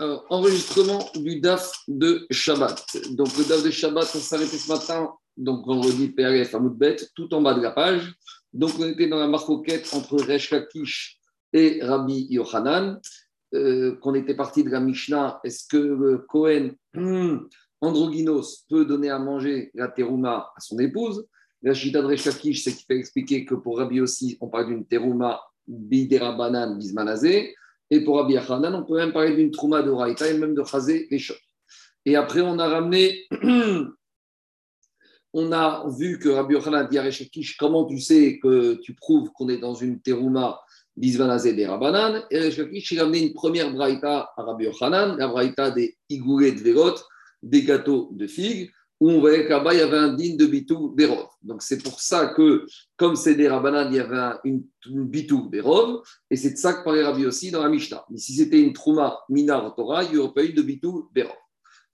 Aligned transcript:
Alors, 0.00 0.24
enregistrement 0.30 1.04
du 1.16 1.40
DAF 1.40 1.72
de 1.88 2.24
Shabbat. 2.30 2.86
Donc, 3.16 3.36
le 3.36 3.48
DAF 3.48 3.64
de 3.64 3.70
Shabbat, 3.70 4.08
on 4.14 4.34
arrêté 4.34 4.56
ce 4.56 4.68
matin, 4.68 5.10
donc 5.36 5.66
vendredi, 5.66 6.10
PRF 6.10 6.54
à 6.54 6.60
Moudbet, 6.60 6.96
tout 7.16 7.34
en 7.34 7.42
bas 7.42 7.54
de 7.54 7.60
la 7.60 7.72
page. 7.72 8.14
Donc, 8.52 8.70
on 8.78 8.86
était 8.86 9.08
dans 9.08 9.18
la 9.18 9.26
marcoquette 9.26 9.90
entre 9.94 10.22
Resh 10.22 10.52
Lakish 10.52 11.18
et 11.52 11.80
Rabbi 11.82 12.28
Yohanan, 12.30 13.00
euh, 13.54 13.96
qu'on 13.96 14.14
était 14.14 14.36
parti 14.36 14.62
de 14.62 14.70
la 14.70 14.78
Mishnah. 14.78 15.40
Est-ce 15.42 15.66
que 15.66 15.76
euh, 15.76 16.24
Cohen, 16.28 16.70
hmm, 16.94 17.38
androgynos, 17.80 18.66
peut 18.70 18.84
donner 18.84 19.10
à 19.10 19.18
manger 19.18 19.72
la 19.74 19.88
terouma 19.88 20.52
à 20.56 20.60
son 20.60 20.78
épouse? 20.78 21.26
La 21.62 21.74
chita 21.74 22.02
de 22.02 22.06
Resh 22.06 22.24
Lakish, 22.24 22.62
c'est 22.62 22.72
qu'il 22.72 22.86
fait 22.86 22.98
expliquer 22.98 23.44
que 23.44 23.56
pour 23.56 23.78
Rabbi 23.78 24.00
aussi, 24.00 24.38
on 24.40 24.46
parle 24.46 24.68
d'une 24.68 24.86
terouma 24.86 25.40
bidera 25.66 26.36
banan 26.36 26.78
bismanazé. 26.78 27.56
Et 27.90 28.04
pour 28.04 28.18
Rabbi 28.18 28.34
Yochanan, 28.34 28.74
on 28.74 28.84
peut 28.84 28.96
même 28.96 29.12
parler 29.12 29.34
d'une 29.34 29.50
trouma 29.50 29.82
de 29.82 29.90
Raïta 29.90 30.28
et 30.28 30.36
même 30.36 30.54
de 30.54 30.62
Chazé 30.64 31.08
les 31.10 31.18
Et 32.04 32.16
après, 32.16 32.40
on 32.40 32.58
a 32.58 32.68
ramené, 32.68 33.26
on 35.32 35.52
a 35.52 35.86
vu 35.98 36.18
que 36.18 36.28
Rabbi 36.28 36.54
Yochanan 36.54 36.88
dit 36.88 36.98
à 36.98 37.08
comment 37.58 37.86
tu 37.86 37.98
sais 37.98 38.38
que 38.42 38.74
tu 38.82 38.94
prouves 38.94 39.30
qu'on 39.32 39.48
est 39.48 39.58
dans 39.58 39.74
une 39.74 40.00
terouma 40.00 40.60
d'Izvanazé 40.96 41.54
des 41.54 41.66
Rabanan 41.66 42.24
Et 42.30 42.40
Rechakish, 42.40 42.92
il 42.92 43.00
a 43.00 43.04
ramené 43.04 43.26
une 43.26 43.34
première 43.34 43.72
Braïta 43.72 44.30
à 44.36 44.42
Rabbi 44.42 44.64
Yochanan, 44.64 45.16
la 45.16 45.28
Braïta 45.28 45.70
des 45.70 45.96
Igouré 46.10 46.52
de 46.52 46.60
Verot, 46.60 46.96
des 47.42 47.62
gâteaux 47.62 48.10
de 48.12 48.26
figues 48.26 48.70
où 49.00 49.10
on 49.10 49.20
voyait 49.20 49.46
qu'à 49.46 49.60
bas 49.60 49.74
il 49.74 49.80
y 49.80 49.82
avait 49.82 49.96
un 49.98 50.14
digne 50.14 50.36
de 50.36 50.46
bitou 50.46 50.90
Bérov. 50.90 51.28
Donc 51.42 51.62
c'est 51.62 51.82
pour 51.82 52.00
ça 52.00 52.28
que, 52.28 52.66
comme 52.96 53.16
c'est 53.16 53.34
des 53.34 53.48
Rabbanan, 53.48 53.90
il 53.90 53.96
y 53.96 54.00
avait 54.00 54.36
une, 54.44 54.64
une 54.90 55.04
bitou 55.04 55.48
Bérov, 55.48 56.02
et 56.30 56.36
c'est 56.36 56.52
de 56.52 56.56
ça 56.56 56.74
que 56.74 56.84
parlait 56.84 57.04
Rabbi 57.04 57.26
aussi 57.26 57.50
dans 57.50 57.62
la 57.62 57.68
Mishnah. 57.68 58.04
Mais 58.10 58.18
si 58.18 58.34
c'était 58.34 58.60
une 58.60 58.72
Trouma 58.72 59.18
Minar 59.28 59.74
Torah, 59.74 60.04
il 60.04 60.12
n'y 60.12 60.18
aurait 60.18 60.34
pas 60.34 60.44
eu 60.44 60.52
de 60.52 60.62
bitou 60.62 61.08
Bérov. 61.12 61.36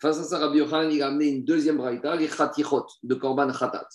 Face 0.01 0.19
à 0.19 0.25
ça, 0.25 0.39
Rabbi 0.39 0.59
Yochanan, 0.59 0.91
il 0.91 1.03
a 1.03 1.09
amené 1.09 1.29
une 1.29 1.45
deuxième 1.45 1.77
braïta, 1.77 2.17
les 2.17 2.29
Khatichot 2.29 2.87
de 3.03 3.15
Korban 3.15 3.53
Khatat. 3.53 3.89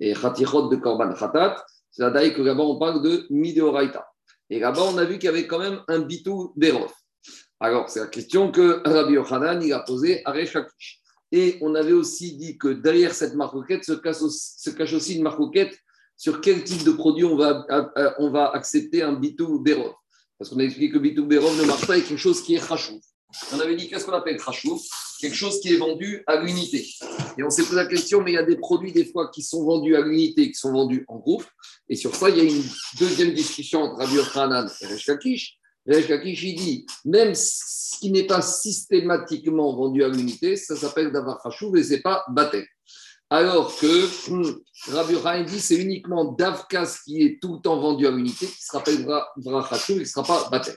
Et 0.00 0.12
Khatichot 0.12 0.68
de 0.68 0.76
Korban 0.76 1.14
Khatat, 1.14 1.64
c'est 1.90 2.02
la 2.02 2.30
que 2.30 2.42
là-bas 2.42 2.64
on 2.64 2.78
parle 2.78 3.02
de 3.02 3.26
Mideoraita. 3.30 4.06
Et 4.50 4.58
là-bas, 4.58 4.82
on 4.92 4.98
a 4.98 5.04
vu 5.04 5.14
qu'il 5.14 5.26
y 5.26 5.28
avait 5.28 5.46
quand 5.46 5.58
même 5.58 5.80
un 5.88 6.00
bitou 6.00 6.52
Bérov. 6.56 6.92
Alors, 7.60 7.88
c'est 7.88 8.00
la 8.00 8.08
question 8.08 8.50
que 8.50 8.82
Rabbi 8.84 9.14
Yochanan, 9.14 9.62
il 9.62 9.72
a 9.72 9.80
posée 9.80 10.20
à 10.24 10.32
Rechakish. 10.32 11.00
Et 11.36 11.58
on 11.62 11.74
avait 11.74 11.92
aussi 11.92 12.36
dit 12.36 12.56
que 12.58 12.68
derrière 12.68 13.12
cette 13.12 13.34
marcoquette 13.34 13.82
se 13.84 13.92
cache 13.94 14.92
aussi, 14.92 15.16
une 15.16 15.24
marcoquette 15.24 15.76
sur 16.16 16.40
quel 16.40 16.62
type 16.62 16.84
de 16.84 16.92
produit 16.92 17.24
on 17.24 17.34
va, 17.34 18.50
accepter 18.54 19.02
un 19.02 19.14
bitou 19.14 19.58
bérov. 19.58 19.94
Parce 20.38 20.48
qu'on 20.48 20.60
a 20.60 20.62
expliqué 20.62 20.92
que 20.92 20.98
bitou 20.98 21.26
bérov 21.26 21.60
ne 21.60 21.64
marche 21.66 21.88
pas 21.88 21.94
avec 21.94 22.06
quelque 22.06 22.20
chose 22.20 22.40
qui 22.40 22.54
est 22.54 22.64
chachouf. 22.64 23.02
On 23.52 23.58
avait 23.58 23.74
dit 23.74 23.88
qu'est-ce 23.88 24.04
qu'on 24.04 24.12
appelle 24.12 24.38
chachouf 24.38 24.80
Quelque 25.20 25.34
chose 25.34 25.58
qui 25.58 25.74
est 25.74 25.76
vendu 25.76 26.22
à 26.28 26.40
l'unité. 26.40 26.86
Et 27.36 27.42
on 27.42 27.50
s'est 27.50 27.64
posé 27.64 27.74
la 27.74 27.86
question, 27.86 28.20
mais 28.20 28.30
il 28.30 28.34
y 28.34 28.38
a 28.38 28.44
des 28.44 28.56
produits 28.56 28.92
des 28.92 29.04
fois 29.04 29.28
qui 29.34 29.42
sont 29.42 29.64
vendus 29.64 29.96
à 29.96 30.02
l'unité, 30.02 30.52
qui 30.52 30.54
sont 30.54 30.70
vendus 30.70 31.04
en 31.08 31.16
groupe. 31.16 31.44
Et 31.88 31.96
sur 31.96 32.14
ça, 32.14 32.30
il 32.30 32.36
y 32.36 32.40
a 32.42 32.44
une 32.44 32.62
deuxième 33.00 33.34
discussion 33.34 33.82
entre 33.82 33.96
Rabbi 33.96 34.14
Yochanan 34.14 34.70
et 34.82 34.86
Resh 34.86 35.58
Kakish, 35.86 36.40
dit, 36.40 36.86
même 37.04 37.34
ce 37.34 37.98
qui 37.98 38.10
n'est 38.10 38.26
pas 38.26 38.42
systématiquement 38.42 39.74
vendu 39.74 40.02
à 40.02 40.08
l'unité, 40.08 40.56
ça 40.56 40.76
s'appelle 40.76 41.12
Davar 41.12 41.42
Khashouv 41.42 41.76
et 41.76 41.82
ce 41.82 41.94
n'est 41.94 42.00
pas 42.00 42.24
Batek. 42.28 42.66
Alors 43.30 43.74
que 43.78 44.30
hum, 44.30 44.60
Rabbi 44.88 45.16
dit, 45.46 45.60
c'est 45.60 45.76
uniquement 45.76 46.32
Davkas 46.32 46.98
qui 47.04 47.22
est 47.22 47.38
tout 47.40 47.54
le 47.54 47.60
temps 47.60 47.80
vendu 47.80 48.06
à 48.06 48.10
l'unité 48.10 48.46
qui 48.46 48.62
se 48.62 48.72
rappelle 48.72 49.04
Khashouv 49.04 49.96
et 49.96 50.04
qui 50.04 50.04
ne 50.04 50.04
sera 50.04 50.22
pas 50.22 50.48
Batek. 50.50 50.76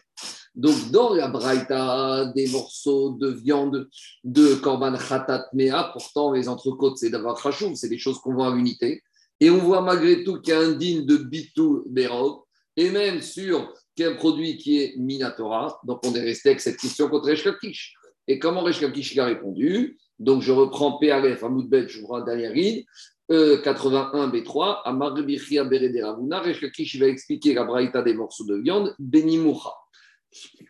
Donc, 0.55 0.89
dans 0.89 1.13
la 1.13 1.27
Braïta, 1.27 2.31
des 2.35 2.47
morceaux 2.47 3.11
de 3.11 3.29
viande 3.29 3.87
de 4.23 4.55
Korban 4.55 4.97
Khatat 4.97 5.49
Mea, 5.53 5.91
pourtant 5.93 6.31
les 6.31 6.49
entrecôtes, 6.49 6.97
c'est 6.97 7.11
Davar 7.11 7.39
Khashouv, 7.39 7.75
c'est 7.75 7.89
des 7.89 7.99
choses 7.99 8.17
qu'on 8.19 8.33
vend 8.33 8.51
à 8.51 8.55
l'unité. 8.55 9.03
Et 9.39 9.51
on 9.51 9.59
voit 9.59 9.81
malgré 9.81 10.23
tout 10.23 10.41
qu'il 10.41 10.53
y 10.53 10.57
a 10.57 10.61
un 10.61 10.71
digne 10.71 11.05
de 11.05 11.17
Bitou 11.17 11.83
Berov, 11.87 12.39
et 12.75 12.89
même 12.89 13.21
sur 13.21 13.71
un 14.05 14.15
produit 14.15 14.57
qui 14.57 14.81
est 14.81 14.95
Minatora. 14.97 15.79
Donc, 15.83 15.99
on 16.05 16.13
est 16.13 16.21
resté 16.21 16.49
avec 16.49 16.61
cette 16.61 16.77
question 16.77 17.09
contre 17.09 17.29
Reshkakish. 17.29 17.95
Et 18.27 18.39
comment 18.39 18.61
Reshkakish 18.61 19.17
a 19.17 19.25
répondu? 19.25 19.97
Donc, 20.19 20.41
je 20.41 20.51
reprends 20.51 20.97
PRF 20.97 21.43
à 21.43 21.49
Moudbet, 21.49 21.87
je 21.87 22.01
vous 22.01 22.07
rends 22.07 22.21
derrière 22.21 22.53
ligne. 22.53 22.83
81 23.29 24.29
B3, 24.29 24.81
à 24.85 24.93
Marbichia 24.93 25.65
Beredera 25.65 26.17
Reshkakish 26.41 26.97
va 26.97 27.07
expliquer 27.07 27.53
la 27.53 27.65
braïta 27.65 28.01
des 28.01 28.13
morceaux 28.13 28.45
de 28.45 28.55
viande, 28.55 28.95
Benimoucha. 28.99 29.73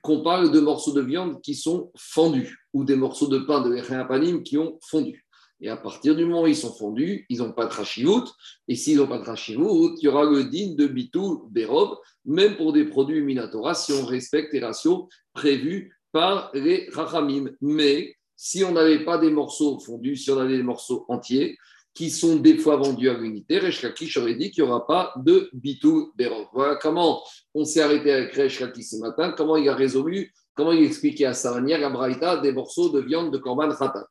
Qu'on 0.01 0.23
parle 0.23 0.51
de 0.51 0.59
morceaux 0.59 0.93
de 0.93 1.01
viande 1.01 1.41
qui 1.41 1.53
sont 1.53 1.91
fendus 1.95 2.57
ou 2.73 2.83
des 2.83 2.95
morceaux 2.95 3.27
de 3.27 3.39
pain 3.39 3.61
de 3.61 4.07
Panim 4.07 4.41
qui 4.41 4.57
ont 4.57 4.79
fondu. 4.81 5.26
Et 5.59 5.69
à 5.69 5.77
partir 5.77 6.15
du 6.15 6.25
moment 6.25 6.43
où 6.43 6.47
ils 6.47 6.55
sont 6.55 6.73
fondus, 6.73 7.25
ils 7.29 7.39
n'ont 7.39 7.51
pas 7.51 7.65
de 7.65 7.73
rachiout. 7.73 8.25
Et 8.67 8.75
s'ils 8.75 8.97
n'ont 8.97 9.07
pas 9.07 9.17
de 9.17 9.25
rachiout, 9.25 9.95
il 9.97 10.05
y 10.05 10.07
aura 10.07 10.23
le 10.25 10.43
digne 10.43 10.75
de 10.75 10.87
bitou 10.87 11.47
bérob, 11.49 11.97
même 12.25 12.57
pour 12.57 12.73
des 12.73 12.85
produits 12.85 13.21
minatora, 13.21 13.73
si 13.73 13.91
on 13.91 14.05
respecte 14.05 14.53
les 14.53 14.59
ratios 14.59 15.07
prévus 15.33 15.97
par 16.11 16.51
les 16.53 16.89
rachamim. 16.91 17.49
Mais 17.61 18.15
si 18.35 18.63
on 18.63 18.71
n'avait 18.71 19.03
pas 19.03 19.17
des 19.17 19.31
morceaux 19.31 19.79
fondus, 19.79 20.17
si 20.17 20.29
on 20.29 20.37
avait 20.37 20.57
des 20.57 20.63
morceaux 20.63 21.05
entiers, 21.07 21.57
qui 21.95 22.11
sont 22.11 22.35
des 22.35 22.59
fois 22.59 22.75
vendus 22.75 23.09
à 23.09 23.17
l'unité, 23.17 23.57
Reshkakish 23.57 24.17
aurait 24.17 24.35
dit 24.35 24.51
qu'il 24.51 24.63
n'y 24.63 24.69
aura 24.69 24.85
pas 24.85 25.13
de 25.15 25.49
bitou 25.51 26.11
bérob. 26.15 26.45
Voilà 26.53 26.75
comment 26.75 27.23
on 27.55 27.65
s'est 27.65 27.81
arrêté 27.81 28.11
avec 28.11 28.35
Reshkakish 28.35 28.89
ce 28.89 28.97
matin, 28.97 29.33
comment 29.35 29.57
il 29.57 29.67
a 29.67 29.73
résolu, 29.73 30.31
comment 30.53 30.73
il 30.73 30.83
expliquait 30.83 31.25
à 31.25 31.33
sa 31.33 31.55
manière 31.55 31.83
à 31.83 31.89
Braïta 31.89 32.37
des 32.37 32.51
morceaux 32.51 32.89
de 32.89 32.99
viande 32.99 33.33
de 33.33 33.39
Korban 33.39 33.69
Khatat. 33.69 34.05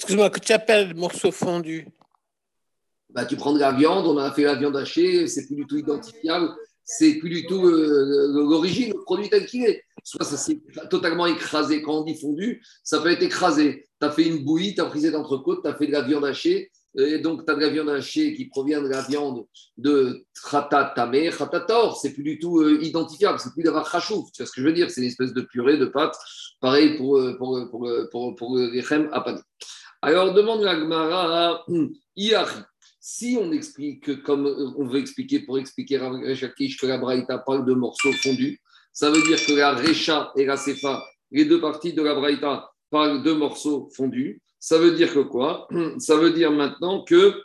Excuse-moi, 0.00 0.30
que 0.30 0.40
tu 0.40 0.52
appelles 0.52 0.94
morceau 0.94 1.30
fondu 1.30 1.86
bah, 3.10 3.26
Tu 3.26 3.36
prends 3.36 3.52
de 3.52 3.58
la 3.58 3.72
viande, 3.72 4.06
on 4.06 4.16
a 4.16 4.32
fait 4.32 4.44
la 4.44 4.54
viande 4.54 4.74
hachée, 4.78 5.26
c'est 5.26 5.46
plus 5.46 5.56
du 5.56 5.66
tout 5.66 5.76
identifiable, 5.76 6.48
c'est 6.82 7.18
plus 7.18 7.28
du 7.28 7.44
tout 7.44 7.66
euh, 7.66 8.32
l'origine, 8.32 8.94
le 8.94 9.02
produit 9.02 9.28
tel 9.28 9.44
qu'il 9.44 9.62
est. 9.66 9.84
Soit 10.02 10.24
ça 10.24 10.38
s'est 10.38 10.58
totalement 10.88 11.26
écrasé. 11.26 11.82
Quand 11.82 12.00
on 12.00 12.04
dit 12.04 12.18
fondu, 12.18 12.62
ça 12.82 13.00
peut 13.00 13.10
être 13.10 13.22
écrasé. 13.22 13.90
Tu 14.00 14.06
as 14.06 14.10
fait 14.10 14.26
une 14.26 14.42
bouillie, 14.42 14.74
tu 14.74 14.80
as 14.80 14.88
frisé 14.88 15.10
d'entrecôte, 15.10 15.60
tu 15.62 15.68
as 15.68 15.74
fait 15.74 15.86
de 15.86 15.92
la 15.92 16.00
viande 16.00 16.24
hachée, 16.24 16.70
et 16.96 17.18
donc, 17.18 17.44
tu 17.44 17.52
as 17.52 17.54
de 17.54 17.60
la 17.60 17.68
viande 17.68 17.90
hachée 17.90 18.34
qui 18.34 18.46
provient 18.46 18.80
de 18.80 18.88
la 18.88 19.02
viande 19.02 19.44
de 19.76 20.24
Khatat 20.50 20.94
Tamer, 20.96 21.30
Khatator. 21.30 21.98
C'est 22.00 22.14
plus 22.14 22.24
du 22.24 22.38
tout 22.38 22.60
euh, 22.60 22.82
identifiable, 22.82 23.38
c'est 23.38 23.52
plus 23.52 23.64
d'avoir 23.64 23.92
Khachouf. 23.92 24.32
Tu 24.32 24.42
vois 24.42 24.46
ce 24.46 24.52
que 24.52 24.62
je 24.62 24.66
veux 24.66 24.72
dire? 24.72 24.90
C'est 24.90 25.02
une 25.02 25.08
espèce 25.08 25.34
de 25.34 25.42
purée 25.42 25.76
de 25.76 25.84
pâte, 25.84 26.16
pareil 26.58 26.96
pour, 26.96 27.18
euh, 27.18 27.36
pour, 27.36 27.68
pour, 27.70 27.86
pour, 28.10 28.34
pour, 28.34 28.56
les 28.56 28.82
Chem 28.82 29.10
Alors, 30.02 30.32
demande 30.32 30.62
la 30.62 30.78
Gemara 30.78 31.64
Iari. 32.16 32.60
Si 32.98 33.38
on 33.40 33.50
explique, 33.52 34.22
comme 34.22 34.46
on 34.76 34.86
veut 34.86 35.00
expliquer 35.00 35.40
pour 35.40 35.58
expliquer 35.58 35.96
à 35.98 36.10
Rechakish 36.10 36.78
que 36.78 36.86
la 36.86 36.98
Braïta 36.98 37.38
parle 37.38 37.64
de 37.64 37.72
morceaux 37.72 38.12
fondus, 38.12 38.60
ça 38.92 39.10
veut 39.10 39.22
dire 39.22 39.38
que 39.44 39.52
la 39.52 39.74
Recha 39.74 40.32
et 40.36 40.44
la 40.44 40.56
Sefa, 40.56 41.02
les 41.30 41.44
deux 41.44 41.60
parties 41.60 41.92
de 41.92 42.02
la 42.02 42.14
Braïta, 42.14 42.70
parlent 42.90 43.22
de 43.22 43.32
morceaux 43.32 43.88
fondus. 43.94 44.42
Ça 44.58 44.78
veut 44.78 44.92
dire 44.92 45.12
que 45.14 45.20
quoi? 45.20 45.68
Ça 45.98 46.16
veut 46.16 46.32
dire 46.32 46.50
maintenant 46.50 47.02
que 47.04 47.42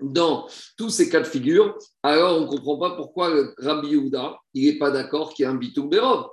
dans 0.00 0.46
tous 0.76 0.90
ces 0.90 1.08
cas 1.08 1.20
de 1.20 1.26
figure, 1.26 1.76
alors 2.02 2.38
on 2.38 2.42
ne 2.42 2.46
comprend 2.46 2.78
pas 2.78 2.96
pourquoi 2.96 3.32
Rabbi 3.58 3.88
Yehuda, 3.88 4.38
il 4.54 4.64
n'est 4.64 4.78
pas 4.78 4.90
d'accord 4.90 5.32
qu'il 5.32 5.44
y 5.44 5.46
a 5.46 5.50
un 5.50 5.54
bitou 5.54 5.88
berov. 5.88 6.28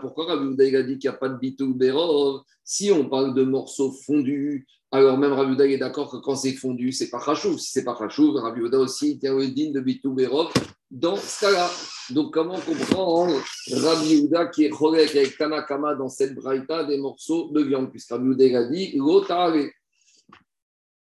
Pourquoi 0.00 0.26
Rabbi 0.26 0.76
a 0.76 0.82
dit 0.82 0.98
qu'il 0.98 1.10
n'y 1.10 1.14
a 1.14 1.18
pas 1.18 1.28
de 1.28 1.38
bitou 1.38 1.74
berov 1.74 2.42
Si 2.62 2.92
on 2.92 3.08
parle 3.08 3.34
de 3.34 3.42
morceaux 3.42 3.92
fondus, 3.92 4.66
alors 4.90 5.16
même 5.16 5.32
Rabbi 5.32 5.60
est 5.62 5.78
d'accord 5.78 6.10
que 6.10 6.18
quand 6.18 6.36
c'est 6.36 6.52
fondu, 6.52 6.92
c'est 6.92 7.08
pas 7.08 7.20
chachou. 7.20 7.56
Si 7.56 7.70
c'est 7.70 7.84
pas 7.84 7.96
chachou, 7.98 8.32
Rabbi 8.32 8.60
Yehuda 8.60 8.78
aussi 8.78 9.18
tient 9.18 9.38
digne 9.38 9.72
de 9.72 9.80
bitou 9.80 10.12
berov 10.12 10.52
dans 10.90 11.16
ce 11.16 11.40
cas-là. 11.40 11.70
Donc, 12.10 12.32
comment 12.32 12.58
comprendre 12.58 13.34
Rabbi 13.70 14.06
Yehuda 14.06 14.46
qui 14.46 14.64
est 14.64 14.70
cholek 14.70 15.16
avec 15.16 15.38
Tanakama 15.38 15.94
dans 15.94 16.08
cette 16.08 16.34
braïta 16.34 16.84
des 16.84 16.98
morceaux 16.98 17.50
de 17.50 17.62
viande? 17.62 17.90
Puisque 17.90 18.10
Rabbi 18.10 18.54
a 18.54 18.64
dit 18.64 18.96
L'otare. 18.96 19.54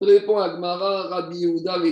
Répond 0.00 0.38
Agmara, 0.38 1.08
Rabbi 1.08 1.46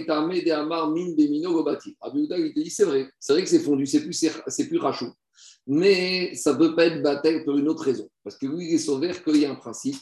l'armée 0.06 0.42
des 0.42 0.50
Amar 0.50 0.90
min 0.90 1.14
bemino 1.16 1.52
gobati. 1.52 1.96
Rabbi 2.00 2.20
Yehuda 2.20 2.38
il 2.38 2.52
dit 2.52 2.70
c'est 2.70 2.84
vrai, 2.84 3.08
c'est 3.19 3.32
vrai 3.32 3.42
que 3.42 3.48
c'est 3.48 3.60
fondu, 3.60 3.86
c'est 3.86 4.02
plus, 4.02 4.25
plus 4.69 4.78
rachou. 4.78 5.12
Mais 5.66 6.34
ça 6.34 6.52
ne 6.52 6.58
peut 6.58 6.74
pas 6.74 6.86
être 6.86 7.02
bataille 7.02 7.44
pour 7.44 7.56
une 7.56 7.68
autre 7.68 7.84
raison. 7.84 8.08
Parce 8.24 8.36
que 8.36 8.46
lui, 8.46 8.68
il 8.68 8.74
est 8.74 8.78
sauvé 8.78 9.12
qu'il 9.24 9.36
y 9.36 9.46
a 9.46 9.50
un 9.50 9.54
principe. 9.54 9.96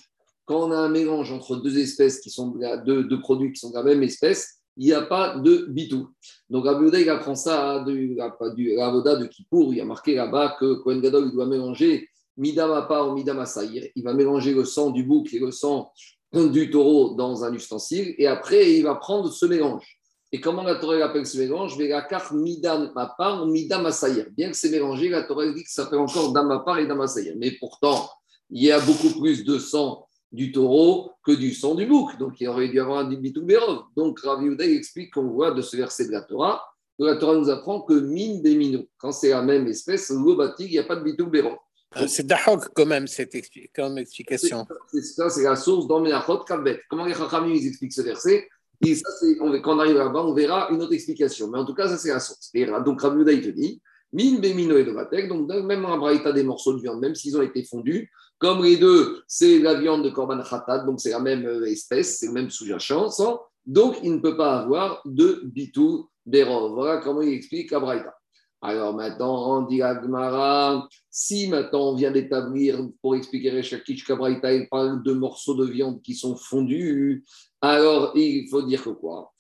Quand 0.47 0.69
on 0.69 0.73
a 0.73 0.79
un 0.79 0.89
mélange 0.89 1.33
entre 1.33 1.57
deux 1.57 1.79
espèces 1.79 2.21
qui 2.21 2.31
sont 2.31 2.55
deux, 2.85 3.05
deux 3.05 3.21
produits 3.21 3.53
qui 3.53 3.61
sont 3.61 3.71
de 3.71 3.77
la 3.77 3.83
même 3.83 4.03
espèce, 4.03 4.61
il 4.77 4.87
n'y 4.87 4.93
a 4.93 5.03
pas 5.03 5.37
de 5.39 5.67
bitou. 5.69 6.09
Donc 6.49 6.65
Rabbi 6.65 6.87
il 7.01 7.09
apprend 7.11 7.35
ça 7.35 7.85
du, 7.87 8.17
du 8.57 8.79
Ravoda 8.79 9.17
de 9.17 9.27
Kippour. 9.27 9.73
Il 9.73 9.77
y 9.77 9.81
a 9.81 9.85
marqué 9.85 10.15
là-bas 10.15 10.57
que 10.59 10.75
Kohen 10.75 11.01
Gadol 11.01 11.27
il 11.27 11.33
doit 11.33 11.47
mélanger 11.47 12.09
midama 12.37 12.89
ou 13.05 13.15
midama 13.15 13.47
saïr. 13.47 13.87
Il 13.95 14.03
va 14.03 14.15
mélanger 14.15 14.55
le 14.55 14.65
sang 14.65 14.91
du 14.91 15.05
bouc 15.05 15.33
et 15.35 15.39
le 15.39 15.51
sang 15.51 15.93
du 16.33 16.71
taureau 16.71 17.15
dans 17.15 17.45
un 17.45 17.53
ustensile 17.53 18.15
et 18.17 18.27
après 18.27 18.73
il 18.73 18.85
va 18.85 18.95
prendre 18.95 19.31
ce 19.31 19.47
mélange. 19.47 20.00
Et 20.33 20.41
comment 20.41 20.63
la 20.63 20.77
Torah 20.77 21.05
appelle 21.05 21.27
ce 21.27 21.39
mélange? 21.39 21.77
Carte 22.09 22.33
midan 22.33 22.93
mapar 22.95 23.43
ou 23.43 23.47
midan 23.47 23.83
masaïr. 23.83 24.27
Bien 24.31 24.51
que 24.51 24.57
c'est 24.57 24.71
mélangé, 24.71 25.09
la 25.09 25.25
Torah 25.25 25.47
dit 25.53 25.65
que 25.65 25.71
ça 25.71 25.87
fait 25.87 25.97
encore 25.97 26.33
damapar 26.33 26.79
et 26.79 26.87
damasaïr. 26.87 27.35
Mais 27.37 27.53
pourtant, 27.53 28.09
il 28.49 28.63
y 28.63 28.71
a 28.71 28.79
beaucoup 28.79 29.21
plus 29.21 29.45
de 29.45 29.59
sang 29.59 30.07
du 30.31 30.53
taureau 30.53 31.11
que 31.25 31.33
du 31.33 31.53
sang 31.53 31.75
du 31.75 31.87
bouc. 31.87 32.17
Donc 32.19 32.41
il 32.41 32.49
aurait 32.49 32.69
dû 32.69 32.81
avoir 32.81 33.01
un 33.01 33.09
bitou 33.13 33.45
bérov. 33.45 33.83
Donc 33.97 34.21
Rav 34.21 34.41
explique 34.61 35.15
qu'on 35.15 35.29
voit 35.29 35.51
de 35.51 35.63
ce 35.63 35.77
verset 35.77 36.07
de 36.07 36.13
la 36.13 36.23
Torah 36.23 36.63
que 36.99 37.05
la 37.05 37.17
Torah 37.17 37.35
nous 37.35 37.49
apprend 37.49 37.81
que 37.81 37.95
mine 37.95 38.43
des. 38.43 38.89
Quand 38.99 39.11
c'est 39.11 39.31
la 39.31 39.43
même 39.43 39.67
espèce, 39.67 40.11
l'obatig, 40.11 40.69
il 40.69 40.73
n'y 40.73 40.79
a 40.79 40.85
pas 40.85 40.97
de 40.97 41.03
bitou 41.03 41.27
bérov. 41.27 41.57
Euh, 41.97 42.07
c'est 42.07 42.25
Dahok 42.25 42.69
quand 42.73 42.87
même, 42.87 43.09
cette 43.09 43.35
comme 43.75 43.99
explication. 43.99 44.65
C'est 44.93 45.03
ça, 45.03 45.29
c'est 45.29 45.43
la 45.43 45.57
source 45.57 45.89
dans 45.89 46.01
Menachot 46.01 46.45
Kabet. 46.45 46.83
Comment 46.89 47.05
les 47.05 47.15
Chachamim 47.15 47.53
expliquent 47.53 47.93
ce 47.93 48.03
verset? 48.03 48.49
Et 48.85 48.95
ça, 48.95 49.09
on, 49.41 49.53
quand 49.61 49.77
on 49.77 49.79
arrive 49.79 49.97
là-bas, 49.97 50.23
on 50.25 50.33
verra 50.33 50.69
une 50.71 50.81
autre 50.83 50.95
explication. 50.95 51.49
Mais 51.49 51.59
en 51.59 51.65
tout 51.65 51.75
cas, 51.75 51.89
ça, 51.89 51.99
c'est 51.99 52.09
la 52.09 52.21
source. 52.21 52.51
Donc, 52.85 53.03
Rabbi 53.03 53.23
il 53.33 53.43
te 53.43 53.51
dit, 53.51 53.81
Min, 54.13 54.41
Bemino 54.41 54.77
et 54.77 54.85
Dovatek, 54.85 55.29
donc 55.29 55.49
même 55.49 55.85
en 55.85 55.99
Braïta 55.99 56.33
des 56.33 56.43
morceaux 56.43 56.75
de 56.75 56.81
viande, 56.81 57.01
même 57.01 57.15
s'ils 57.15 57.37
ont 57.37 57.43
été 57.43 57.63
fondus, 57.63 58.11
comme 58.39 58.65
les 58.65 58.77
deux, 58.77 59.23
c'est 59.29 59.59
la 59.59 59.75
viande 59.75 60.03
de 60.03 60.11
Korban 60.11 60.43
Khatat, 60.43 60.81
donc 60.81 61.01
c'est 61.01 61.11
la 61.11 61.21
même 61.21 61.47
euh, 61.47 61.67
espèce, 61.67 62.19
c'est 62.19 62.27
le 62.27 62.33
même 62.33 62.51
sous-jacent, 62.51 63.41
donc 63.67 63.99
il 64.03 64.15
ne 64.15 64.19
peut 64.19 64.37
pas 64.37 64.61
avoir 64.61 65.03
de 65.05 65.43
Bitou 65.45 66.09
Berov. 66.27 66.73
Voilà 66.73 66.99
comment 66.99 67.21
il 67.21 67.35
explique 67.35 67.71
la 67.71 67.81
Braïta. 67.81 68.20
Alors 68.63 68.95
maintenant, 68.95 69.59
on 69.59 69.63
dit 69.63 69.81
Agmara, 69.81 70.87
si 71.09 71.49
maintenant 71.49 71.93
on 71.93 71.95
vient 71.95 72.11
d'établir, 72.11 72.87
pour 73.01 73.17
expliquer 73.17 73.51
Rechakish 73.51 74.05
Kabraïta, 74.05 74.53
il 74.53 74.69
parle 74.69 75.03
de 75.03 75.13
morceaux 75.15 75.55
de 75.55 75.65
viande 75.65 76.03
qui 76.03 76.15
sont 76.15 76.37
fondus, 76.37 77.25
alors 77.63 78.13
il 78.15 78.49
faut 78.51 78.63
dire 78.63 78.85
que 78.85 78.91
quoi? 78.91 79.33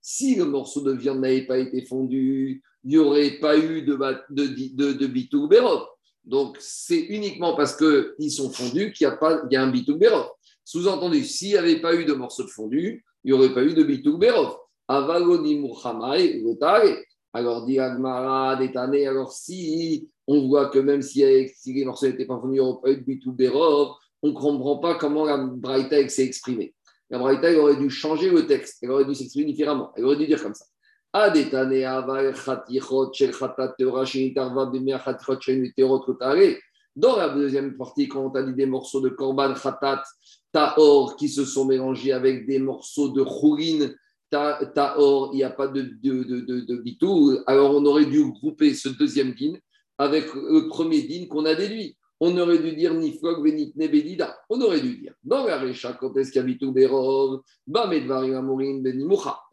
Si 0.00 0.36
le 0.36 0.44
morceau 0.44 0.82
de 0.82 0.92
viande 0.92 1.20
n'avait 1.20 1.46
pas 1.46 1.58
été 1.58 1.84
fondu, 1.84 2.62
il 2.84 2.90
n'y 2.90 2.98
aurait 2.98 3.38
pas 3.40 3.58
eu 3.58 3.82
de, 3.82 3.96
de, 4.30 4.92
de, 4.92 5.78
Donc 6.24 6.56
c'est 6.60 7.00
uniquement 7.00 7.56
parce 7.56 7.76
qu'ils 7.76 8.30
sont 8.30 8.50
fondus 8.50 8.92
qu'il 8.92 9.06
y, 9.06 9.10
a 9.10 9.16
pas, 9.16 9.42
y 9.50 9.56
a 9.56 9.62
un 9.62 9.70
bitou. 9.70 9.98
Sous-entendu, 10.64 11.24
s'il 11.24 11.48
n'y 11.48 11.56
avait 11.56 11.80
pas 11.80 11.94
eu 11.94 12.04
de 12.04 12.12
morceau 12.12 12.44
de 12.44 12.48
fondu, 12.48 13.04
il 13.24 13.32
n'y 13.32 13.32
aurait 13.32 13.54
pas 13.54 13.64
eu 13.64 13.74
de 13.74 13.82
bitou. 13.82 14.18
Avaloni 14.86 15.60
Alors 17.36 17.66
dit 17.66 17.80
Agmara, 17.80 18.54
détané, 18.54 19.08
alors 19.08 19.32
si 19.32 20.08
on 20.28 20.46
voit 20.46 20.68
que 20.68 20.78
même 20.78 21.02
si, 21.02 21.24
les 21.24 21.84
morceaux 21.84 22.06
n'étaient 22.06 22.26
pas 22.26 22.38
pas 22.38 22.48
eu 22.48 22.96
de 22.96 23.02
bitou 23.04 23.32
berov, 23.32 23.96
on 24.22 24.28
ne 24.28 24.32
comprend 24.32 24.78
pas 24.78 24.94
comment 24.94 25.24
la 25.24 25.36
Braïta 25.36 26.08
s'est 26.08 26.24
exprimée. 26.24 26.74
La 27.10 27.18
Braïta 27.18 27.52
aurait 27.60 27.76
dû 27.76 27.90
changer 27.90 28.30
le 28.30 28.46
texte, 28.46 28.78
elle 28.82 28.92
aurait 28.92 29.04
dû 29.04 29.14
s'exprimer 29.14 29.46
différemment. 29.46 29.92
Elle 29.96 30.04
aurait 30.04 30.16
dû 30.16 30.26
dire 30.26 30.42
comme 30.42 30.54
ça. 30.54 30.64
Dans 36.96 37.16
la 37.16 37.28
deuxième 37.28 37.76
partie, 37.76 38.08
quand 38.08 38.24
on 38.24 38.30
a 38.30 38.42
dit 38.42 38.54
des 38.54 38.66
morceaux 38.66 39.00
de 39.00 39.08
korban, 39.08 39.54
khatat, 39.54 40.02
taor, 40.52 41.16
qui 41.16 41.28
se 41.28 41.44
sont 41.44 41.64
mélangés 41.64 42.12
avec 42.12 42.46
des 42.46 42.58
morceaux 42.60 43.08
de 43.10 43.24
chourine, 43.24 43.94
taor, 44.74 45.30
il 45.32 45.36
n'y 45.36 45.44
a 45.44 45.50
pas 45.50 45.68
de, 45.68 45.82
de, 46.02 46.22
de, 46.22 46.60
de, 46.60 46.76
bitou, 46.76 47.38
alors 47.46 47.74
on 47.74 47.84
aurait 47.86 48.06
dû 48.06 48.24
grouper 48.30 48.74
ce 48.74 48.88
deuxième 48.88 49.34
din 49.34 49.54
avec 49.98 50.32
le 50.34 50.68
premier 50.68 51.02
din 51.02 51.26
qu'on 51.26 51.44
a 51.44 51.54
déduit 51.54 51.96
on 52.20 52.36
aurait 52.38 52.58
dû 52.58 52.74
dire 52.74 52.94
ni 52.94 53.18
flog, 53.18 53.44
ni 53.52 53.72
nebedida. 53.76 54.36
On 54.48 54.60
aurait 54.60 54.80
dû 54.80 54.96
dire 54.96 55.14
dans 55.22 55.46
la 55.46 55.58
Récha, 55.58 55.92
quand 55.94 56.16
est-ce 56.16 56.30
qu'il 56.30 56.40
y 56.40 56.44
a 56.44 56.46
Bitou 56.46 56.72
Benimoucha. 56.72 57.02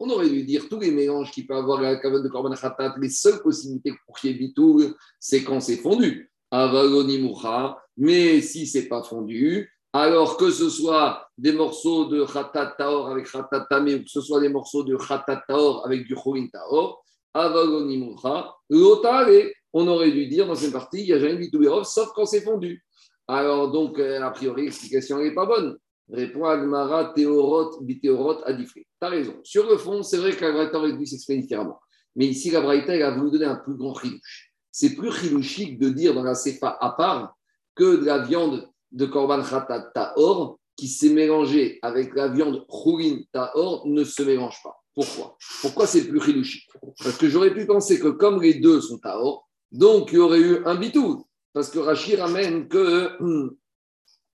On 0.00 0.10
aurait 0.10 0.28
dû 0.28 0.44
dire 0.44 0.68
tous 0.68 0.80
les 0.80 0.90
mélanges 0.90 1.30
qu'il 1.32 1.46
peut 1.46 1.56
avoir 1.56 1.78
à 1.80 1.82
la 1.82 1.96
caverne 1.96 2.22
de 2.22 2.28
Korban 2.28 2.54
Khatat, 2.54 2.94
les 3.00 3.10
seules 3.10 3.42
possibilités 3.42 3.92
pour 4.06 4.18
qu'il 4.18 4.30
y 4.30 4.34
ait 4.34 4.38
Bitou, 4.38 4.82
c'est 5.18 5.42
quand 5.42 5.60
c'est 5.60 5.78
fondu. 5.78 6.30
Avalonimoucha. 6.50 7.78
Mais 7.96 8.40
si 8.40 8.66
c'est 8.66 8.88
pas 8.88 9.02
fondu, 9.02 9.71
alors 9.92 10.36
que 10.36 10.50
ce 10.50 10.70
soit 10.70 11.28
des 11.36 11.52
morceaux 11.52 12.06
de 12.06 12.24
Khatat 12.24 12.74
Taor 12.78 13.10
avec 13.10 13.30
Khatat 13.30 13.66
Tamé 13.68 13.94
ou 13.96 14.04
que 14.04 14.10
ce 14.10 14.20
soit 14.20 14.40
des 14.40 14.48
morceaux 14.48 14.82
de 14.84 14.96
Khatat 14.96 15.42
Taor 15.46 15.84
avec 15.84 16.06
du 16.06 16.14
Chorin 16.14 16.46
Taor, 16.52 17.04
Avalonimoucha, 17.34 18.54
l'otare 18.70 19.28
on 19.72 19.88
aurait 19.88 20.10
dû 20.10 20.26
dire 20.26 20.46
dans 20.46 20.54
cette 20.54 20.72
partie, 20.72 21.00
il 21.00 21.06
n'y 21.06 21.12
a 21.12 21.18
jamais 21.18 21.36
Bitoubérov, 21.36 21.84
sauf 21.84 22.10
quand 22.14 22.26
c'est 22.26 22.42
fondu. 22.42 22.84
Alors, 23.26 23.70
donc, 23.70 23.98
euh, 23.98 24.20
a 24.20 24.30
priori, 24.30 24.64
l'explication 24.64 25.18
n'est 25.18 25.34
pas 25.34 25.46
bonne. 25.46 25.78
Répond 26.10 26.44
Agmara, 26.44 27.12
Théorot, 27.14 27.80
Bitéorot, 27.80 28.44
Adifri. 28.44 28.82
Tu 28.82 29.06
as 29.06 29.08
raison. 29.08 29.34
Sur 29.44 29.66
le 29.68 29.78
fond, 29.78 30.02
c'est 30.02 30.18
vrai 30.18 30.32
Braïta 30.32 30.78
aurait 30.78 30.92
dû 30.92 31.06
s'exprimer 31.06 31.40
différemment. 31.40 31.80
Mais 32.16 32.26
ici, 32.26 32.50
la 32.50 32.60
Braïta, 32.60 32.94
elle 32.94 33.02
a 33.02 33.12
voulu 33.12 33.30
donner 33.30 33.46
un 33.46 33.56
plus 33.56 33.76
grand 33.76 33.94
chilouche. 33.94 34.52
C'est 34.70 34.94
plus 34.94 35.12
chilouchique 35.12 35.78
de 35.78 35.88
dire 35.88 36.12
dans 36.12 36.22
la 36.22 36.34
Sefa 36.34 36.76
à 36.80 36.90
part 36.90 37.34
que 37.74 37.96
de 37.96 38.04
la 38.04 38.18
viande 38.18 38.68
de 38.92 39.06
Korban 39.06 39.42
Khatat 39.42 39.90
Taor 39.94 40.58
qui 40.76 40.88
s'est 40.88 41.10
mélangée 41.10 41.78
avec 41.82 42.14
la 42.14 42.28
viande 42.28 42.66
Khourin 42.66 43.18
Taor 43.32 43.86
ne 43.86 44.04
se 44.04 44.22
mélange 44.22 44.58
pas. 44.62 44.76
Pourquoi? 44.94 45.36
Pourquoi 45.60 45.86
c'est 45.86 46.06
plus 46.06 46.20
chilouchique 46.20 46.68
Parce 47.02 47.16
que 47.16 47.28
j'aurais 47.28 47.54
pu 47.54 47.66
penser 47.66 47.98
que 47.98 48.08
comme 48.08 48.40
les 48.40 48.54
deux 48.54 48.80
sont 48.80 48.98
Taor, 48.98 49.48
donc, 49.72 50.12
il 50.12 50.16
y 50.16 50.18
aurait 50.18 50.40
eu 50.40 50.64
un 50.66 50.74
bitou. 50.74 51.26
Parce 51.54 51.70
que 51.70 51.78
Rachid 51.78 52.18
ramène 52.18 52.68
que 52.68 53.10
hmm, 53.20 53.50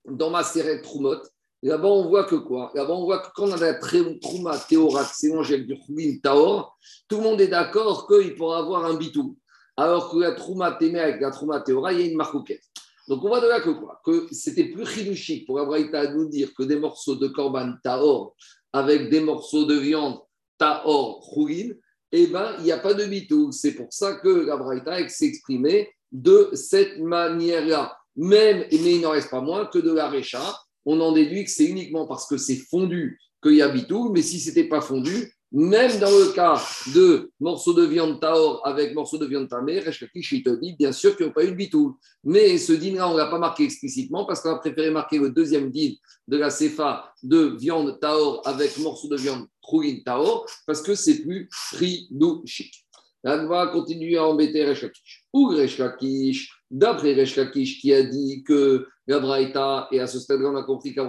dans 0.05 0.29
ma 0.29 0.43
série 0.43 0.81
Troumot, 0.81 1.21
là-bas, 1.63 1.87
on 1.87 2.09
voit 2.09 2.25
que 2.25 2.35
quoi? 2.35 2.71
Là-bas, 2.75 2.93
on 2.93 3.05
voit 3.05 3.19
que 3.19 3.29
quand 3.33 3.47
on 3.47 3.51
a 3.53 3.57
la 3.57 3.73
Trouma 3.75 4.57
Théorat, 4.57 5.05
c'est 5.05 5.29
mangé 5.29 5.55
avec 5.55 5.67
du 5.67 5.79
Khoulim 5.79 6.19
Taor, 6.21 6.77
tout 7.07 7.17
le 7.17 7.23
monde 7.23 7.41
est 7.41 7.47
d'accord 7.47 8.07
qu'il 8.07 8.35
pourra 8.35 8.59
avoir 8.59 8.85
un 8.85 8.95
bitou. 8.95 9.37
Alors 9.77 10.11
que 10.11 10.17
la 10.17 10.33
Trouma 10.33 10.73
Témé 10.73 10.99
avec 10.99 11.21
la 11.21 11.31
Trouma 11.31 11.61
Théora, 11.61 11.93
il 11.93 11.99
y 11.99 12.03
a 12.03 12.05
une 12.07 12.17
marcoquette. 12.17 12.63
Donc, 13.09 13.23
on 13.25 13.27
voit 13.27 13.41
de 13.41 13.47
là 13.47 13.59
que 13.59 13.71
quoi 13.71 13.99
Que 14.05 14.27
c'était 14.31 14.65
plus 14.65 14.85
chilouchique 14.85 15.47
pour 15.47 15.59
Abraïta 15.59 16.01
à 16.01 16.13
nous 16.13 16.29
dire 16.29 16.53
que 16.53 16.61
des 16.61 16.77
morceaux 16.77 17.15
de 17.15 17.27
Korban 17.27 17.73
Taor 17.83 18.35
avec 18.71 19.09
des 19.09 19.19
morceaux 19.19 19.65
de 19.65 19.73
viande 19.73 20.19
Taor 20.59 21.27
Khoulim, 21.33 21.73
eh 22.11 22.27
bien, 22.27 22.55
il 22.59 22.65
n'y 22.65 22.71
a 22.71 22.77
pas 22.77 22.93
de 22.93 23.05
bitou. 23.05 23.51
C'est 23.51 23.73
pour 23.73 23.91
ça 23.91 24.15
que 24.15 24.29
la 24.29 24.99
exprimée 24.99 25.89
de 26.11 26.51
cette 26.53 26.99
manière-là. 26.99 27.97
Même, 28.15 28.65
mais 28.71 28.95
il 28.95 29.01
n'en 29.01 29.11
reste 29.11 29.31
pas 29.31 29.41
moins 29.41 29.65
que 29.65 29.79
de 29.79 29.91
la 29.91 30.09
récha, 30.09 30.41
on 30.85 30.99
en 31.01 31.11
déduit 31.11 31.45
que 31.45 31.51
c'est 31.51 31.65
uniquement 31.65 32.05
parce 32.05 32.27
que 32.27 32.37
c'est 32.37 32.57
fondu 32.57 33.19
qu'il 33.41 33.55
y 33.55 33.61
a 33.61 33.69
bitou, 33.69 34.11
mais 34.13 34.21
si 34.21 34.39
ce 34.39 34.49
n'était 34.49 34.67
pas 34.67 34.81
fondu, 34.81 35.33
même 35.51 35.99
dans 35.99 36.11
le 36.11 36.31
cas 36.33 36.61
de 36.93 37.31
morceaux 37.39 37.73
de 37.73 37.83
viande 37.83 38.19
taor 38.19 38.61
avec 38.65 38.93
morceaux 38.93 39.17
de 39.17 39.25
viande 39.25 39.49
tamé, 39.49 39.79
Reshkakish, 39.79 40.43
te 40.43 40.59
dit 40.59 40.75
bien 40.77 40.91
sûr 40.91 41.15
qu'il 41.15 41.25
n'y 41.25 41.31
a 41.31 41.33
pas 41.33 41.43
eu 41.43 41.51
de 41.51 41.55
bitou. 41.55 41.97
Mais 42.23 42.57
ce 42.57 42.73
din-là, 42.73 43.09
on 43.09 43.13
ne 43.13 43.17
l'a 43.17 43.27
pas 43.27 43.39
marqué 43.39 43.63
explicitement 43.63 44.25
parce 44.25 44.41
qu'on 44.41 44.51
a 44.51 44.59
préféré 44.59 44.91
marquer 44.91 45.17
le 45.17 45.31
deuxième 45.31 45.71
din 45.71 45.93
de 46.27 46.37
la 46.37 46.51
cefa 46.51 47.11
de 47.23 47.55
viande 47.59 47.99
taor 47.99 48.41
avec 48.45 48.77
morceaux 48.77 49.07
de 49.07 49.17
viande 49.17 49.47
trouin 49.61 49.95
taor 50.05 50.45
parce 50.67 50.81
que 50.81 50.93
c'est 50.93 51.23
plus 51.23 51.49
chic. 52.45 52.85
On 53.23 53.47
va 53.47 53.67
continuer 53.67 54.17
à 54.17 54.25
embêter 54.25 54.63
Reshkakish. 54.63 55.25
Ou 55.33 55.47
Reshkakish, 55.47 56.53
d'après 56.69 57.13
Reshkakish 57.13 57.81
qui 57.81 57.93
a 57.93 58.03
dit 58.03 58.43
que 58.43 58.85
la 59.07 59.19
Braïta, 59.19 59.87
et 59.91 59.99
à 59.99 60.05
ce 60.05 60.19
stade-là, 60.19 60.49
on 60.49 60.55
a 60.55 60.63
compris 60.63 60.93
que 60.93 61.01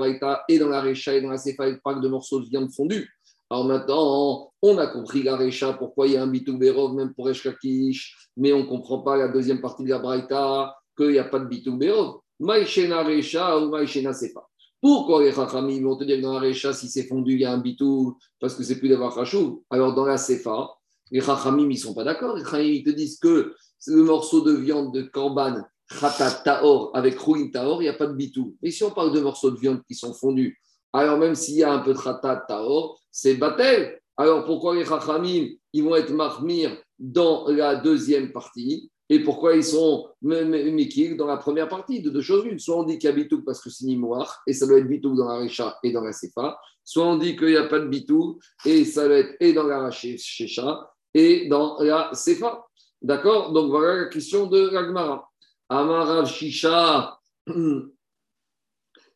est 0.49 0.59
dans 0.59 0.69
la 0.69 0.81
Recha 0.81 1.15
et 1.15 1.21
dans 1.21 1.29
la 1.29 1.37
cefa, 1.37 1.69
il 1.69 1.79
parle 1.81 2.01
de 2.01 2.09
morceaux 2.09 2.41
de 2.41 2.47
viande 2.47 2.73
fondue. 2.73 3.07
Alors 3.51 3.65
maintenant, 3.65 4.53
on 4.63 4.79
a 4.79 4.87
compris 4.87 5.25
la 5.25 5.37
Recha, 5.37 5.73
pourquoi 5.73 6.07
il 6.07 6.13
y 6.13 6.17
a 6.17 6.23
un 6.23 6.29
Bitou 6.29 6.57
Berov, 6.57 6.95
même 6.95 7.13
pour 7.15 7.29
Eshkakish, 7.29 8.31
mais 8.37 8.53
on 8.53 8.61
ne 8.61 8.67
comprend 8.67 9.01
pas 9.01 9.17
la 9.17 9.27
deuxième 9.27 9.61
partie 9.61 9.83
de 9.83 9.89
la 9.89 9.99
Braïta, 9.99 10.77
qu'il 10.97 11.11
n'y 11.11 11.19
a 11.19 11.25
pas 11.25 11.41
de 11.41 11.47
Bitou 11.47 11.77
Berov. 11.77 12.21
Maïchena 12.39 13.03
Recha 13.03 13.59
ou 13.59 13.71
Maïchena 13.71 14.13
Sefa. 14.13 14.41
Pourquoi 14.81 15.23
les 15.25 15.33
Chachamim 15.33 15.83
vont 15.83 15.97
te 15.97 16.05
dire 16.05 16.17
que 16.17 16.23
dans 16.23 16.39
la 16.39 16.49
Recha, 16.49 16.73
si 16.73 16.89
c'est 16.89 17.03
fondu, 17.05 17.33
il 17.33 17.41
y 17.41 17.45
a 17.45 17.53
un 17.53 17.59
Bitou, 17.59 18.17
parce 18.39 18.55
que 18.55 18.63
c'est 18.63 18.79
plus 18.79 18.89
d'avoir 18.89 19.15
Khachou 19.15 19.65
Alors 19.69 19.95
dans 19.95 20.07
la 20.07 20.17
Sefa, 20.17 20.71
les 21.11 21.21
Chachamim, 21.21 21.69
ils 21.71 21.75
ne 21.75 21.77
sont 21.77 21.95
pas 21.95 22.05
d'accord. 22.05 22.37
Les 22.37 22.69
ils 22.69 22.85
te 22.85 22.91
disent 22.91 23.19
que 23.19 23.53
le 23.89 24.03
morceau 24.05 24.43
de 24.43 24.53
viande 24.53 24.95
de 24.95 25.03
Korban, 25.03 25.57
Khatat 25.99 26.43
Taor, 26.45 26.93
avec 26.95 27.19
Rouin 27.19 27.49
Taor, 27.51 27.83
il 27.83 27.87
n'y 27.87 27.89
a 27.89 27.95
pas 27.95 28.07
de 28.07 28.15
Bitou. 28.15 28.57
Mais 28.63 28.71
si 28.71 28.85
on 28.85 28.91
parle 28.91 29.13
de 29.13 29.21
morceaux 29.21 29.51
de 29.51 29.59
viande 29.59 29.83
qui 29.87 29.95
sont 29.95 30.15
fondus, 30.15 30.57
alors 30.93 31.19
même 31.19 31.35
s'il 31.35 31.57
y 31.57 31.65
a 31.65 31.73
un 31.73 31.81
peu 31.81 31.95
de 31.95 31.99
Khatat 31.99 32.45
Taor, 32.49 33.00
c'est 33.11 33.35
Batel. 33.35 34.01
Alors 34.17 34.45
pourquoi 34.45 34.75
les 34.75 34.85
Chachamim, 34.85 35.49
ils 35.73 35.83
vont 35.83 35.97
être 35.97 36.13
marmir 36.13 36.77
dans 36.99 37.49
la 37.49 37.77
deuxième 37.77 38.33
partie 38.33 38.91
et 39.13 39.25
pourquoi 39.25 39.57
ils 39.57 39.65
sont 39.65 40.09
Mikil 40.23 41.17
dans 41.17 41.27
la 41.27 41.37
première 41.37 41.69
partie? 41.69 42.01
De 42.01 42.11
deux 42.11 42.21
choses 42.21 42.45
une. 42.47 42.61
Soit 42.61 42.77
on 42.77 42.85
dit 42.85 42.97
qu'il 42.97 43.11
y 43.11 43.13
a 43.13 43.17
Bitou 43.17 43.43
parce 43.43 43.61
que 43.61 43.69
c'est 43.69 43.85
Nimoir 43.85 44.41
et 44.47 44.53
ça 44.53 44.69
doit 44.69 44.79
être 44.79 44.87
Bitou 44.87 45.17
dans 45.17 45.27
la 45.29 45.39
Recha 45.41 45.77
et 45.83 45.91
dans 45.91 46.03
la 46.03 46.13
Sefa. 46.13 46.57
Soit 46.85 47.05
on 47.05 47.17
dit 47.17 47.35
qu'il 47.35 47.49
n'y 47.49 47.57
a 47.57 47.65
pas 47.65 47.81
de 47.81 47.89
Bitou 47.89 48.39
et 48.65 48.85
ça 48.85 49.09
doit 49.09 49.19
être 49.19 49.35
et 49.41 49.53
dans 49.53 49.65
la 49.65 49.91
Shecha 49.91 50.93
et 51.13 51.49
dans 51.49 51.79
la 51.81 52.15
Sefa. 52.15 52.65
D'accord? 53.03 53.53
Donc 53.53 53.71
voilà 53.71 54.03
la 54.03 54.07
question 54.07 54.47
de 54.47 54.71
l'Agmara. 54.71 55.29
Amarav 55.69 56.27
Shisha. 56.27 57.19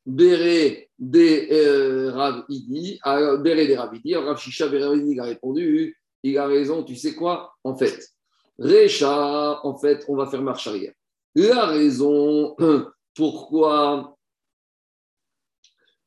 Béré 0.06 0.90
des 0.98 1.48
euh, 1.50 2.12
Rav 2.12 2.44
Idi, 2.48 3.00
Béré 3.40 3.66
des 3.66 3.78
Shisha 4.36 4.68
Béré 4.68 4.96
il 4.98 5.20
a 5.20 5.24
répondu, 5.24 5.96
il 6.22 6.38
a 6.38 6.46
raison, 6.46 6.82
tu 6.82 6.96
sais 6.96 7.14
quoi 7.14 7.54
En 7.64 7.76
fait, 7.76 8.08
Récha, 8.58 9.60
en 9.64 9.76
fait, 9.76 10.04
on 10.08 10.16
va 10.16 10.26
faire 10.26 10.42
marche 10.42 10.66
arrière. 10.66 10.92
La 11.34 11.66
raison 11.66 12.54
pourquoi, 13.14 14.16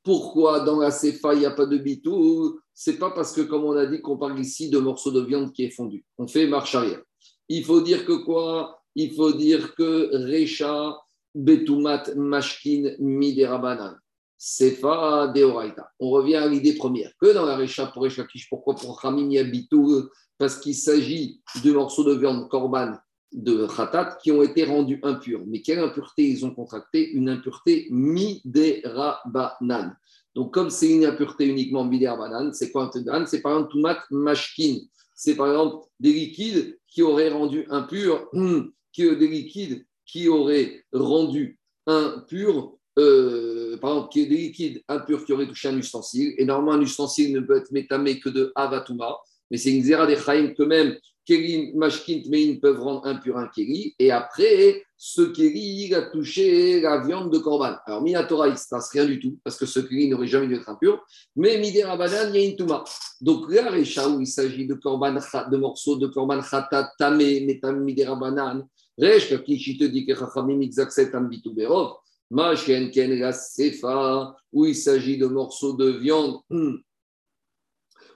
pourquoi 0.03 0.61
dans 0.61 0.79
la 0.79 0.91
Cefa 0.91 1.33
il 1.33 1.39
n'y 1.39 1.45
a 1.45 1.51
pas 1.51 1.65
de 1.65 1.77
bitou, 1.77 2.59
c'est 2.73 2.97
pas 2.97 3.11
parce 3.11 3.33
que, 3.33 3.41
comme 3.41 3.65
on 3.65 3.75
a 3.75 3.85
dit, 3.85 4.01
qu'on 4.01 4.17
parle 4.17 4.39
ici 4.39 4.69
de 4.69 4.77
morceaux 4.77 5.11
de 5.11 5.21
viande 5.21 5.51
qui 5.51 5.65
est 5.65 5.71
fondu. 5.71 6.05
On 6.17 6.27
fait 6.27 6.47
marche 6.47 6.75
arrière. 6.75 7.01
Il 7.49 7.65
faut 7.65 7.81
dire 7.81 8.05
que 8.05 8.23
quoi? 8.23 8.81
Il 8.95 9.13
faut 9.13 9.33
dire 9.33 9.75
que 9.75 10.09
Recha, 10.13 10.97
Betumat, 11.37 12.15
Mashkin, 12.15 12.95
Miderabanan. 12.99 13.97
Sefa 14.37 15.31
Deoraita. 15.33 15.89
On 15.99 16.11
revient 16.11 16.35
à 16.35 16.47
l'idée 16.47 16.75
première. 16.75 17.11
Que 17.19 17.33
dans 17.33 17.45
la 17.45 17.57
Recha 17.57 17.87
pour 17.87 18.03
Recha 18.03 18.23
pourquoi 18.49 18.75
pour 18.75 19.01
Khamim 19.01 19.31
Yabitou 19.31 20.09
Parce 20.37 20.59
qu'il 20.59 20.75
s'agit 20.75 21.41
de 21.63 21.71
morceaux 21.71 22.03
de 22.03 22.13
viande 22.13 22.47
korban 22.47 22.97
de 23.33 23.67
Khatat 23.67 24.19
qui 24.21 24.31
ont 24.31 24.43
été 24.43 24.63
rendus 24.63 24.99
impurs. 25.03 25.41
Mais 25.47 25.61
quelle 25.61 25.79
impureté 25.79 26.23
ils 26.23 26.45
ont 26.45 26.53
contracté? 26.53 27.09
Une 27.11 27.29
impureté 27.29 27.87
Miderabanan. 27.89 29.95
Donc, 30.35 30.53
comme 30.53 30.69
c'est 30.69 30.91
une 30.91 31.05
impureté 31.05 31.47
uniquement 31.47 31.83
Miderabanan, 31.83 32.53
c'est 32.53 32.71
quoi 32.71 32.91
un 32.93 33.25
C'est 33.25 33.41
par 33.41 33.53
exemple 33.53 33.71
Tumat 33.71 34.03
Mashkin. 34.11 34.81
C'est 35.15 35.35
par 35.35 35.47
exemple 35.47 35.87
des 35.99 36.13
liquides 36.13 36.77
qui 36.87 37.01
auraient 37.01 37.29
rendu 37.29 37.65
impur, 37.71 38.29
qui, 38.93 39.03
des 39.03 39.27
liquides 39.27 39.86
qui 40.07 40.27
auraient 40.27 40.83
rendu 40.91 41.59
impur 41.85 42.77
euh, 42.97 43.77
par 43.77 43.91
exemple, 43.91 44.09
qui 44.11 44.21
est 44.21 44.25
des 44.25 44.37
liquides 44.37 44.83
impurs 44.87 45.23
qui 45.23 45.33
auraient 45.33 45.47
touché 45.47 45.67
un 45.67 45.77
ustensile. 45.77 46.33
Et 46.37 46.45
normalement, 46.45 46.73
un 46.79 46.81
ustensile 46.81 47.31
ne 47.33 47.41
peut 47.41 47.57
être 47.57 47.71
métamé 47.71 48.19
que 48.19 48.29
de 48.29 48.51
avatuma, 48.55 49.17
mais 49.51 49.57
c'est 49.57 49.71
une 49.71 49.83
zera 49.83 50.07
des 50.07 50.15
chaim 50.15 50.53
que 50.57 50.63
même 50.63 50.97
Kéli, 51.27 51.73
Mashkint, 51.75 52.21
Mein 52.29 52.59
peuvent 52.59 52.79
rendre 52.79 53.05
impur 53.05 53.37
un 53.37 53.49
Kéli. 53.49 53.93
Et 53.99 54.11
après, 54.11 54.83
ce 54.95 55.21
Kéli, 55.23 55.85
il 55.85 55.93
a 55.93 56.03
touché 56.03 56.79
la 56.79 57.05
viande 57.05 57.31
de 57.31 57.37
Korban. 57.37 57.75
Alors, 57.85 58.01
Minatora, 58.01 58.47
il 58.47 58.53
ne 58.53 58.57
se 58.57 58.67
passe 58.69 58.89
rien 58.91 59.05
du 59.05 59.19
tout, 59.19 59.37
parce 59.43 59.57
que 59.57 59.65
ce 59.65 59.81
Kéli 59.81 60.07
n'aurait 60.07 60.27
jamais 60.27 60.47
dû 60.47 60.55
être 60.55 60.69
impur. 60.69 61.05
Mais 61.35 61.59
Midera 61.59 61.97
Banan, 61.97 62.33
il 62.33 62.41
y 62.41 62.45
a 62.45 62.49
une 62.49 62.55
Touma. 62.55 62.83
Donc, 63.19 63.51
là, 63.51 63.69
où 63.71 64.21
il 64.21 64.27
s'agit 64.27 64.65
de 64.65 64.73
de 64.73 65.57
morceaux 65.57 65.97
de 65.97 66.07
Korban 66.07 66.41
Khatat, 66.41 66.93
Tamé, 66.97 67.41
Midera 67.41 68.15
Banan, 68.15 68.65
qui 68.97 69.77
te 69.77 69.83
dit 69.83 70.05
que 70.05 70.15
Chachamim, 70.15 70.61
ils 70.61 70.79
acceptent 70.79 71.15
un 71.15 71.29
Berov 71.53 71.97
la 72.29 73.31
Sefa, 73.31 74.35
où 74.51 74.65
il 74.65 74.75
s'agit 74.75 75.17
de 75.17 75.27
morceaux 75.27 75.73
de 75.73 75.89
viande, 75.89 76.39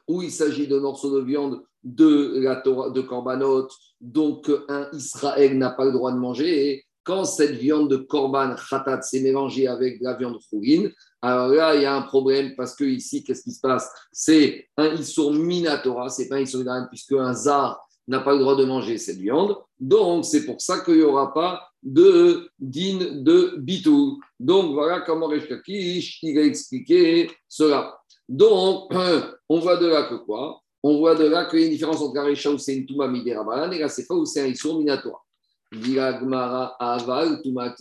où 0.07 0.21
il 0.21 0.31
s'agit 0.31 0.67
de 0.67 0.77
morceaux 0.77 1.19
de 1.19 1.23
viande 1.23 1.63
de 1.83 2.39
la 2.41 2.57
Torah, 2.57 2.89
de 2.89 3.01
Korbanot, 3.01 3.67
donc 3.99 4.51
un 4.67 4.89
Israël 4.93 5.57
n'a 5.57 5.71
pas 5.71 5.85
le 5.85 5.91
droit 5.91 6.11
de 6.11 6.17
manger. 6.17 6.85
quand 7.03 7.25
cette 7.25 7.55
viande 7.55 7.89
de 7.89 7.97
Korban 7.97 8.55
Khatat 8.69 9.01
s'est 9.01 9.21
mélangée 9.21 9.67
avec 9.67 9.99
la 10.01 10.13
viande 10.15 10.37
Chougin, 10.49 10.91
alors 11.21 11.47
là, 11.47 11.75
il 11.75 11.81
y 11.81 11.85
a 11.85 11.95
un 11.95 12.03
problème 12.03 12.53
parce 12.55 12.75
que 12.75 12.83
ici, 12.83 13.23
qu'est-ce 13.23 13.43
qui 13.43 13.51
se 13.51 13.59
passe? 13.59 13.89
C'est 14.11 14.67
un 14.77 14.93
Issour 14.93 15.33
Minatora, 15.33 16.09
c'est 16.09 16.27
pas 16.27 16.35
un 16.35 16.41
Issour 16.41 16.63
puisque 16.89 17.13
un 17.13 17.33
Zar 17.33 17.79
n'a 18.07 18.19
pas 18.19 18.33
le 18.33 18.39
droit 18.39 18.55
de 18.55 18.65
manger 18.65 18.97
cette 18.97 19.17
viande. 19.17 19.55
Donc, 19.79 20.25
c'est 20.25 20.45
pour 20.45 20.61
ça 20.61 20.79
qu'il 20.81 20.95
n'y 20.95 21.01
aura 21.03 21.33
pas 21.33 21.67
de 21.83 22.49
din 22.59 23.21
de 23.21 23.55
bitou. 23.57 24.19
Donc, 24.39 24.73
voilà 24.73 25.01
comment 25.01 25.27
Reshkakish 25.27 26.19
il 26.23 26.37
a 26.37 26.43
expliqué 26.43 27.31
cela. 27.47 27.97
Donc, 28.27 28.91
on 29.49 29.59
voit 29.59 29.77
de 29.77 29.87
là 29.87 30.03
que 30.03 30.15
quoi? 30.15 30.61
On 30.83 30.97
voit 30.97 31.15
de 31.15 31.25
là 31.25 31.45
qu'il 31.45 31.59
y 31.59 31.63
a 31.63 31.65
une 31.65 31.71
différence 31.71 32.01
entre 32.01 32.15
la 32.15 32.23
Recha 32.23 32.49
où 32.49 32.57
c'est 32.57 32.75
une 32.75 32.85
Touma 32.85 33.07
Midera 33.07 33.73
et 33.73 33.79
la 33.79 33.89
Sefa 33.89 34.15
où 34.15 34.25
c'est 34.25 34.41
un 34.41 34.47
Issour 34.47 34.79
Minatoire. 34.79 35.23
Aval, 36.79 37.41
Touma. 37.41 37.75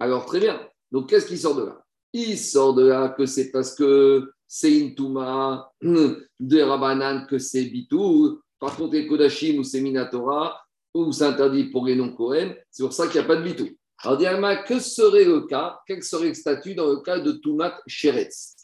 Alors, 0.00 0.26
très 0.26 0.40
bien. 0.40 0.60
Donc, 0.90 1.08
qu'est-ce 1.08 1.26
qui 1.26 1.38
sort 1.38 1.54
de 1.54 1.64
là? 1.64 1.82
Il 2.12 2.36
sort 2.36 2.74
de 2.74 2.86
là 2.86 3.08
que 3.10 3.24
c'est 3.24 3.50
parce 3.50 3.74
que 3.74 4.30
c'est 4.54 4.78
une 4.78 4.94
Touma 4.94 5.72
de 5.80 6.60
Rabanan, 6.60 7.26
que 7.26 7.38
c'est 7.38 7.64
Bitou. 7.64 8.38
Par 8.60 8.76
contre, 8.76 8.92
les 8.92 9.06
Kodashim 9.06 9.58
ou 9.58 9.64
c'est 9.64 9.80
Minatora, 9.80 10.60
ou 10.92 11.10
c'est 11.10 11.24
interdit 11.24 11.70
pour 11.70 11.86
les 11.86 11.96
non-Kohen, 11.96 12.54
c'est 12.70 12.82
pour 12.82 12.92
ça 12.92 13.06
qu'il 13.06 13.18
n'y 13.18 13.24
a 13.24 13.28
pas 13.28 13.36
de 13.36 13.44
bitou. 13.44 13.70
Alors, 14.00 14.18
Diagma, 14.18 14.56
que 14.56 14.78
serait 14.78 15.24
le 15.24 15.46
cas, 15.46 15.80
quel 15.86 16.02
serait 16.02 16.28
le 16.28 16.34
statut 16.34 16.74
dans 16.74 16.86
le 16.86 16.98
cas 16.98 17.18
de 17.18 17.32
Toumat 17.32 17.80
Sheretz 17.86 18.54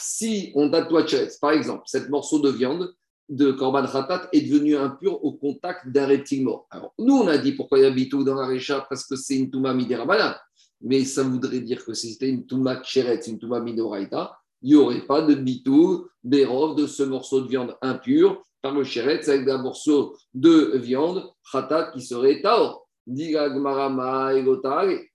Si 0.00 0.50
on 0.56 0.72
a 0.72 0.82
toi 0.82 1.06
Sheretz, 1.06 1.38
par 1.38 1.52
exemple, 1.52 1.84
cet 1.86 2.10
morceau 2.10 2.40
de 2.40 2.50
viande 2.50 2.92
de 3.28 3.52
Korban 3.52 3.86
Khatat 3.86 4.28
est 4.32 4.50
devenu 4.50 4.76
impur 4.76 5.24
au 5.24 5.34
contact 5.34 5.88
d'un 5.88 6.06
reptile 6.06 6.42
mort. 6.42 6.66
Alors, 6.72 6.92
nous, 6.98 7.14
on 7.14 7.28
a 7.28 7.38
dit 7.38 7.52
pourquoi 7.52 7.78
il 7.78 7.82
y 7.82 7.86
a 7.86 7.90
bitou 7.90 8.24
dans 8.24 8.34
la 8.34 8.48
Récha, 8.48 8.84
parce 8.88 9.06
que 9.06 9.14
c'est 9.14 9.36
une 9.36 9.48
Touma 9.48 9.72
Midera 9.74 10.40
Mais 10.80 11.04
ça 11.04 11.22
voudrait 11.22 11.60
dire 11.60 11.84
que 11.84 11.94
si 11.94 12.14
c'était 12.14 12.30
une 12.30 12.46
Toumat 12.46 12.82
Sheretz, 12.82 13.28
une 13.28 13.38
Touma 13.38 13.60
Midoraita, 13.60 14.36
il 14.62 14.70
n'y 14.70 14.76
aurait 14.76 15.06
pas 15.06 15.22
de 15.22 15.34
bitou, 15.34 16.08
bérov 16.24 16.76
de 16.76 16.86
ce 16.86 17.02
morceau 17.02 17.40
de 17.40 17.48
viande 17.48 17.76
impur 17.82 18.42
par 18.62 18.72
le 18.72 18.82
avec 18.82 19.48
un 19.48 19.58
morceau 19.58 20.16
de 20.34 20.76
viande, 20.76 21.30
khatat 21.52 21.92
qui 21.92 22.00
serait 22.02 22.40
taor. 22.42 22.86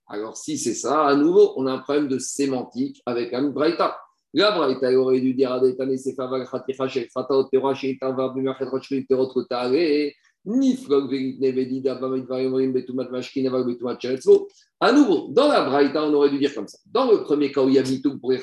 Alors, 0.06 0.36
si 0.36 0.56
c'est 0.56 0.74
ça, 0.74 1.06
à 1.06 1.14
nouveau, 1.14 1.52
on 1.56 1.66
a 1.66 1.72
un 1.72 1.78
problème 1.78 2.08
de 2.08 2.18
sémantique 2.18 3.02
avec 3.04 3.34
un 3.34 3.50
braïta. 3.50 3.98
La 4.32 4.52
braïta 4.52 4.90
aurait 4.98 5.20
dû 5.20 5.34
dire 5.34 5.52
à 5.52 5.60
nouveau, 14.92 15.28
dans 15.30 15.48
la 15.48 15.62
Braïta, 15.62 16.04
on 16.04 16.12
aurait 16.14 16.30
dû 16.30 16.38
dire 16.38 16.52
comme 16.54 16.66
ça. 16.66 16.78
Dans 16.86 17.10
le 17.10 17.22
premier 17.22 17.52
cas 17.52 17.62
où 17.62 17.68
il 17.68 17.76
y 17.76 17.78
a 17.78 17.82
Bitum 17.82 18.18
pour 18.18 18.32
les 18.32 18.40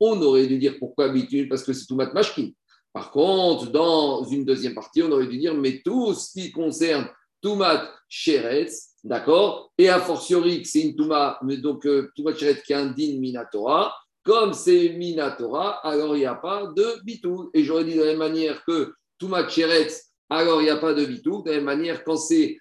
on 0.00 0.22
aurait 0.22 0.46
dû 0.46 0.58
dire 0.58 0.76
pourquoi 0.78 1.08
Bitum 1.08 1.48
Parce 1.48 1.62
que 1.64 1.72
c'est 1.72 1.86
Toumat 1.86 2.12
Mashkin. 2.12 2.50
Par 2.92 3.10
contre, 3.10 3.70
dans 3.70 4.24
une 4.24 4.44
deuxième 4.44 4.74
partie, 4.74 5.02
on 5.02 5.10
aurait 5.10 5.26
dû 5.26 5.38
dire 5.38 5.54
mais 5.54 5.80
tout 5.82 6.12
ce 6.12 6.32
qui 6.32 6.52
concerne 6.52 7.08
Toumat 7.40 7.90
Sheretz, 8.08 8.90
d'accord 9.02 9.72
Et 9.78 9.88
a 9.88 9.98
fortiori 9.98 10.62
que 10.62 10.68
c'est 10.68 10.82
une 10.82 10.94
Touma, 10.94 11.40
donc 11.62 11.86
euh, 11.86 12.10
Toumat 12.14 12.34
Sheretz 12.34 12.62
qui 12.62 12.72
est 12.72 12.76
un 12.76 12.86
din 12.86 13.18
Minatora, 13.18 13.94
comme 14.22 14.52
c'est 14.52 14.90
Minatora, 14.90 15.78
alors 15.86 16.14
il 16.14 16.20
n'y 16.20 16.26
a 16.26 16.34
pas 16.34 16.66
de 16.66 17.02
Bitou. 17.02 17.50
Et 17.54 17.64
j'aurais 17.64 17.84
dit 17.84 17.94
de 17.94 18.00
la 18.00 18.06
même 18.06 18.18
manière 18.18 18.62
que 18.64 18.92
Toumat 19.18 19.48
Sheretz, 19.48 20.11
alors 20.32 20.60
il 20.60 20.64
n'y 20.64 20.70
a 20.70 20.76
pas 20.76 20.94
de 20.94 21.04
Bitou. 21.04 21.42
De 21.42 21.50
la 21.50 21.56
même 21.56 21.64
manière, 21.64 22.04
quand 22.04 22.16
c'est 22.16 22.58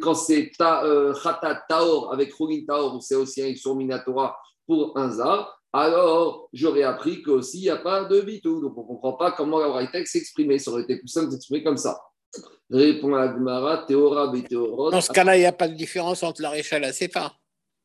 quand 0.00 0.14
c'est 0.14 0.50
ta, 0.58 0.84
euh, 0.84 1.14
Taor 1.68 2.12
avec 2.12 2.34
Khulin 2.34 2.64
Taor, 2.66 3.02
c'est 3.02 3.14
aussi 3.14 3.42
un 3.42 3.54
sur 3.54 3.74
Minatora 3.74 4.36
pour 4.66 4.96
un 4.98 5.10
Zar, 5.10 5.58
alors 5.72 6.48
j'aurais 6.52 6.82
appris 6.82 7.22
qu'aussi 7.22 7.58
il 7.58 7.62
n'y 7.62 7.70
a 7.70 7.76
pas 7.76 8.04
de 8.04 8.20
bitou. 8.20 8.60
Donc 8.60 8.76
on 8.76 8.82
ne 8.82 8.86
comprend 8.86 9.12
pas 9.14 9.32
comment 9.32 9.58
la 9.58 9.68
Braïta 9.68 10.04
s'exprimer. 10.04 10.58
Ça 10.58 10.70
aurait 10.70 10.82
été 10.82 10.98
plus 10.98 11.08
simple 11.08 11.30
d'exprimer 11.30 11.62
comme 11.62 11.76
ça. 11.76 11.98
Répond 12.70 13.14
à 13.14 13.28
Gmara, 13.28 13.84
Théora, 13.86 14.26
Béthéorot. 14.26 14.90
Dans 14.90 15.00
ce 15.00 15.10
cas-là, 15.10 15.36
il 15.36 15.40
n'y 15.40 15.46
a 15.46 15.52
pas 15.52 15.68
de 15.68 15.74
différence 15.74 16.22
entre 16.22 16.42
la 16.42 16.50
Récha 16.50 16.76
et 16.76 16.80
la 16.80 16.92
Sefa. 16.92 17.32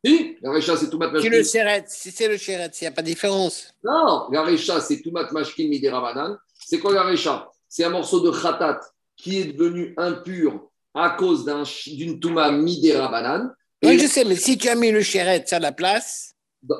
Si, 0.03 0.35
la 0.41 0.51
Récha, 0.51 0.75
c'est 0.75 0.89
tout 0.89 0.97
mat 0.97 1.17
Si 1.17 1.29
le 1.29 1.43
Chéret, 1.43 1.85
si 1.87 2.11
c'est 2.11 2.27
le 2.27 2.35
Chéret, 2.35 2.69
il 2.81 2.83
n'y 2.83 2.87
a 2.87 2.91
pas 2.91 3.01
de 3.01 3.07
différence. 3.07 3.73
Non, 3.81 4.27
la 4.31 4.43
Récha, 4.43 4.81
c'est 4.81 5.01
tout 5.01 5.11
mat 5.11 5.31
mashkin 5.31 5.69
midera 5.69 6.37
C'est 6.59 6.79
quoi 6.79 6.93
la 6.93 7.03
Récha? 7.03 7.49
C'est 7.69 7.85
un 7.85 7.89
morceau 7.89 8.19
de 8.19 8.29
khatat 8.29 8.81
qui 9.23 9.39
est 9.39 9.53
devenu 9.53 9.93
impur 9.95 10.69
à 10.93 11.11
cause 11.11 11.45
d'une 11.87 12.19
touma 12.19 12.51
midera 12.51 13.07
banane. 13.07 13.55
Oui, 13.81 13.97
je 13.97 14.05
sais, 14.05 14.25
mais 14.25 14.35
si 14.35 14.57
tu 14.57 14.67
as 14.67 14.75
mis 14.75 14.91
le 14.91 15.01
Chéret 15.01 15.45
à 15.51 15.59
la 15.59 15.71
place. 15.71 16.35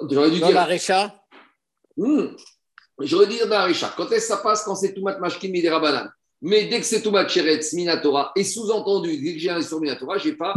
J'aurais 0.10 0.30
dû 0.30 0.40
dans 0.40 0.48
dire. 0.48 0.56
la 0.56 0.66
Récha 0.66 1.24
hmm. 1.98 2.28
J'aurais 3.00 3.28
dû 3.28 3.36
dire 3.36 3.48
dans 3.48 3.58
la 3.58 3.66
Récha. 3.66 3.94
Quand 3.96 4.12
est-ce 4.12 4.28
que 4.28 4.36
ça 4.36 4.38
passe 4.38 4.64
Quand 4.64 4.76
c'est 4.76 4.94
Toumat 4.94 5.18
Mashkin 5.20 5.50
Midera 5.50 5.80
Banan? 5.80 6.10
Mais 6.42 6.66
dès 6.66 6.80
que 6.80 6.86
c'est 6.86 7.02
Toumat 7.02 7.28
Cheretz 7.28 7.74
Minatora, 7.74 8.34
et 8.36 8.44
sous-entendu, 8.44 9.18
dès 9.18 9.34
que 9.34 9.40
j'ai 9.40 9.50
un 9.50 9.62
sur 9.62 9.80
Minatora, 9.80 10.18
je 10.18 10.30
n'ai 10.30 10.36
pas, 10.36 10.54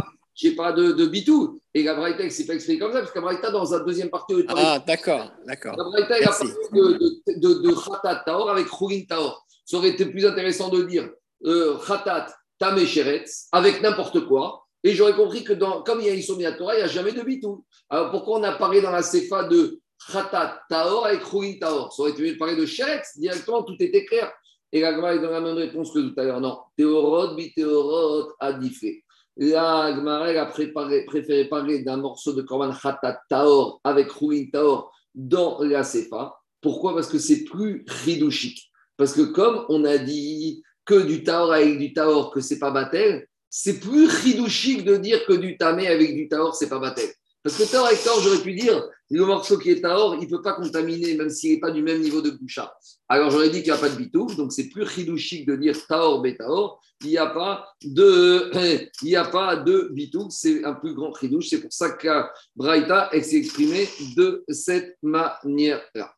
pas 0.57 0.73
de, 0.73 0.91
de 0.91 1.05
bitou. 1.07 1.61
Et 1.73 1.83
la 1.83 1.95
Braïta, 1.95 2.29
c'est 2.29 2.45
pas 2.45 2.53
expliqué 2.53 2.79
comme 2.79 2.91
ça, 2.91 2.99
parce 2.99 3.11
que 3.11 3.19
la 3.19 3.25
Braïta, 3.25 3.49
dans 3.49 3.63
la 3.63 3.79
deuxième 3.79 4.09
partie. 4.09 4.33
Ah, 4.49 4.79
d'accord, 4.85 5.31
d'accord. 5.45 5.75
La 5.77 5.83
Braïta, 5.85 6.17
elle 6.17 6.27
a 6.27 6.31
parlé 6.31 6.51
de, 6.73 7.39
de, 7.39 7.53
de, 7.61 7.73
Khatat 7.73 8.23
Taor 8.25 8.49
avec 8.49 8.67
Khourin 8.67 9.03
Taor. 9.07 9.45
Ça 9.65 9.77
aurait 9.77 9.89
été 9.89 10.05
plus 10.05 10.25
intéressant 10.25 10.69
de 10.69 10.83
dire 10.83 11.09
Khatat 11.43 12.27
Tamé 12.59 12.85
Cheretz 12.85 13.47
avec 13.51 13.81
n'importe 13.81 14.25
quoi. 14.25 14.63
Et 14.83 14.93
j'aurais 14.93 15.15
compris 15.15 15.43
que 15.43 15.53
dans, 15.53 15.83
comme 15.83 15.99
il 16.01 16.07
y 16.07 16.09
a 16.09 16.13
Isomia 16.13 16.53
Torah, 16.53 16.75
il 16.75 16.77
n'y 16.77 16.83
a 16.83 16.87
jamais 16.87 17.11
de 17.11 17.21
bitou. 17.21 17.65
Alors 17.89 18.11
pourquoi 18.11 18.39
on 18.39 18.43
a 18.43 18.53
parlé 18.53 18.81
dans 18.81 18.91
la 18.91 19.03
Sefa 19.03 19.43
de 19.43 19.79
Khatat 20.11 20.61
Taor 20.69 21.05
avec 21.05 21.21
Khouin 21.21 21.53
Taor 21.59 21.91
Ça 21.91 22.01
aurait 22.01 22.11
été 22.11 22.23
mieux 22.23 22.33
de 22.33 22.37
parler 22.37 22.55
de 22.55 22.65
Sheretz 22.65 23.17
directement, 23.17 23.63
tout 23.63 23.75
était 23.79 24.05
clair. 24.05 24.31
Et 24.71 24.81
la 24.81 24.93
Gemara 24.93 25.15
est 25.15 25.21
la 25.21 25.41
même 25.41 25.55
réponse 25.55 25.93
que 25.93 25.99
tout 25.99 26.19
à 26.19 26.23
l'heure. 26.23 26.41
Non, 26.41 26.59
Théorot, 26.77 27.35
Bitéorot, 27.35 28.33
Adifé. 28.39 29.03
La 29.37 29.95
Gemara 29.95 30.25
a 30.27 30.45
préféré 30.47 31.45
parler 31.45 31.83
d'un 31.83 31.97
morceau 31.97 32.33
de 32.33 32.41
Korban 32.41 32.71
Khatat 32.71 33.19
Taor 33.29 33.79
avec 33.83 34.11
Rouin 34.11 34.45
Taor 34.51 34.91
dans 35.13 35.61
la 35.61 35.83
Sefa. 35.83 36.35
Pourquoi? 36.61 36.95
Parce 36.95 37.07
que 37.07 37.19
c'est 37.19 37.43
plus 37.43 37.85
ridouchique. 37.87 38.71
Parce 38.97 39.13
que 39.13 39.21
comme 39.21 39.65
on 39.69 39.85
a 39.85 39.97
dit 39.97 40.63
que 40.87 41.01
du 41.01 41.23
Taor 41.23 41.53
avec 41.53 41.77
du 41.77 41.93
Taor, 41.93 42.31
que 42.31 42.41
c'est 42.41 42.59
pas 42.59 42.71
Batel, 42.71 43.27
c'est 43.49 43.79
plus 43.79 44.07
ridouchique 44.07 44.83
de 44.83 44.95
dire 44.97 45.25
que 45.25 45.33
du 45.33 45.57
Tamé 45.57 45.87
avec 45.87 46.15
du 46.15 46.27
Taor, 46.27 46.55
c'est 46.55 46.69
pas 46.69 46.79
Batel. 46.79 47.09
Parce 47.43 47.57
que 47.57 47.69
Taor 47.69 47.87
avec 47.87 48.03
Taor, 48.03 48.19
j'aurais 48.21 48.41
pu 48.41 48.53
dire, 48.53 48.83
le 49.09 49.25
morceau 49.25 49.57
qui 49.57 49.69
est 49.69 49.81
Taor, 49.81 50.15
il 50.15 50.21
ne 50.21 50.29
peut 50.29 50.41
pas 50.41 50.53
contaminer, 50.53 51.15
même 51.15 51.29
s'il 51.29 51.53
n'est 51.53 51.59
pas 51.59 51.71
du 51.71 51.81
même 51.81 52.01
niveau 52.01 52.21
de 52.21 52.31
boucha. 52.31 52.73
Alors 53.07 53.31
j'aurais 53.31 53.49
dit 53.49 53.61
qu'il 53.61 53.71
n'y 53.71 53.77
a 53.77 53.81
pas 53.81 53.89
de 53.89 53.95
bitouf, 53.95 54.35
donc 54.35 54.51
c'est 54.51 54.69
plus 54.69 54.83
ridouchique 54.83 55.47
de 55.47 55.55
dire 55.55 55.75
Taor, 55.87 56.21
Betaor. 56.21 56.81
Il 57.03 57.09
n'y 57.09 57.17
a 57.17 57.27
pas 57.27 57.67
de, 57.83 58.51
il 59.03 59.15
a 59.15 59.25
pas 59.25 59.55
de 59.55 59.93
c'est 60.29 60.63
un 60.65 60.73
plus 60.73 60.93
grand 60.93 61.11
ridouche. 61.11 61.47
C'est 61.49 61.61
pour 61.61 61.71
ça 61.71 61.91
que 61.91 62.23
Braïta 62.55 63.09
s'est 63.13 63.37
exprimé 63.37 63.87
de 64.15 64.43
cette 64.49 64.97
manière-là. 65.03 66.13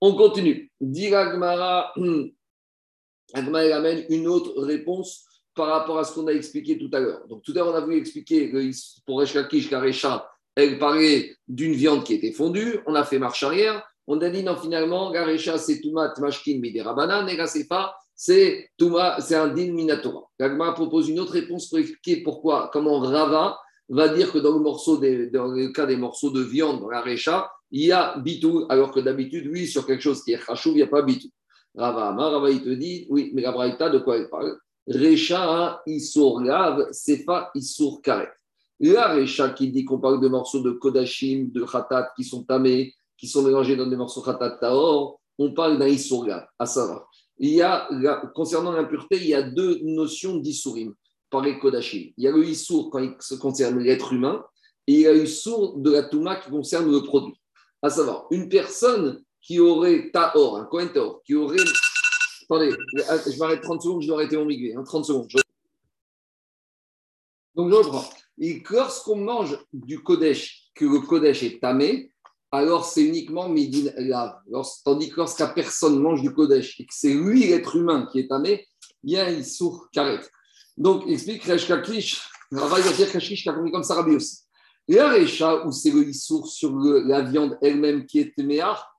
On 0.00 0.14
continue. 0.14 0.70
Diragmara, 0.80 1.92
Agmara 3.34 3.76
amène 3.76 4.04
une 4.08 4.28
autre 4.28 4.60
réponse 4.62 5.24
par 5.54 5.68
rapport 5.68 5.98
à 5.98 6.04
ce 6.04 6.14
qu'on 6.14 6.26
a 6.26 6.32
expliqué 6.32 6.78
tout 6.78 6.90
à 6.92 7.00
l'heure. 7.00 7.26
Donc 7.28 7.42
tout 7.42 7.52
à 7.52 7.56
l'heure, 7.56 7.68
on 7.68 7.74
a 7.74 7.80
voulu 7.80 7.96
expliquer 7.96 8.50
que 8.50 8.70
pour 9.06 9.20
Reshkakish, 9.20 9.70
Karecha, 9.70 10.28
elle 10.54 10.78
parlait 10.78 11.36
d'une 11.48 11.72
viande 11.72 12.04
qui 12.04 12.14
était 12.14 12.32
fondue, 12.32 12.80
on 12.86 12.94
a 12.94 13.04
fait 13.04 13.18
marche 13.18 13.42
arrière, 13.42 13.82
on 14.06 14.20
a 14.20 14.28
dit 14.30 14.42
non, 14.42 14.56
finalement, 14.56 15.10
Garecha, 15.10 15.58
c'est 15.58 15.80
Toumat 15.80 16.14
Mashkin 16.18 16.58
Midera 16.60 17.26
et 17.28 17.36
Gasefa, 17.36 17.94
c'est 18.14 18.70
Touma, 18.78 19.20
c'est 19.20 19.34
un 19.34 19.48
din 19.48 19.72
Minatora. 19.72 20.22
Gagma 20.40 20.72
propose 20.72 21.08
une 21.08 21.20
autre 21.20 21.32
réponse 21.32 21.68
pour 21.68 21.78
expliquer 21.78 22.22
pourquoi, 22.22 22.70
comment 22.72 22.98
Rava 22.98 23.58
va 23.88 24.08
dire 24.08 24.32
que 24.32 24.38
dans 24.38 24.58
le, 24.58 25.72
cas 25.72 25.86
des 25.86 25.96
morceaux 25.96 26.30
de 26.30 26.40
viande, 26.40 26.80
dans 26.80 26.88
la 26.88 27.04
il 27.72 27.84
y 27.84 27.92
a 27.92 28.16
bitou, 28.18 28.64
alors 28.68 28.92
que 28.92 29.00
d'habitude, 29.00 29.48
oui, 29.52 29.66
sur 29.66 29.86
quelque 29.86 30.02
chose 30.02 30.22
qui 30.22 30.32
est 30.32 30.38
chachou, 30.38 30.70
il 30.70 30.76
n'y 30.76 30.82
a 30.82 30.86
pas 30.86 31.02
bitou. 31.02 31.28
Rava 31.76 32.08
Amar, 32.08 32.32
Rava, 32.32 32.50
il 32.50 32.62
te 32.62 32.70
dit, 32.70 33.06
oui, 33.10 33.30
mais 33.34 33.42
la 33.42 33.52
Braïta, 33.52 33.90
de 33.90 33.98
quoi 33.98 34.16
elle 34.16 34.28
parle 34.28 34.58
Recha, 34.88 35.82
Issour 35.86 36.42
Gav, 36.42 36.88
Sefa, 36.92 37.50
Issour 37.54 38.00
Karet. 38.02 38.32
La 38.80 39.14
Recha 39.14 39.50
qui 39.50 39.70
dit 39.70 39.84
qu'on 39.84 39.98
parle 39.98 40.20
de 40.20 40.28
morceaux 40.28 40.60
de 40.60 40.70
Kodashim, 40.70 41.50
de 41.52 41.64
Khatat 41.64 42.12
qui 42.16 42.24
sont 42.24 42.44
tamés, 42.44 42.94
qui 43.16 43.26
sont 43.26 43.42
mélangés 43.42 43.76
dans 43.76 43.86
des 43.86 43.96
morceaux 43.96 44.22
Khatat 44.22 44.58
Taor, 44.58 45.20
on 45.38 45.52
parle 45.52 45.78
d'un 45.78 45.88
Issourga, 45.88 46.48
à 46.58 46.66
savoir. 46.66 47.08
Il 47.38 47.50
y 47.50 47.62
a, 47.62 47.88
concernant 48.34 48.72
l'impureté, 48.72 49.16
il 49.16 49.28
y 49.28 49.34
a 49.34 49.42
deux 49.42 49.80
notions 49.82 50.36
d'Issourim 50.36 50.94
par 51.30 51.42
les 51.42 51.58
Kodashim. 51.58 52.12
Il 52.16 52.24
y 52.24 52.28
a 52.28 52.30
le 52.30 52.44
Issour 52.44 52.90
quand 52.90 53.00
il 53.00 53.14
se 53.20 53.34
concerne 53.34 53.78
l'être 53.78 54.12
humain, 54.12 54.44
et 54.86 54.92
il 54.92 55.00
y 55.00 55.06
a 55.06 55.12
le 55.12 55.24
Issour 55.24 55.78
de 55.78 55.90
la 55.90 56.04
Touma 56.04 56.36
qui 56.36 56.50
concerne 56.50 56.90
le 56.90 57.02
produit. 57.02 57.34
À 57.82 57.90
savoir, 57.90 58.26
une 58.30 58.48
personne 58.48 59.22
qui 59.46 59.60
aurait 59.60 60.10
Taor, 60.10 60.56
un 60.58 60.64
Kohen 60.64 60.92
Taor, 60.92 61.22
qui 61.22 61.34
aurait. 61.34 61.56
Attendez, 62.42 62.70
je 62.96 63.38
m'arrête 63.38 63.62
30 63.62 63.80
secondes, 63.80 64.02
je 64.02 64.08
dois 64.08 64.16
arrêter 64.18 64.36
mon 64.36 64.44
miguet. 64.44 64.74
30 64.84 65.04
secondes. 65.04 65.28
Donc 67.54 67.70
je 67.70 67.74
reprends. 67.74 68.10
Et 68.38 68.62
lorsqu'on 68.68 69.16
mange 69.16 69.56
du 69.72 70.02
Kodesh, 70.02 70.70
que 70.74 70.84
le 70.84 71.00
Kodesh 71.00 71.44
est 71.44 71.60
tamé, 71.60 72.12
alors 72.50 72.84
c'est 72.84 73.04
uniquement 73.04 73.48
Midin 73.48 73.92
Lav. 73.96 74.40
Tandis 74.84 75.10
que 75.10 75.16
lorsqu'à 75.16 75.46
personne 75.46 76.00
mange 76.00 76.22
du 76.22 76.32
Kodesh 76.34 76.80
et 76.80 76.84
que 76.84 76.92
c'est 76.92 77.14
lui, 77.14 77.46
l'être 77.46 77.76
humain, 77.76 78.08
qui 78.10 78.20
est 78.20 78.28
tamé, 78.28 78.66
il 79.04 79.44
sourd 79.44 79.88
karet. 79.92 80.20
Donc, 80.76 81.06
explique 81.06 81.44
Resh 81.44 81.68
Kaklish, 81.68 82.20
va 82.50 82.80
dire 82.80 83.12
Kaklish 83.12 83.44
qui 83.44 83.48
a 83.48 83.52
compris 83.52 83.70
comme 83.70 83.84
ça 83.84 83.94
Rabbi 83.94 84.16
aussi. 84.16 84.40
Et 84.88 84.98
un 85.00 85.08
Recha, 85.08 85.64
où 85.66 85.72
c'est 85.72 85.90
le 85.90 86.06
Issour 86.06 86.48
sur 86.48 86.76
la 86.76 87.22
viande 87.22 87.56
elle-même 87.62 88.06
qui 88.06 88.18
est 88.20 88.36
Méar, 88.38 88.92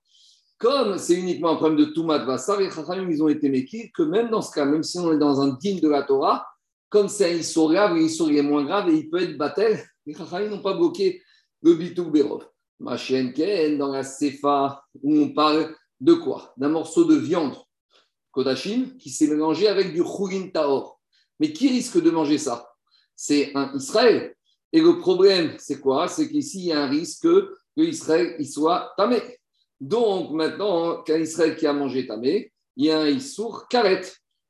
comme 0.57 0.97
c'est 0.97 1.15
uniquement 1.15 1.51
un 1.51 1.55
problème 1.55 1.77
de 1.77 1.85
Toumat 1.85 2.25
Vassar, 2.25 2.59
les 2.59 2.69
ils 3.09 3.23
ont 3.23 3.27
été 3.27 3.49
méquis 3.49 3.91
que 3.91 4.03
même 4.03 4.29
dans 4.29 4.41
ce 4.41 4.51
cas, 4.51 4.65
même 4.65 4.83
si 4.83 4.97
on 4.97 5.13
est 5.13 5.19
dans 5.19 5.39
un 5.41 5.49
digne 5.49 5.79
de 5.79 5.89
la 5.89 6.03
Torah, 6.03 6.47
comme 6.89 7.09
c'est 7.09 7.31
un 7.31 7.35
Issour 7.35 7.71
grave, 7.71 7.95
l'Issour 7.95 8.31
est 8.31 8.41
moins 8.41 8.63
grave 8.63 8.89
et 8.89 8.95
il 8.95 9.09
peut 9.09 9.21
être 9.21 9.37
battel, 9.37 9.83
les 10.05 10.13
Chachamim 10.13 10.49
n'ont 10.49 10.61
pas 10.61 10.73
bloqué 10.73 11.21
le 11.61 11.73
Bitou 11.75 12.09
Berov. 12.09 12.47
Ken, 13.35 13.77
dans 13.77 13.91
la 13.91 14.03
Sefa, 14.03 14.81
où 15.01 15.17
on 15.17 15.33
parle 15.33 15.75
de 15.99 16.13
quoi? 16.13 16.53
D'un 16.57 16.69
morceau 16.69 17.05
de 17.05 17.15
viande, 17.15 17.55
Kodashim, 18.31 18.97
qui 18.97 19.09
s'est 19.09 19.27
mélangé 19.27 19.67
avec 19.67 19.93
du 19.93 20.03
Choulin 20.03 20.49
Taor. 20.49 20.99
Mais 21.39 21.51
qui 21.51 21.69
risque 21.69 22.01
de 22.01 22.09
manger 22.09 22.37
ça? 22.37 22.69
C'est 23.15 23.51
un 23.55 23.75
Israël. 23.75 24.35
Et 24.71 24.79
le 24.79 24.99
problème, 24.99 25.55
c'est 25.57 25.79
quoi? 25.79 26.07
C'est 26.07 26.29
qu'ici, 26.29 26.59
il 26.59 26.65
y 26.65 26.71
a 26.71 26.83
un 26.83 26.87
risque 26.87 27.23
que 27.23 27.57
Israël 27.77 28.43
soit 28.45 28.93
tamé. 28.97 29.36
Donc 29.79 30.31
maintenant, 30.31 31.03
qu'un 31.03 31.19
Israël 31.19 31.55
qui 31.55 31.67
a 31.67 31.73
mangé 31.73 32.07
tamé, 32.07 32.51
il 32.75 32.85
y 32.85 32.91
a 32.91 32.99
un 32.99 33.07
Issour 33.07 33.67
karet. 33.67 34.01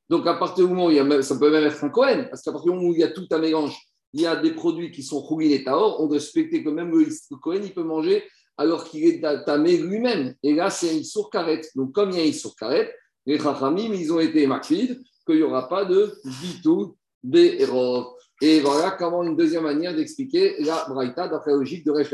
Donc 0.10 0.26
à 0.26 0.36
partir 0.36 0.66
du 0.66 0.74
moment 0.74 0.88
où 0.88 0.92
il 0.92 0.98
y 0.98 1.00
a, 1.00 1.22
ça 1.22 1.38
peut 1.38 1.52
même 1.52 1.66
être 1.66 1.84
un 1.84 1.90
Cohen, 1.90 2.28
parce 2.30 2.42
qu'à 2.42 2.52
partir 2.52 2.72
du 2.72 2.78
moment 2.78 2.90
où 2.90 2.94
il 2.94 3.00
y 3.00 3.04
a 3.04 3.10
tout 3.10 3.28
un 3.32 3.40
mélange, 3.40 3.78
il 4.14 4.22
y 4.22 4.26
a 4.26 4.36
des 4.36 4.52
produits 4.52 4.92
qui 4.92 5.04
sont 5.04 5.20
roulés 5.20 5.54
et 5.54 5.64
taor, 5.64 6.00
on 6.00 6.08
doit 6.08 6.18
respecter 6.18 6.64
que 6.64 6.70
même 6.70 6.92
le 6.92 7.36
Cohen, 7.38 7.62
il 7.64 7.74
peut 7.74 7.84
manger 7.84 8.24
alors 8.58 8.86
qu'il 8.86 9.06
est 9.06 9.22
tamé 9.46 9.78
lui-même. 9.78 10.34
Et 10.42 10.56
là, 10.56 10.70
c'est 10.70 10.90
un 10.90 10.94
Issour 10.94 11.30
karet. 11.30 11.62
Donc 11.76 11.92
comme 11.92 12.12
il 12.12 12.18
y 12.18 12.20
a 12.20 12.24
un 12.24 12.28
Issour 12.28 12.56
karet, 12.56 12.94
les 13.26 13.38
Chachamim, 13.38 13.94
ils 13.94 14.12
ont 14.14 14.20
été 14.20 14.48
maquides 14.48 15.02
qu'il 15.26 15.36
n'y 15.36 15.44
aura 15.44 15.68
pas 15.68 15.84
de 15.84 16.14
Bitou 16.42 16.96
Be'erov. 17.24 18.14
Et 18.42 18.62
voilà 18.62 18.92
comment 18.92 19.24
une 19.24 19.36
deuxième 19.36 19.64
manière 19.64 19.96
d'expliquer 19.96 20.56
la 20.60 20.86
Braïta 20.88 21.28
d'après 21.28 21.52
la 21.52 21.58
logique 21.58 21.86
de 21.86 21.92
Resh. 21.92 22.14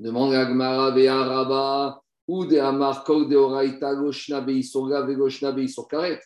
Demande 0.00 0.32
à 0.32 0.46
Gmara 0.46 0.90
Rabba 0.90 2.02
ou 2.26 2.44
de 2.46 2.56
Amar 2.58 3.04
de 3.04 3.36
Oraita 3.36 3.94
Goshna 3.94 4.40
Beisorga 4.40 5.02
Vegoshna 5.02 5.52
Beisorkaret. 5.52 6.20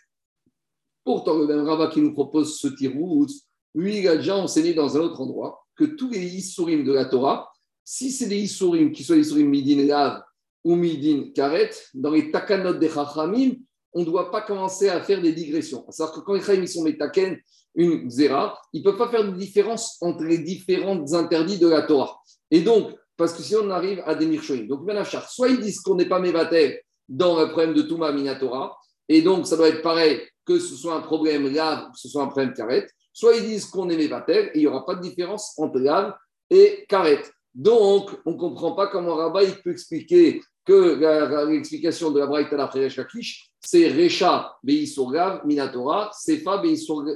Pourtant, 1.05 1.39
le 1.39 1.47
même 1.47 1.65
Rabba 1.65 1.89
qui 1.89 2.01
nous 2.01 2.13
propose 2.13 2.59
ce 2.59 2.69
tirout, 2.69 3.29
lui, 3.75 3.99
il 3.99 4.09
a 4.09 4.17
déjà 4.17 4.37
enseigné 4.37 4.75
dans 4.75 4.97
un 4.97 5.01
autre 5.01 5.21
endroit 5.21 5.65
que 5.77 5.85
tous 5.85 6.11
les 6.11 6.37
Issourim 6.37 6.85
de 6.85 6.93
la 6.93 7.05
Torah, 7.05 7.51
si 7.85 8.11
c'est 8.11 8.27
des 8.27 8.39
Issourim 8.39 8.91
qui 8.91 9.05
sont 9.05 9.15
des 9.15 9.21
Issourim 9.21 9.49
Midin 9.49 9.87
Lav 9.87 10.23
ou 10.65 10.75
Midin 10.75 11.31
Karet, 11.35 11.71
dans 11.95 12.11
les 12.11 12.31
Takanot 12.33 12.75
des 12.75 12.89
Chachamim, 12.89 13.53
on 13.93 14.01
ne 14.01 14.05
doit 14.05 14.31
pas 14.31 14.43
commencer 14.43 14.89
à 14.89 15.01
faire 15.01 15.23
des 15.23 15.33
digressions. 15.33 15.85
C'est-à-dire 15.91 16.15
que 16.15 16.21
quand 16.21 16.35
les 16.35 16.41
Chachamim 16.41 16.67
sont 16.67 16.83
Metaken, 16.83 17.39
une 17.77 18.11
zéra, 18.11 18.59
ils 18.73 18.81
ne 18.81 18.85
peuvent 18.85 18.99
pas 18.99 19.11
faire 19.11 19.25
de 19.25 19.37
différence 19.37 19.99
entre 20.01 20.25
les 20.25 20.39
différents 20.39 21.13
interdits 21.13 21.59
de 21.59 21.69
la 21.69 21.83
Torah. 21.83 22.19
Et 22.51 22.63
donc, 22.63 22.97
parce 23.17 23.33
que 23.33 23.43
sinon 23.43 23.63
on 23.65 23.71
arrive 23.71 24.03
à 24.07 24.15
des 24.15 24.27
mirchoïm. 24.27 24.67
Donc, 24.67 24.89
soit 25.29 25.49
ils 25.49 25.61
disent 25.61 25.81
qu'on 25.81 25.95
n'est 25.95 26.09
pas 26.09 26.21
mévatel 26.21 26.81
dans 27.09 27.41
le 27.41 27.49
problème 27.49 27.75
de 27.75 27.83
Touma 27.83 28.13
Minatora, 28.13 28.77
et 29.09 29.23
donc 29.23 29.47
ça 29.47 29.57
doit 29.57 29.69
être 29.69 29.83
pareil 29.83 30.21
que 30.45 30.59
ce 30.59 30.75
soit 30.75 30.95
un 30.95 31.01
problème 31.01 31.53
lave, 31.53 31.91
que 31.93 31.99
ce 31.99 32.09
soit 32.09 32.23
un 32.23 32.29
problème 32.29 32.53
carrette, 32.55 32.91
soit 33.13 33.37
ils 33.37 33.45
disent 33.45 33.67
qu'on 33.67 33.89
est 33.91 33.97
mévatel, 33.97 34.51
et 34.55 34.59
il 34.59 34.61
n'y 34.61 34.67
aura 34.67 34.85
pas 34.85 34.95
de 34.95 35.01
différence 35.01 35.59
entre 35.59 35.79
lave 35.79 36.15
et 36.51 36.85
carrette. 36.89 37.33
Donc, 37.55 38.11
on 38.27 38.33
ne 38.33 38.37
comprend 38.37 38.73
pas 38.73 38.89
comment 38.89 39.15
Rabat 39.15 39.45
il 39.45 39.55
peut 39.63 39.71
expliquer 39.71 40.43
que 40.65 41.47
l'explication 41.49 42.11
de 42.11 42.19
la 42.19 42.27
Braïta 42.27 42.57
d'après 42.57 42.89
Kakish, 42.89 43.51
c'est 43.61 43.89
Recha 43.89 44.57
Beisurgav 44.63 45.47
Minatora, 45.47 46.11
Sefa 46.13 46.63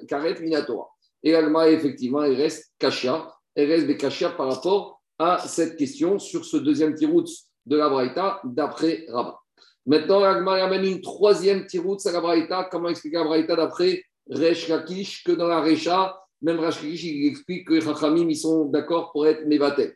Karet 0.08 0.40
Minatora. 0.40 0.88
Et 1.22 1.32
l'Alma, 1.32 1.68
effectivement, 1.68 2.22
elle 2.22 2.36
reste 2.36 2.72
Kashia, 2.78 3.28
elle 3.54 3.70
reste 3.70 3.86
Bekashia 3.86 4.30
par 4.30 4.54
rapport 4.54 4.99
à 5.20 5.38
cette 5.46 5.76
question 5.76 6.18
sur 6.18 6.46
ce 6.46 6.56
deuxième 6.56 6.94
tirout 6.94 7.26
de 7.66 7.76
la 7.76 7.90
Braïta 7.90 8.40
d'après 8.42 9.04
Rabat. 9.10 9.38
Maintenant, 9.84 10.20
l'Alma 10.20 10.54
amène 10.54 10.86
une 10.86 11.02
troisième 11.02 11.66
tirout 11.66 11.98
à 12.06 12.12
la 12.12 12.22
Braïta. 12.22 12.68
Comment 12.70 12.88
expliquer 12.88 13.18
la 13.18 13.24
Braïta 13.24 13.54
d'après 13.54 14.02
Resh 14.30 14.66
Kakish 14.66 15.22
que 15.22 15.32
dans 15.32 15.46
la 15.46 15.60
Recha, 15.60 16.18
même 16.40 16.58
Resh 16.58 16.80
Kakish, 16.80 17.04
il 17.04 17.26
explique 17.26 17.68
que 17.68 17.74
les 17.74 17.82
Chachamim, 17.82 18.30
ils 18.30 18.36
sont 18.36 18.64
d'accord 18.66 19.12
pour 19.12 19.26
être 19.26 19.46
Mevatel. 19.46 19.94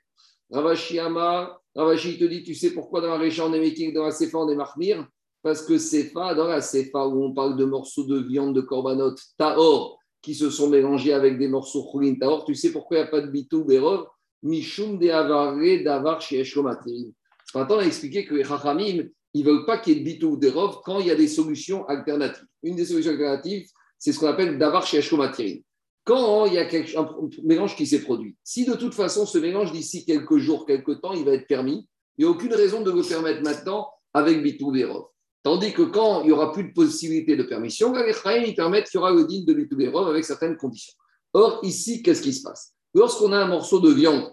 Ravashi 0.51 0.99
Amar, 0.99 1.59
Ravashi 1.75 2.19
te 2.19 2.25
dit, 2.25 2.43
tu 2.43 2.55
sais 2.55 2.73
pourquoi 2.73 3.01
dans 3.01 3.09
la 3.09 3.19
Recha 3.19 3.47
on 3.47 3.55
est 3.55 3.61
Meking, 3.61 3.95
dans 3.95 4.05
la 4.05 4.11
Sefa 4.11 4.37
on 4.37 4.51
est 4.51 4.57
Mahmir? 4.57 5.07
Parce 5.43 5.63
que 5.63 5.79
Sefa, 5.79 6.35
dans 6.35 6.49
la 6.49 6.61
Sefa 6.61 7.07
où 7.07 7.25
on 7.25 7.33
parle 7.33 7.57
de 7.57 7.65
morceaux 7.65 8.05
de 8.05 8.19
viande 8.19 8.55
de 8.55 8.61
korbanot 8.61 9.15
Taor 9.39 9.99
qui 10.21 10.35
se 10.35 10.51
sont 10.51 10.69
mélangés 10.69 11.15
avec 11.15 11.39
des 11.39 11.49
morceaux 11.49 11.91
Khulin 11.91 12.17
Taor, 12.17 12.45
tu 12.45 12.55
sais 12.55 12.73
pourquoi 12.73 12.99
il 12.99 13.01
n'y 13.01 13.07
a 13.07 13.11
pas 13.11 13.23
de 13.23 13.29
bitou 13.29 13.65
Berov? 13.65 14.07
Mishum 14.45 14.99
de 14.99 15.09
Avare 15.09 15.83
Davar 15.83 16.21
chez 16.21 16.45
Maintenant, 17.55 17.77
on 17.77 17.79
a 17.79 17.85
expliqué 17.85 18.25
que 18.25 18.35
les 18.35 18.45
Chachamim, 18.45 19.05
ils 19.33 19.45
ne 19.45 19.51
veulent 19.51 19.67
pas 19.67 19.79
qu'il 19.79 19.95
y 19.95 19.97
ait 19.97 20.01
de 20.01 20.05
bitou 20.05 20.37
Berov 20.37 20.81
quand 20.85 21.01
il 21.01 21.07
y 21.07 21.11
a 21.11 21.17
des 21.17 21.29
solutions 21.29 21.87
alternatives. 21.87 22.47
Une 22.63 22.77
des 22.77 22.85
solutions 22.85 23.13
alternatives, 23.13 23.69
c'est 23.99 24.13
ce 24.13 24.21
qu'on 24.21 24.29
appelle 24.29 24.59
Davar 24.59 24.87
chez 24.87 25.01
Quand 26.05 26.47
il 26.47 26.55
y 26.55 26.59
a 26.59 26.69
un 27.01 27.09
mélange 27.43 27.75
qui 27.75 27.87
s'est 27.87 28.03
produit, 28.03 28.37
si 28.45 28.65
de 28.65 28.75
toute 28.75 28.95
façon 28.95 29.27
ce 29.27 29.39
mélange 29.39 29.73
d'ici 29.73 30.05
quelques 30.05 30.39
jours, 30.39 30.67
quelques 30.67 31.01
temps, 31.01 31.15
il 31.15 31.25
va 31.25 31.33
être 31.33 31.47
permis, 31.47 31.89
il 32.17 32.25
n'y 32.25 32.31
a 32.31 32.31
aucune 32.31 32.55
raison 32.55 32.83
de 32.83 32.93
le 32.93 33.03
permettre 33.03 33.43
maintenant 33.43 33.89
avec 34.13 34.43
bitou 34.43 34.71
Berov. 34.71 35.07
Tandis 35.45 35.75
que 35.75 35.83
quand 35.83 36.23
il 36.23 36.29
n'y 36.29 36.33
aura 36.33 36.53
plus 36.53 36.65
de 36.65 36.73
possibilité 36.73 37.37
de 37.37 37.43
permission, 37.43 37.93
les 37.93 38.15
Chaim, 38.15 38.43
ils 38.47 38.55
permettent 38.55 38.89
qu'il 38.89 38.99
y 38.99 39.03
aura 39.03 39.13
le 39.13 39.27
digne 39.27 39.45
de 39.45 39.53
l'Ituberov 39.53 40.09
avec 40.09 40.25
certaines 40.25 40.57
conditions. 40.57 40.95
Or, 41.35 41.61
ici, 41.63 42.03
qu'est-ce 42.03 42.23
qui 42.23 42.33
se 42.33 42.43
passe? 42.43 42.73
Lorsqu'on 42.95 43.31
a 43.33 43.39
un 43.39 43.49
morceau 43.49 43.79
de 43.79 43.93
viande, 43.93 44.33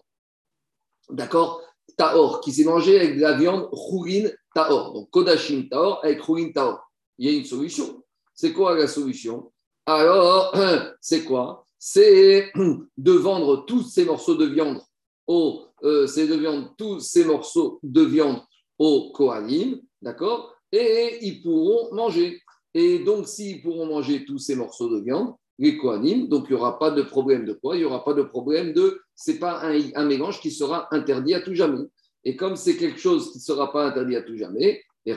d'accord, 1.12 1.62
taor, 1.98 2.42
qui 2.42 2.52
s'est 2.52 2.64
mangé 2.64 3.00
avec 3.00 3.16
de 3.16 3.22
la 3.22 3.34
viande 3.34 3.68
rourin 3.72 4.30
taor, 4.54 4.94
donc 4.94 5.10
kodashim 5.10 5.68
taor 5.70 6.00
avec 6.04 6.22
rourin 6.22 6.52
taor, 6.52 6.80
il 7.18 7.30
y 7.30 7.36
a 7.36 7.38
une 7.38 7.46
solution. 7.46 8.04
C'est 8.34 8.54
quoi 8.54 8.76
la 8.76 8.88
solution? 8.88 9.52
Alors, 9.86 10.56
c'est 11.02 11.24
quoi? 11.24 11.66
C'est 11.78 12.52
de 12.98 13.12
vendre 13.12 13.66
tous 13.66 13.84
ces 13.84 14.06
morceaux 14.06 14.36
de 14.36 14.46
viande 14.46 14.82
au, 15.28 15.64
euh, 15.84 16.06
de 16.06 16.36
viande, 16.36 16.70
tous 16.78 17.00
ces 17.00 17.26
morceaux 17.26 17.80
de 17.84 18.02
viande 18.02 18.42
au 18.78 19.12
Kohanim, 19.12 19.82
d'accord? 20.02 20.56
Et 20.72 21.20
ils 21.22 21.42
pourront 21.42 21.94
manger. 21.94 22.42
Et 22.74 23.00
donc, 23.00 23.28
s'ils 23.28 23.62
pourront 23.62 23.86
manger 23.86 24.26
tous 24.26 24.40
ces 24.40 24.56
morceaux 24.56 24.90
de 24.90 25.02
viande, 25.02 25.34
les 25.62 25.78
donc 26.28 26.46
il 26.50 26.56
n'y 26.56 26.60
aura 26.60 26.80
pas 26.80 26.90
de 26.90 27.04
problème 27.04 27.46
de 27.46 27.54
quoi? 27.54 27.76
Il 27.76 27.80
n'y 27.80 27.86
aura 27.86 28.04
pas 28.04 28.14
de 28.14 28.24
problème 28.24 28.74
de. 28.74 29.00
Ce 29.16 29.32
n'est 29.32 29.38
pas 29.38 29.62
un, 29.62 30.06
mélange 30.06 30.42
qui 30.42 30.50
sera 30.50 30.88
interdit 30.92 31.36
à 31.36 31.42
tout 31.42 31.54
jamais. 31.54 31.86
Et 32.24 32.36
comme 32.36 32.56
c'est 32.56 32.78
quelque 32.78 33.00
chose 33.00 33.32
qui 33.32 33.38
ne 33.38 33.44
sera 33.44 33.72
pas 33.72 33.86
interdit 33.86 34.16
à 34.16 34.24
tout 34.24 34.36
jamais, 34.36 34.82
et 35.06 35.16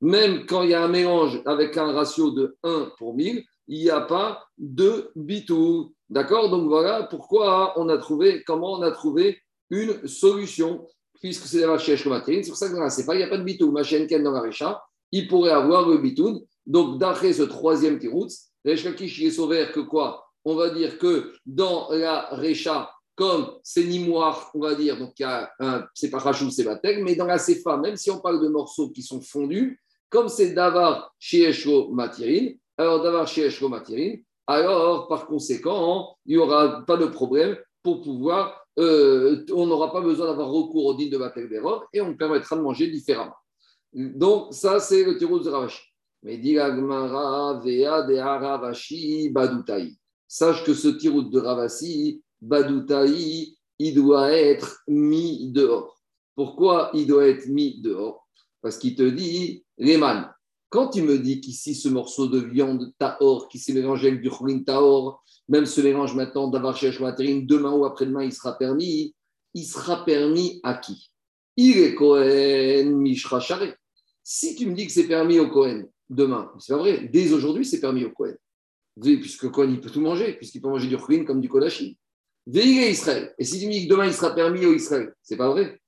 même 0.00 0.46
quand 0.46 0.62
il 0.62 0.70
y 0.70 0.74
a 0.74 0.84
un 0.84 0.88
mélange 0.88 1.40
avec 1.46 1.76
un 1.76 1.92
ratio 1.92 2.30
de 2.32 2.56
1 2.64 2.92
pour 2.98 3.14
1000, 3.14 3.44
il 3.68 3.80
n'y 3.80 3.90
a 3.90 4.00
pas 4.00 4.44
de 4.58 5.10
bitou. 5.14 5.94
D'accord? 6.10 6.50
Donc 6.50 6.68
voilà 6.68 7.04
pourquoi 7.04 7.78
on 7.78 7.88
a 7.88 7.98
trouvé, 7.98 8.42
comment 8.44 8.72
on 8.72 8.82
a 8.82 8.90
trouvé 8.90 9.38
une 9.70 10.06
solution, 10.08 10.86
puisque 11.20 11.46
c'est 11.46 11.66
la 11.66 11.78
C'est 11.78 12.48
pour 12.48 12.56
ça 12.56 12.68
que 12.68 12.74
dans 12.74 13.06
pas, 13.06 13.14
il 13.14 13.18
n'y 13.18 13.24
a 13.24 13.28
pas 13.28 13.38
de 13.38 13.44
bitou. 13.44 13.70
Machenken 13.70 14.22
dans 14.22 14.32
la 14.32 14.40
Récha, 14.40 14.82
il 15.12 15.28
pourrait 15.28 15.50
avoir 15.52 15.88
le 15.88 15.98
bitoun. 15.98 16.40
Donc 16.66 16.98
d'après 16.98 17.32
ce 17.32 17.42
troisième 17.42 17.98
tirout, 17.98 18.28
Reshkakish 18.64 19.22
est 19.22 19.30
sauvé 19.30 19.66
que 19.72 19.80
quoi? 19.80 20.26
On 20.44 20.54
va 20.54 20.70
dire 20.70 20.98
que 20.98 21.32
dans 21.46 21.88
la 21.90 22.28
Récha, 22.32 22.90
comme 23.14 23.58
c'est 23.62 23.84
Nimoir, 23.84 24.50
on 24.54 24.60
va 24.60 24.74
dire, 24.74 24.96
donc 24.96 25.14
c'est 25.94 26.10
pas 26.10 26.18
Rachou, 26.18 26.50
c'est 26.50 26.64
Batek, 26.64 27.02
mais 27.02 27.16
dans 27.16 27.26
la 27.26 27.38
Sefa, 27.38 27.76
même 27.76 27.96
si 27.96 28.10
on 28.10 28.20
parle 28.20 28.40
de 28.40 28.48
morceaux 28.48 28.90
qui 28.90 29.02
sont 29.02 29.20
fondus, 29.20 29.80
comme 30.08 30.28
c'est 30.28 30.52
Davar 30.52 31.12
Shieshro 31.18 31.90
Matirin, 31.92 32.52
alors 32.76 33.02
Davar 33.02 33.26
Shieshro 33.26 33.68
Matirin, 33.68 34.16
alors 34.46 35.08
par 35.08 35.26
conséquent, 35.26 36.16
il 36.26 36.36
n'y 36.36 36.42
aura 36.42 36.84
pas 36.86 36.96
de 36.96 37.06
problème 37.06 37.56
pour 37.82 38.02
pouvoir, 38.02 38.64
euh, 38.78 39.44
on 39.52 39.66
n'aura 39.66 39.92
pas 39.92 40.00
besoin 40.00 40.26
d'avoir 40.26 40.50
recours 40.50 40.86
au 40.86 40.94
din 40.94 41.08
de 41.08 41.18
Batek 41.18 41.48
d'erreur 41.48 41.86
et 41.92 42.00
on 42.00 42.16
permettra 42.16 42.56
de 42.56 42.62
manger 42.62 42.88
différemment. 42.88 43.34
Donc, 43.92 44.52
ça, 44.52 44.80
c'est 44.80 45.04
le 45.04 45.16
tirou 45.18 45.38
de 45.38 45.48
Ravashi. 45.48 45.82
Mais 46.22 46.36
Vea 46.36 46.68
Ravashi. 48.38 49.32
Sache 50.26 50.64
que 50.64 50.74
ce 50.74 50.88
tirou 50.88 51.22
de 51.22 51.38
Ravasi, 51.38 52.22
Badutaï, 52.40 53.56
il 53.78 53.94
doit 53.94 54.32
être 54.32 54.82
mis 54.86 55.50
dehors. 55.50 56.02
Pourquoi 56.34 56.90
il 56.92 57.06
doit 57.06 57.26
être 57.28 57.46
mis 57.46 57.80
dehors? 57.80 58.28
Parce 58.60 58.76
qu'il 58.76 58.94
te 58.94 59.08
dit, 59.08 59.64
Léman, 59.78 60.28
quand 60.68 60.88
tu 60.88 61.00
me 61.02 61.18
dis 61.18 61.40
qu'ici, 61.40 61.74
ce 61.74 61.88
morceau 61.88 62.26
de 62.26 62.40
viande 62.40 62.92
taor 62.98 63.48
qui 63.48 63.58
s'est 63.58 63.72
mélangé 63.72 64.08
avec 64.08 64.20
du 64.20 64.30
chouin 64.30 64.62
taor, 64.62 65.24
même 65.48 65.64
ce 65.64 65.80
mélange 65.80 66.14
maintenant 66.14 66.48
d'avoir 66.48 66.76
cherché 66.76 67.00
demain 67.42 67.72
ou 67.72 67.86
après-demain, 67.86 68.24
il 68.24 68.32
sera 68.32 68.52
permis, 68.58 69.14
il 69.54 69.64
sera 69.64 70.04
permis 70.04 70.60
à 70.62 70.74
qui? 70.74 71.10
Il 71.58 71.78
est 71.78 71.94
Cohen 71.96 72.96
Mishra 72.98 73.40
Si 74.22 74.54
tu 74.54 74.66
me 74.66 74.74
dis 74.74 74.86
que 74.86 74.92
c'est 74.92 75.08
permis 75.08 75.40
au 75.40 75.48
Cohen 75.50 75.82
demain, 76.08 76.52
c'est 76.60 76.72
pas 76.72 76.78
vrai, 76.78 77.08
dès 77.12 77.32
aujourd'hui 77.32 77.64
c'est 77.64 77.80
permis 77.80 78.04
au 78.04 78.10
Cohen. 78.12 78.34
Puisque 79.00 79.50
Cohen 79.50 79.70
il 79.70 79.80
peut 79.80 79.90
tout 79.90 80.00
manger, 80.00 80.34
puisqu'il 80.34 80.62
peut 80.62 80.68
manger 80.68 80.86
du 80.86 80.94
ruin 80.94 81.24
comme 81.24 81.40
du 81.40 81.48
kodashi. 81.48 81.98
Veillez 82.46 82.90
Israël. 82.90 83.34
Et 83.38 83.44
si 83.44 83.58
tu 83.58 83.66
me 83.66 83.72
dis 83.72 83.86
que 83.86 83.92
demain 83.92 84.06
il 84.06 84.14
sera 84.14 84.34
permis 84.34 84.64
au 84.66 84.72
Israël, 84.72 85.12
c'est 85.20 85.36
pas 85.36 85.50
vrai. 85.50 85.80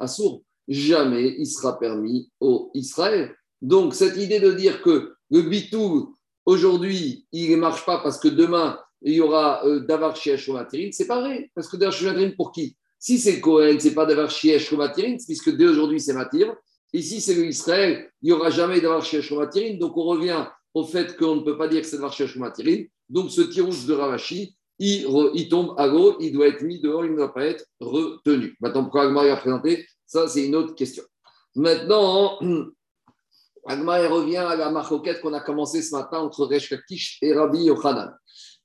Assour, 0.00 0.42
jamais 0.66 1.36
il 1.38 1.46
sera 1.46 1.78
permis 1.78 2.28
au 2.40 2.72
Israël. 2.74 3.32
Donc 3.62 3.94
cette 3.94 4.16
idée 4.16 4.40
de 4.40 4.52
dire 4.52 4.82
que 4.82 5.14
le 5.30 5.42
bitou 5.42 6.16
aujourd'hui 6.44 7.26
il 7.30 7.52
ne 7.52 7.56
marche 7.56 7.86
pas 7.86 7.98
parce 8.02 8.18
que 8.18 8.28
demain 8.28 8.78
il 9.02 9.14
y 9.14 9.20
aura 9.20 9.64
euh, 9.64 9.80
Davar 9.80 10.16
Shiesh 10.16 10.50
c'est 10.90 11.06
pas 11.06 11.20
vrai. 11.20 11.48
Parce 11.54 11.68
que 11.68 11.76
Davar 11.76 11.92
Shiesh 11.92 12.36
pour 12.36 12.50
qui? 12.50 12.76
Si 13.06 13.20
c'est 13.20 13.40
Cohen, 13.40 13.76
c'est 13.78 13.94
pas 13.94 14.04
d'avoir 14.04 14.28
Shiesh 14.28 14.72
Matirin, 14.72 15.16
puisque 15.24 15.56
dès 15.56 15.66
aujourd'hui 15.66 16.00
c'est 16.00 16.12
Matir. 16.12 16.56
Ici, 16.92 17.20
c'est 17.20 17.34
l'Israël, 17.34 18.10
il 18.20 18.26
n'y 18.26 18.32
aura 18.32 18.50
jamais 18.50 18.80
d'avoir 18.80 19.04
Shiesh 19.04 19.30
Matirin. 19.30 19.74
Donc, 19.78 19.96
on 19.96 20.02
revient 20.02 20.44
au 20.74 20.82
fait 20.82 21.16
qu'on 21.16 21.36
ne 21.36 21.42
peut 21.42 21.56
pas 21.56 21.68
dire 21.68 21.82
que 21.82 21.86
c'est 21.86 21.98
d'avoir 21.98 22.12
Shiesh. 22.12 22.36
Donc, 23.08 23.30
ce 23.30 23.42
tirouche 23.42 23.86
de 23.86 23.94
Ravashi, 23.94 24.56
il, 24.80 25.48
tombe 25.48 25.76
à 25.78 25.86
l'eau, 25.86 26.16
il 26.18 26.32
doit 26.32 26.48
être 26.48 26.62
mis 26.62 26.80
dehors, 26.80 27.04
il 27.04 27.12
ne 27.12 27.16
doit 27.18 27.32
pas 27.32 27.44
être 27.44 27.64
retenu. 27.78 28.56
Maintenant, 28.60 28.82
pourquoi 28.82 29.04
Agmar 29.04 29.24
a 29.26 29.36
présenté 29.36 29.86
Ça, 30.04 30.26
c'est 30.26 30.44
une 30.44 30.56
autre 30.56 30.74
question. 30.74 31.04
Maintenant, 31.54 32.40
Agmar 33.68 34.10
revient 34.10 34.38
à 34.38 34.56
la 34.56 34.72
marcoquette 34.72 35.20
qu'on 35.20 35.32
a 35.32 35.40
commencé 35.40 35.80
ce 35.80 35.94
matin 35.94 36.18
entre 36.18 36.44
Resh 36.44 36.74
et 37.22 37.32
Rabbi 37.32 37.66
Yochanan. 37.66 38.12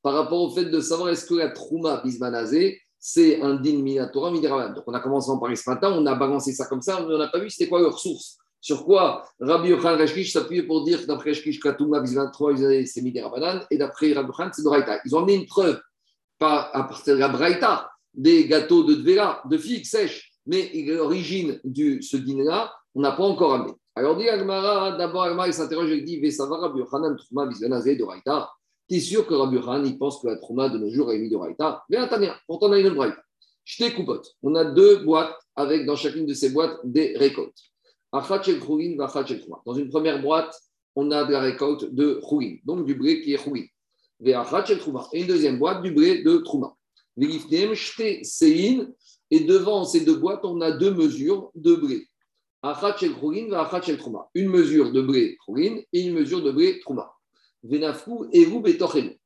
Par 0.01 0.15
rapport 0.15 0.41
au 0.41 0.49
fait 0.49 0.65
de 0.65 0.79
savoir 0.79 1.09
est-ce 1.09 1.27
que 1.27 1.35
la 1.35 1.49
Trouma 1.49 2.01
Bismanazé, 2.03 2.81
c'est 3.03 3.41
un 3.41 3.55
din 3.55 3.81
minatora 3.81 4.29
midiravan. 4.29 4.73
Donc 4.73 4.83
on 4.85 4.93
a 4.93 4.99
commencé 4.99 5.31
en 5.31 5.39
parler 5.39 5.55
ce 5.55 5.67
matin, 5.67 5.91
on 5.91 6.05
a 6.05 6.13
balancé 6.13 6.53
ça 6.53 6.67
comme 6.67 6.83
ça, 6.83 6.99
mais 6.99 7.15
on 7.15 7.17
n'a 7.17 7.29
pas 7.29 7.39
vu 7.39 7.49
c'était 7.49 7.67
quoi 7.67 7.81
leur 7.81 7.97
source. 7.97 8.37
Sur 8.61 8.85
quoi 8.85 9.25
Rabbi 9.39 9.69
Yochan 9.69 9.97
Rashkish 9.97 10.31
s'appuyait 10.31 10.61
pour 10.61 10.83
dire 10.83 11.01
que 11.01 11.07
d'après 11.07 11.31
Rashkish 11.31 11.59
Katouma, 11.59 12.05
c'est 12.05 13.01
midiravan, 13.01 13.61
et 13.71 13.77
d'après 13.77 14.13
Rabbi 14.13 14.27
Yochan, 14.27 14.51
c'est 14.53 14.61
Doraita. 14.61 14.99
Ils 15.03 15.15
ont 15.15 15.19
amené 15.19 15.33
une 15.33 15.47
preuve, 15.47 15.81
pas 16.37 16.69
à 16.71 16.83
partir 16.83 17.15
de 17.15 17.19
la 17.19 17.29
Braïta, 17.29 17.89
des 18.13 18.47
gâteaux 18.47 18.83
de 18.83 18.93
Dvera, 18.93 19.41
de 19.49 19.57
figues 19.57 19.85
sèches, 19.85 20.31
mais 20.45 20.71
l'origine 20.85 21.59
de 21.63 22.01
ce 22.01 22.17
din-là, 22.17 22.71
on 22.93 23.01
n'a 23.01 23.13
pas 23.13 23.23
encore 23.23 23.55
amené. 23.55 23.73
Alors 23.95 24.15
dit 24.15 24.29
Agmara, 24.29 24.91
d'abord 24.91 25.23
Agmara 25.23 25.51
s'interroge 25.51 25.89
et 25.89 26.01
dit 26.01 26.19
Vesava 26.21 26.57
Rabbi 26.57 26.79
Yochanan 26.79 27.15
Trouma 27.15 27.47
Bizvanazé 27.47 27.95
Doraita. 27.95 28.47
Tu 28.91 28.97
es 28.97 28.99
sûr 28.99 29.25
que 29.25 29.33
Rabbi 29.33 29.57
il 29.85 29.97
pense 29.97 30.21
que 30.21 30.27
la 30.27 30.35
trauma 30.35 30.67
de 30.67 30.77
nos 30.77 30.89
jours 30.89 31.13
est 31.13 31.29
de 31.29 31.35
Raïta? 31.37 31.81
Mais 31.89 32.09
Tania, 32.09 32.37
pourtant 32.45 32.67
on 32.67 32.73
a 32.73 32.79
une 32.79 32.87
autre 32.87 32.97
Raïta. 32.97 33.23
Je 33.63 33.95
coupote. 33.95 34.35
On 34.43 34.53
a 34.55 34.65
deux 34.65 35.05
boîtes 35.05 35.33
avec 35.55 35.85
dans 35.85 35.95
chacune 35.95 36.25
de 36.25 36.33
ces 36.33 36.49
boîtes 36.49 36.77
des 36.83 37.17
récoltes. 37.17 37.57
Dans 38.11 39.73
une 39.75 39.87
première 39.87 40.21
boîte, 40.21 40.53
on 40.97 41.09
a 41.11 41.23
de 41.23 41.31
la 41.31 41.39
récolte 41.39 41.85
de 41.85 42.19
Khourin, 42.27 42.57
donc 42.65 42.85
du 42.85 42.95
blé 42.95 43.21
qui 43.21 43.33
est 43.33 43.37
Khourin. 43.37 43.63
Et 44.25 45.21
une 45.21 45.27
deuxième 45.27 45.57
boîte, 45.57 45.81
du 45.83 45.91
blé 45.93 46.21
de 46.23 46.39
Trouma. 46.39 46.75
Et 49.31 49.39
devant 49.39 49.85
ces 49.85 50.01
deux 50.01 50.17
boîtes, 50.17 50.43
on 50.43 50.59
a 50.59 50.71
deux 50.71 50.93
mesures 50.93 51.49
de 51.55 51.75
blé. 51.75 52.09
Une 54.35 54.49
mesure 54.49 54.91
de 54.91 55.01
blé 55.01 55.37
Khourin 55.45 55.77
et 55.93 56.01
une 56.01 56.13
mesure 56.13 56.43
de 56.43 56.51
blé 56.51 56.81
Trouma. 56.81 57.09
Venafou 57.63 58.27
et 58.31 58.47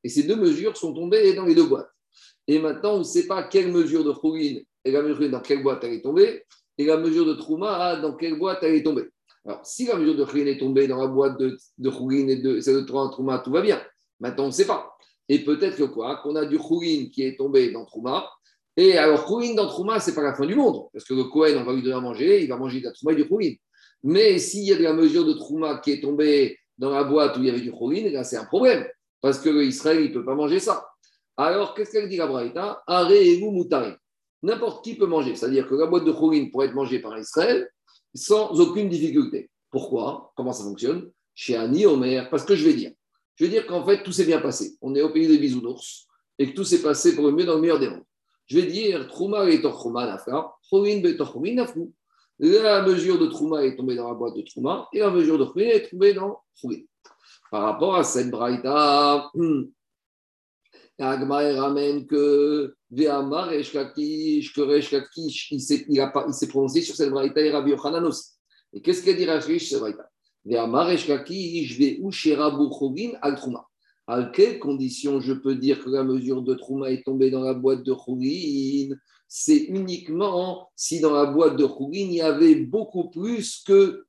Et 0.04 0.08
ces 0.08 0.22
deux 0.24 0.36
mesures 0.36 0.76
sont 0.76 0.92
tombées 0.92 1.32
dans 1.34 1.44
les 1.44 1.54
deux 1.54 1.66
boîtes. 1.66 1.90
Et 2.46 2.58
maintenant, 2.58 2.94
on 2.94 2.98
ne 2.98 3.04
sait 3.04 3.26
pas 3.26 3.42
quelle 3.44 3.72
mesure 3.72 4.04
de 4.04 4.12
Khourin 4.12 4.60
et 4.86 4.92
la 4.92 5.02
mesure 5.02 5.28
dans 5.28 5.40
quelle 5.40 5.62
boîte 5.62 5.82
elle 5.82 5.94
est 5.94 6.02
tombée, 6.02 6.44
et 6.78 6.84
la 6.84 6.96
mesure 6.96 7.26
de 7.26 7.34
Trouma, 7.34 7.96
dans 7.96 8.14
quelle 8.14 8.38
boîte 8.38 8.60
elle 8.62 8.76
est 8.76 8.82
tombée. 8.82 9.08
Alors, 9.44 9.64
si 9.64 9.86
la 9.86 9.96
mesure 9.96 10.14
de 10.14 10.24
Khourin 10.24 10.46
est 10.46 10.58
tombée 10.58 10.86
dans 10.86 11.00
la 11.00 11.08
boîte 11.08 11.38
de, 11.40 11.56
de 11.78 12.30
et 12.30 12.36
de, 12.36 12.60
celle 12.60 12.76
de 12.76 12.80
Trouma, 12.82 13.38
tout 13.40 13.50
va 13.50 13.62
bien. 13.62 13.82
Maintenant, 14.20 14.44
on 14.44 14.48
ne 14.48 14.52
sait 14.52 14.66
pas. 14.66 14.96
Et 15.28 15.40
peut-être 15.40 15.76
que 15.76 15.84
quoi? 15.84 16.16
Qu'on 16.22 16.36
a 16.36 16.44
du 16.46 16.58
Khourin 16.58 17.08
qui 17.12 17.22
est 17.22 17.36
tombé 17.36 17.72
dans 17.72 17.84
Trouma. 17.84 18.30
Et 18.76 18.96
alors, 18.96 19.24
Khourin 19.24 19.54
dans 19.54 19.66
Trouma, 19.66 19.98
ce 19.98 20.10
n'est 20.10 20.16
pas 20.16 20.22
la 20.22 20.34
fin 20.34 20.46
du 20.46 20.54
monde. 20.54 20.86
Parce 20.92 21.04
que 21.04 21.14
le 21.14 21.24
Kohen, 21.24 21.56
on 21.58 21.64
va 21.64 21.72
lui 21.72 21.82
donner 21.82 21.96
à 21.96 22.00
manger, 22.00 22.42
il 22.42 22.48
va 22.48 22.56
manger 22.56 22.80
de 22.80 22.84
la 22.84 22.92
Trouma 22.92 23.12
et 23.12 23.16
du 23.16 23.26
Khourin. 23.28 23.54
Mais 24.04 24.38
s'il 24.38 24.64
y 24.64 24.72
a 24.72 24.76
de 24.76 24.82
la 24.82 24.92
mesure 24.92 25.24
de 25.24 25.32
Trouma 25.32 25.78
qui 25.78 25.92
est 25.92 26.00
tombée 26.00 26.58
dans 26.78 26.90
la 26.90 27.04
boîte 27.04 27.36
où 27.36 27.40
il 27.40 27.46
y 27.46 27.50
avait 27.50 27.60
du 27.60 27.72
choline, 27.72 28.12
là, 28.12 28.24
c'est 28.24 28.36
un 28.36 28.44
problème. 28.44 28.86
Parce 29.20 29.38
que 29.38 29.48
l'Israël, 29.48 30.00
il 30.00 30.08
ne 30.10 30.14
peut 30.14 30.24
pas 30.24 30.34
manger 30.34 30.60
ça. 30.60 30.86
Alors, 31.36 31.74
qu'est-ce 31.74 31.92
qu'elle 31.92 32.08
dit 32.08 32.16
la 32.16 32.26
Braïta? 32.26 32.82
Aré-vous 32.86 33.50
moutari. 33.50 33.92
N'importe 34.42 34.84
qui 34.84 34.94
peut 34.94 35.06
manger. 35.06 35.34
C'est-à-dire 35.34 35.66
que 35.66 35.74
la 35.74 35.86
boîte 35.86 36.04
de 36.04 36.12
choline 36.12 36.50
pourrait 36.50 36.66
être 36.66 36.74
mangée 36.74 36.98
par 36.98 37.18
Israël 37.18 37.68
sans 38.14 38.58
aucune 38.60 38.88
difficulté. 38.88 39.50
Pourquoi? 39.70 40.32
Comment 40.36 40.52
ça 40.52 40.64
fonctionne? 40.64 41.10
Chez 41.34 41.56
Annie, 41.56 41.86
Omer. 41.86 42.30
Parce 42.30 42.44
que 42.44 42.54
je 42.54 42.64
vais 42.64 42.74
dire. 42.74 42.92
Je 43.34 43.44
vais 43.44 43.50
dire 43.50 43.66
qu'en 43.66 43.84
fait, 43.84 44.02
tout 44.02 44.12
s'est 44.12 44.24
bien 44.24 44.40
passé. 44.40 44.76
On 44.80 44.94
est 44.94 45.02
au 45.02 45.10
pays 45.10 45.28
des 45.28 45.38
bisounours 45.38 46.06
et 46.38 46.50
que 46.50 46.54
tout 46.54 46.64
s'est 46.64 46.82
passé 46.82 47.14
pour 47.14 47.26
le 47.26 47.32
mieux 47.32 47.44
dans 47.44 47.54
le 47.54 47.60
meilleur 47.60 47.78
des 47.78 47.88
mondes. 47.88 48.04
Je 48.46 48.58
vais 48.58 48.66
dire 48.66 49.06
Trouma 49.08 49.48
et. 49.50 49.60
La 52.38 52.82
mesure 52.82 53.18
de 53.18 53.26
Trouma 53.26 53.64
est 53.64 53.76
tombée 53.76 53.96
dans 53.96 54.08
la 54.08 54.14
boîte 54.14 54.36
de 54.36 54.42
Trouma 54.42 54.88
et 54.92 54.98
la 54.98 55.10
mesure 55.10 55.38
de 55.38 55.44
Khourin 55.44 55.68
est 55.68 55.88
tombée 55.88 56.12
dans 56.12 56.38
Khourin. 56.60 56.82
Par 57.50 57.62
rapport 57.62 57.96
à 57.96 58.04
cette 58.04 58.30
braïta, 58.30 59.30
Agma 60.98 61.54
ramène 61.54 62.06
que 62.06 62.74
Ve'amar 62.90 63.52
et 63.52 63.62
que 63.62 64.76
il 65.50 65.60
s'est 65.60 66.48
prononcé 66.48 66.82
sur 66.82 66.94
cette 66.94 67.10
braïta 67.10 67.40
et 67.40 67.50
Rabbi 67.50 67.70
Yochanan 67.70 68.04
aussi. 68.04 68.32
Et 68.72 68.82
qu'est-ce 68.82 69.02
qu'elle 69.02 69.16
dit 69.16 69.24
Rachish, 69.24 69.70
cette 69.70 69.80
braïta? 69.80 70.10
Ve'amar 70.44 70.90
Eshkakish 70.90 71.78
Ve'u 71.78 72.12
Sherabu 72.12 72.68
Khourin 72.68 73.12
al 73.22 73.36
Trouma. 73.36 73.66
À 74.06 74.24
quelles 74.24 74.58
conditions 74.58 75.20
je 75.20 75.32
peux 75.32 75.54
dire 75.54 75.82
que 75.82 75.88
la 75.88 76.04
mesure 76.04 76.42
de 76.42 76.54
Trouma 76.54 76.90
est 76.90 77.02
tombée 77.02 77.30
dans 77.30 77.42
la 77.42 77.54
boîte 77.54 77.82
de 77.82 77.94
Khourin 77.94 78.94
C'est 79.28 79.58
uniquement 79.58 80.70
si 80.76 81.00
dans 81.00 81.12
la 81.12 81.26
boîte 81.26 81.56
de 81.56 81.66
Khourin, 81.66 81.90
il 81.92 82.14
y 82.14 82.20
avait 82.20 82.56
beaucoup 82.56 83.10
plus 83.10 83.62
que 83.66 84.04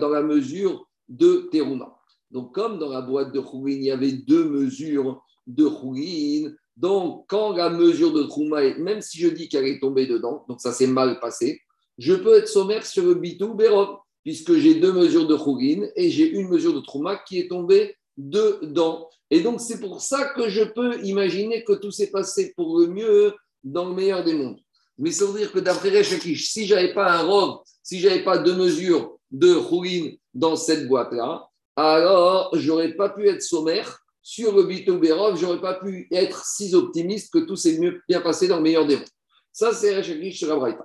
dans 0.00 0.08
la 0.08 0.22
mesure 0.22 0.88
de 1.08 1.48
Teruma. 1.52 1.96
Donc, 2.30 2.54
comme 2.54 2.78
dans 2.78 2.90
la 2.90 3.02
boîte 3.02 3.32
de 3.32 3.40
Khourin, 3.40 3.72
il 3.72 3.84
y 3.84 3.90
avait 3.90 4.12
deux 4.12 4.44
mesures 4.44 5.22
de 5.46 5.68
Khourin, 5.68 6.52
donc 6.76 7.24
quand 7.28 7.52
la 7.52 7.70
mesure 7.70 8.12
de 8.12 8.24
Trouma, 8.24 8.60
même 8.78 9.00
si 9.00 9.18
je 9.18 9.28
dis 9.28 9.48
qu'elle 9.48 9.66
est 9.66 9.80
tombée 9.80 10.06
dedans, 10.06 10.44
donc 10.48 10.60
ça 10.60 10.72
s'est 10.72 10.86
mal 10.86 11.20
passé, 11.20 11.60
je 11.96 12.12
peux 12.12 12.36
être 12.36 12.48
sommaire 12.48 12.84
sur 12.84 13.04
le 13.04 13.14
Bitou 13.14 13.54
Berov, 13.54 13.96
puisque 14.22 14.54
j'ai 14.54 14.74
deux 14.74 14.92
mesures 14.92 15.26
de 15.26 15.36
Khourin 15.36 15.86
et 15.96 16.10
j'ai 16.10 16.28
une 16.28 16.48
mesure 16.48 16.74
de 16.74 16.80
Trouma 16.80 17.16
qui 17.16 17.38
est 17.38 17.48
tombée 17.48 17.94
dedans. 18.18 19.08
Et 19.30 19.40
donc, 19.40 19.60
c'est 19.60 19.80
pour 19.80 20.02
ça 20.02 20.32
que 20.36 20.48
je 20.48 20.64
peux 20.64 21.02
imaginer 21.04 21.64
que 21.64 21.72
tout 21.72 21.90
s'est 21.90 22.10
passé 22.10 22.52
pour 22.56 22.78
le 22.78 22.88
mieux 22.88 23.34
dans 23.66 23.88
le 23.88 23.94
meilleur 23.94 24.24
des 24.24 24.34
mondes. 24.34 24.60
Mais 24.96 25.10
ça 25.10 25.26
veut 25.26 25.38
dire 25.38 25.52
que 25.52 25.58
d'après 25.58 25.90
Rechakish, 25.90 26.50
si 26.50 26.66
je 26.66 26.74
n'avais 26.74 26.94
pas 26.94 27.12
un 27.12 27.22
robe, 27.22 27.60
si 27.82 27.98
je 28.00 28.08
n'avais 28.08 28.24
pas 28.24 28.38
deux 28.38 28.54
mesures 28.54 29.18
de 29.30 29.54
Khourin 29.54 30.12
dans 30.32 30.56
cette 30.56 30.88
boîte-là, 30.88 31.48
alors 31.74 32.50
j'aurais 32.54 32.94
pas 32.94 33.10
pu 33.10 33.28
être 33.28 33.42
sommaire 33.42 33.98
sur 34.22 34.56
le 34.56 34.64
Bito 34.64 34.98
Berov, 34.98 35.38
j'aurais 35.38 35.60
pas 35.60 35.74
pu 35.74 36.08
être 36.10 36.44
si 36.44 36.74
optimiste 36.74 37.32
que 37.32 37.40
tout 37.40 37.56
s'est 37.56 37.78
bien 38.08 38.20
passé 38.20 38.48
dans 38.48 38.56
le 38.56 38.62
meilleur 38.62 38.86
des 38.86 38.96
mondes. 38.96 39.08
Ça, 39.52 39.72
c'est 39.72 39.96
Rechakish 39.96 40.38
sur 40.38 40.56
la 40.56 40.78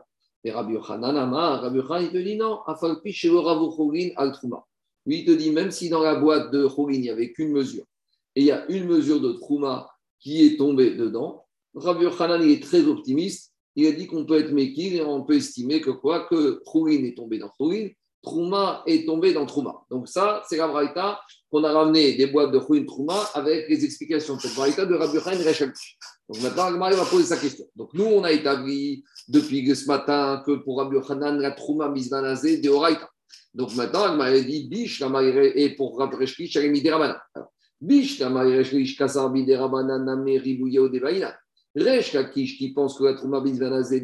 Et 0.44 0.52
Rabbi 0.52 0.74
Yochanan, 0.74 1.15
Rabbi 1.15 1.78
Yochanan, 1.78 2.04
il 2.04 2.12
te 2.12 2.17
dit 2.17 2.36
non, 2.36 2.62
Afalpi 2.65 3.13
chez 3.13 3.30
le 3.30 4.20
al 4.20 4.32
Trouma. 4.34 4.65
Lui, 5.06 5.20
il 5.20 5.26
te 5.26 5.32
dit, 5.32 5.52
même 5.52 5.72
si 5.72 5.89
dans 5.89 6.04
la 6.04 6.15
boîte 6.15 6.52
de 6.52 6.67
Khourin, 6.67 6.94
il 6.94 7.02
n'y 7.02 7.10
avait 7.10 7.32
qu'une 7.32 7.52
mesure, 7.52 7.86
et 8.36 8.41
il 8.41 8.46
y 8.46 8.52
a 8.52 8.70
une 8.70 8.86
mesure 8.86 9.20
de 9.20 9.32
Trouma 9.34 9.89
qui 10.20 10.46
est 10.46 10.58
tombée 10.58 10.91
dedans, 10.91 11.46
Rabbi 11.75 12.03
Yochanan 12.03 12.41
est 12.41 12.62
très 12.62 12.84
optimiste. 12.86 13.53
Il 13.75 13.88
a 13.88 13.91
dit 13.91 14.07
qu'on 14.07 14.25
peut 14.25 14.38
être 14.38 14.51
mékir 14.51 14.93
et 14.93 15.01
on 15.01 15.23
peut 15.23 15.36
estimer 15.36 15.79
que 15.79 15.91
quoi? 15.91 16.27
Que 16.29 16.62
Khourin 16.65 17.03
est 17.03 17.15
tombé 17.15 17.38
dans 17.38 17.49
Khourin, 17.49 17.88
Trouma 18.21 18.84
est 18.86 19.05
tombé 19.05 19.34
dans 19.34 19.45
Trouma. 19.45 19.73
Donc 19.89 20.07
ça, 20.07 20.43
c'est 20.47 20.57
la 20.57 20.67
Braïta 20.67 21.19
qu'on 21.49 21.63
a 21.63 21.71
ramené 21.71 22.13
des 22.13 22.27
boîtes 22.27 22.51
de 22.51 22.60
Khourin 22.60 22.84
Trouma 22.86 23.17
avec 23.34 23.69
les 23.69 23.86
explications 23.86 24.36
de 24.36 24.41
cette 24.41 24.55
Braïta 24.55 24.86
de 24.86 24.93
Rabbi 24.93 25.15
Yochanan 25.15 25.41
Rechalki. 25.41 25.97
Donc 26.27 26.43
maintenant, 26.43 26.65
Agmari 26.65 26.95
va 26.95 27.05
poser 27.05 27.23
sa 27.23 27.38
question. 27.38 27.65
Donc 27.75 27.93
nous, 27.93 28.05
on 28.05 28.23
a 28.23 28.31
établi 28.31 29.03
depuis 29.27 29.75
ce 29.75 29.86
matin 29.88 30.43
que 30.45 30.57
pour 30.63 30.79
Rabbi 30.79 30.95
Yochanan, 30.95 31.39
la 31.39 31.51
Trouma 31.51 31.89
misvanazé 31.89 32.57
de 32.57 32.69
Oraïta. 32.69 33.10
Donc 33.53 33.75
maintenant, 33.75 34.12
elle 34.12 34.17
m'a 34.17 34.31
dit 34.39 34.67
Bish, 34.69 34.99
la 34.99 35.23
et 35.23 35.75
pour 35.75 36.01
elle 36.01 36.63
a 36.63 36.67
mis 36.67 36.81
des 36.81 36.91
rabanan. 36.91 37.17
Bish, 37.81 38.19
la 38.19 38.29
Reshkish, 38.29 38.97
Kasarbi 38.97 39.45
des 39.45 39.57
rabanan, 39.57 40.05
Namé, 40.05 40.38
Ribouye 40.38 40.79
ou 40.79 40.89
des 41.75 41.84
Baïna. 41.84 41.97
Reshkakish 41.97 42.57
qui 42.57 42.73
pense 42.73 42.97
que 42.97 43.03
la 43.03 43.13
Trouma 43.13 43.41
Bismanazé, 43.41 44.03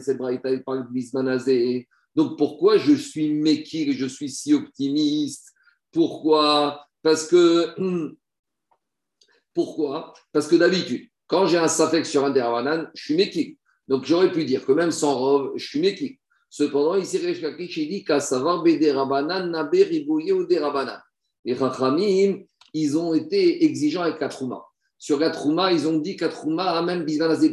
cette 0.00 0.18
braïta, 0.18 0.50
il 0.50 0.62
parle 0.62 0.86
Bismanazé. 0.90 1.88
Donc 2.14 2.36
pourquoi 2.36 2.78
je 2.78 2.94
suis 2.94 3.28
et 3.28 3.92
je 3.92 4.06
suis 4.06 4.30
si 4.30 4.54
optimiste? 4.54 5.52
Pourquoi? 5.92 6.86
Parce 7.02 7.26
que. 7.26 7.74
Pourquoi? 9.54 10.14
Parce 10.30 10.46
que 10.46 10.54
d'habitude, 10.54 11.08
quand 11.26 11.46
j'ai 11.46 11.58
un 11.58 11.66
safek 11.66 12.06
sur 12.06 12.24
un 12.24 12.30
derabanan, 12.30 12.88
je 12.94 13.04
suis 13.06 13.16
mékir. 13.16 13.54
Donc 13.88 14.04
j'aurais 14.04 14.30
pu 14.30 14.44
dire 14.44 14.64
que 14.64 14.70
même 14.70 14.92
sans 14.92 15.18
robe, 15.18 15.52
je 15.56 15.66
suis 15.66 15.80
mékir. 15.80 16.12
Cependant, 16.50 16.94
ici, 16.96 17.18
Resh 17.18 17.40
il 17.76 17.88
dit 17.88 18.04
qu'à 18.04 18.20
savoir 18.20 18.64
Rabanan, 18.64 19.50
Nabe, 19.50 19.74
Ribouye 19.74 20.32
ou 20.32 20.46
Rabanan. 20.48 21.00
Les 21.44 21.54
Rachamim, 21.54 22.44
ils 22.72 22.98
ont 22.98 23.14
été 23.14 23.64
exigeants 23.64 24.02
avec 24.02 24.20
la 24.20 24.28
Trouma. 24.28 24.67
Sur 24.98 25.18
la 25.20 25.30
Trouma, 25.30 25.72
ils 25.72 25.86
ont 25.86 25.98
dit 25.98 26.16
qu'à 26.16 26.28
Trouma, 26.28 26.82
même 26.82 27.06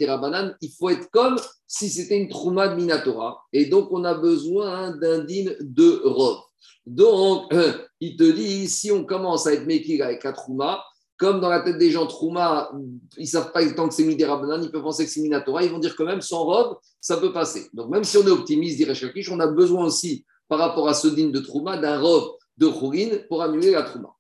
Rabanan, 0.08 0.56
il 0.62 0.72
faut 0.72 0.90
être 0.90 1.10
comme 1.12 1.36
si 1.68 1.90
c'était 1.90 2.18
une 2.18 2.30
Trouma 2.30 2.70
de 2.70 2.76
Minatora. 2.76 3.44
Et 3.54 3.66
donc, 3.66 3.90
on 3.92 4.04
a 4.04 4.16
besoin 4.16 4.96
d'un 4.98 5.20
digne 5.20 5.56
de 5.60 6.02
robe. 6.04 6.40
Donc, 6.86 7.54
il 8.00 8.16
te 8.18 8.24
dit, 8.24 8.68
si 8.68 8.92
on 8.92 9.06
commence 9.06 9.46
à 9.48 9.54
être 9.54 9.66
Mekir 9.66 10.04
avec 10.06 10.24
la 10.24 10.34
Trouma, 10.34 10.84
comme 11.18 11.40
dans 11.40 11.50
la 11.50 11.62
tête 11.62 11.78
des 11.78 11.92
gens, 11.92 12.08
Trouma, 12.08 12.72
ils 13.18 13.22
ne 13.22 13.28
savent 13.28 13.52
pas 13.52 13.66
tant 13.72 13.88
que 13.88 13.94
c'est 13.94 14.04
Midera 14.04 14.42
ils 14.62 14.72
peuvent 14.72 14.82
penser 14.82 15.06
que 15.06 15.12
c'est 15.12 15.22
Minatora, 15.22 15.64
ils 15.64 15.72
vont 15.72 15.80
dire 15.80 15.96
que 15.96 16.04
même 16.04 16.22
sans 16.22 16.44
robe, 16.44 16.78
ça 17.00 17.18
peut 17.18 17.32
passer. 17.32 17.70
Donc 17.74 17.90
même 17.90 18.04
si 18.04 18.18
on 18.18 18.24
est 18.24 18.32
optimiste, 18.32 18.78
dirait 18.78 18.96
Shakish, 18.96 19.30
on 19.32 19.40
a 19.40 19.48
besoin 19.48 19.86
aussi, 19.86 20.26
par 20.48 20.60
rapport 20.60 20.90
à 20.90 20.94
ce 20.94 21.08
digne 21.08 21.32
de 21.32 21.40
Trouma, 21.40 21.78
d'un 21.78 22.00
robe 22.00 22.32
de 22.58 22.68
Khourin 22.68 23.20
pour 23.30 23.42
annuler 23.42 23.72
la 23.72 23.84
Trouma. 23.84 24.15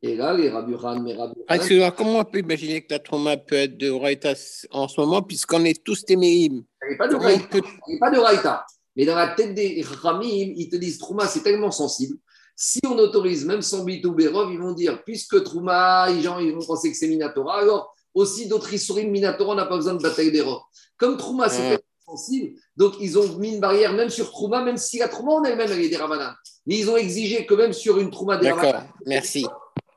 Et 0.00 0.14
là, 0.14 0.32
les 0.32 0.48
Rabbi 0.48 0.74
mais 1.02 1.14
Rabbi 1.14 1.40
ah, 1.48 1.90
comment 1.90 2.20
on 2.20 2.24
peut 2.24 2.38
imaginer 2.38 2.82
que 2.82 2.92
la 2.92 3.00
Trouma 3.00 3.36
peut 3.36 3.56
être 3.56 3.76
de 3.76 3.90
Raïta 3.90 4.34
en 4.70 4.86
ce 4.86 5.00
moment, 5.00 5.22
puisqu'on 5.22 5.64
est 5.64 5.82
tous 5.82 6.04
téméim 6.04 6.62
Il 6.82 6.88
n'y 6.88 6.94
a 6.94 6.98
pas 6.98 8.10
de 8.10 8.18
Raïta. 8.18 8.64
Mais 8.94 9.04
dans 9.04 9.16
la 9.16 9.28
tête 9.28 9.54
des 9.54 9.84
Ramim, 9.84 10.52
ils 10.56 10.68
te 10.68 10.76
disent 10.76 10.98
Trouma, 10.98 11.26
c'est 11.26 11.42
tellement 11.42 11.72
sensible 11.72 12.16
si 12.60 12.80
on 12.84 12.98
autorise 12.98 13.44
même 13.44 13.62
sans 13.62 13.84
bitou 13.84 14.12
Berov, 14.12 14.52
ils 14.52 14.58
vont 14.58 14.72
dire, 14.72 15.04
puisque 15.04 15.44
Trouma, 15.44 16.10
les 16.10 16.20
gens 16.20 16.40
ils 16.40 16.52
vont 16.52 16.66
penser 16.66 16.90
que 16.90 16.96
c'est 16.96 17.06
Minatora, 17.06 17.60
alors 17.60 17.94
aussi 18.14 18.48
d'autres 18.48 18.74
Issourim 18.74 19.12
Minatora, 19.12 19.52
on 19.52 19.54
n'a 19.54 19.66
pas 19.66 19.76
besoin 19.76 19.94
de 19.94 20.02
bataille 20.02 20.32
Berov. 20.32 20.62
Comme 20.96 21.16
Trouma, 21.16 21.48
c'est 21.48 21.78
sensible, 22.04 22.58
donc 22.76 22.94
ils 23.00 23.16
ont 23.16 23.38
mis 23.38 23.54
une 23.54 23.60
barrière 23.60 23.92
même 23.92 24.10
sur 24.10 24.32
Trouma, 24.32 24.64
même 24.64 24.76
si 24.76 24.98
la 24.98 25.06
Trouma 25.06 25.34
en 25.34 25.44
elle-même, 25.44 25.70
elle 25.70 25.82
est 25.82 25.88
des 25.88 25.96
Ravanan. 25.96 26.32
Mais 26.66 26.78
ils 26.78 26.90
ont 26.90 26.96
exigé 26.96 27.46
que 27.46 27.54
même 27.54 27.72
sur 27.72 27.98
une 27.98 28.10
Trouma 28.10 28.38
des 28.38 28.48
D'accord, 28.48 28.82
merci. 29.06 29.46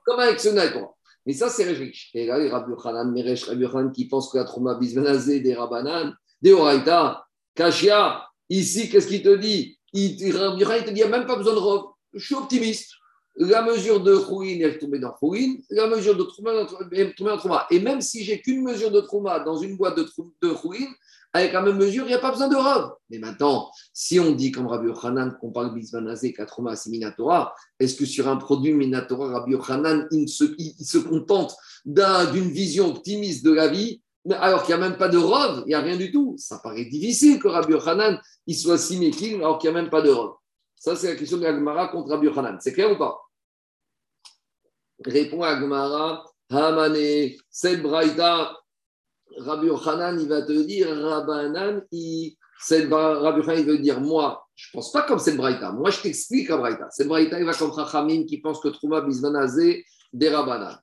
Comme 0.06 0.20
avec 0.20 0.40
ce 0.40 0.50
Naïtora. 0.50 0.94
Mais 1.26 1.34
ça, 1.34 1.50
c'est 1.50 1.66
riche. 1.72 2.10
Et 2.14 2.26
là, 2.26 2.40
les 2.40 2.50
Rabbi 2.50 2.74
Hanan, 2.84 3.12
Meresh 3.12 3.46
Rabbi 3.46 3.66
Hanan, 3.66 3.92
qui 3.92 4.08
pensent 4.08 4.32
que 4.32 4.38
la 4.38 4.46
Trouma 4.46 4.76
Bismanazé 4.76 5.40
des 5.40 5.54
Rabanan, 5.54 6.14
des 6.42 6.54
Oraita, 6.54 7.26
Kashia, 7.54 8.26
ici, 8.50 8.90
qu'est-ce 8.90 9.08
qu'il 9.08 9.22
te 9.22 9.36
dit? 9.36 9.78
Il, 9.94 10.18
te 10.18 10.24
dit, 10.24 10.90
il 10.90 10.94
n'y 10.94 11.04
a 11.04 11.08
même 11.08 11.28
pas 11.28 11.36
besoin 11.36 11.54
de 11.54 11.60
robe 11.60 11.92
je 12.14 12.26
suis 12.26 12.36
optimiste. 12.36 12.92
La 13.38 13.62
mesure 13.62 14.02
de 14.02 14.18
Khourin 14.18 14.60
est 14.60 14.78
tombée 14.78 15.00
dans 15.00 15.12
Khourin, 15.12 15.56
la 15.70 15.88
mesure 15.88 16.18
de 16.18 16.24
Trouma 16.24 16.52
est 16.92 17.16
tombée 17.16 17.32
dans 17.32 17.38
Trouma. 17.38 17.66
Et 17.72 17.80
même 17.80 18.02
si 18.02 18.24
j'ai 18.24 18.42
qu'une 18.42 18.62
mesure 18.62 18.92
de 18.92 19.00
Trouma 19.00 19.40
dans 19.40 19.58
une 19.58 19.78
boîte 19.78 19.98
de, 19.98 20.04
de 20.42 20.50
avec 21.34 21.54
la 21.54 21.62
même 21.62 21.78
mesure, 21.78 22.04
il 22.06 22.10
n'y 22.10 22.14
a 22.14 22.20
pas 22.20 22.32
besoin 22.32 22.50
de 22.50 22.56
robe. 22.56 22.94
Mais 23.10 23.20
maintenant, 23.20 23.72
si 23.94 24.20
on 24.20 24.32
dit 24.32 24.52
comme 24.52 24.68
Rabbi 24.68 24.88
Yochanan 24.88 25.38
qu'on 25.40 25.52
parle 25.52 25.74
bisbanazé 25.74 26.34
qu'à 26.34 26.46
Trouma 26.46 26.76
c'est 26.76 26.90
Minatora, 26.90 27.56
est-ce 27.80 27.96
que 27.96 28.06
sur 28.06 28.28
un 28.28 28.38
produit 28.38 28.74
Minatora, 28.74 29.40
Rabbi 29.40 29.54
Yochanan, 29.54 30.08
il 30.12 30.28
se, 30.28 30.98
contente 30.98 31.56
d'une 31.86 32.50
vision 32.52 32.90
optimiste 32.90 33.46
de 33.46 33.52
la 33.52 33.68
vie 33.68 34.02
alors 34.30 34.64
qu'il 34.64 34.76
n'y 34.76 34.84
a 34.84 34.90
même 34.90 34.98
pas 34.98 35.08
de 35.08 35.18
robe, 35.18 35.64
il 35.66 35.70
n'y 35.70 35.74
a 35.74 35.82
rien 35.82 35.98
du 35.98 36.12
tout. 36.12 36.36
Ça 36.38 36.60
paraît 36.60 36.86
difficile 36.86 37.40
que 37.40 37.48
Rabbi 37.48 37.74
Yochanan 37.74 38.20
il 38.48 38.56
soit 38.56 38.78
si 38.78 38.98
méquille 38.98 39.36
alors 39.36 39.58
qu'il 39.58 39.72
n'y 39.72 39.78
a 39.78 39.82
même 39.82 39.90
pas 39.90 40.02
de 40.02 40.10
robe. 40.10 40.36
Ça, 40.76 40.96
c'est 40.96 41.10
la 41.10 41.16
question 41.16 41.38
de 41.38 41.46
Agmara 41.46 41.88
contre 41.90 42.10
Rabbi 42.10 42.26
Yochanan. 42.26 42.58
C'est 42.60 42.74
clair 42.74 42.92
ou 42.92 42.98
pas? 42.98 43.18
Répond 45.06 45.44
Agmara, 45.44 46.26
Hamane, 46.50 47.32
cette 47.50 47.82
Rabbi 49.38 49.68
Yochanan, 49.68 50.20
il 50.20 50.28
va 50.28 50.42
te 50.42 50.52
dire, 50.52 50.88
Rabbanan, 50.96 51.84
il, 51.92 52.36
Rabbi 52.70 53.40
Yochanan, 53.40 53.60
il 53.60 53.66
veut 53.66 53.80
dire, 53.80 54.00
moi, 54.00 54.46
je 54.56 54.70
ne 54.70 54.74
pense 54.74 54.92
pas 54.92 55.04
comme 55.04 55.20
cette 55.20 55.38
braïta. 55.38 55.72
Moi, 55.72 55.90
je 55.90 56.02
t'explique 56.02 56.50
la 56.50 56.58
braïta. 56.58 56.88
Cette 56.92 57.08
braïta, 57.08 57.40
il 57.40 57.46
va 57.46 57.54
comme 57.54 57.74
Chachamim 57.74 58.26
qui 58.26 58.40
pense 58.40 58.60
que 58.60 58.68
Trouma 58.68 59.02
Bizmanazé 59.02 59.86
des 60.14 60.30
Rabbanan. 60.30 60.78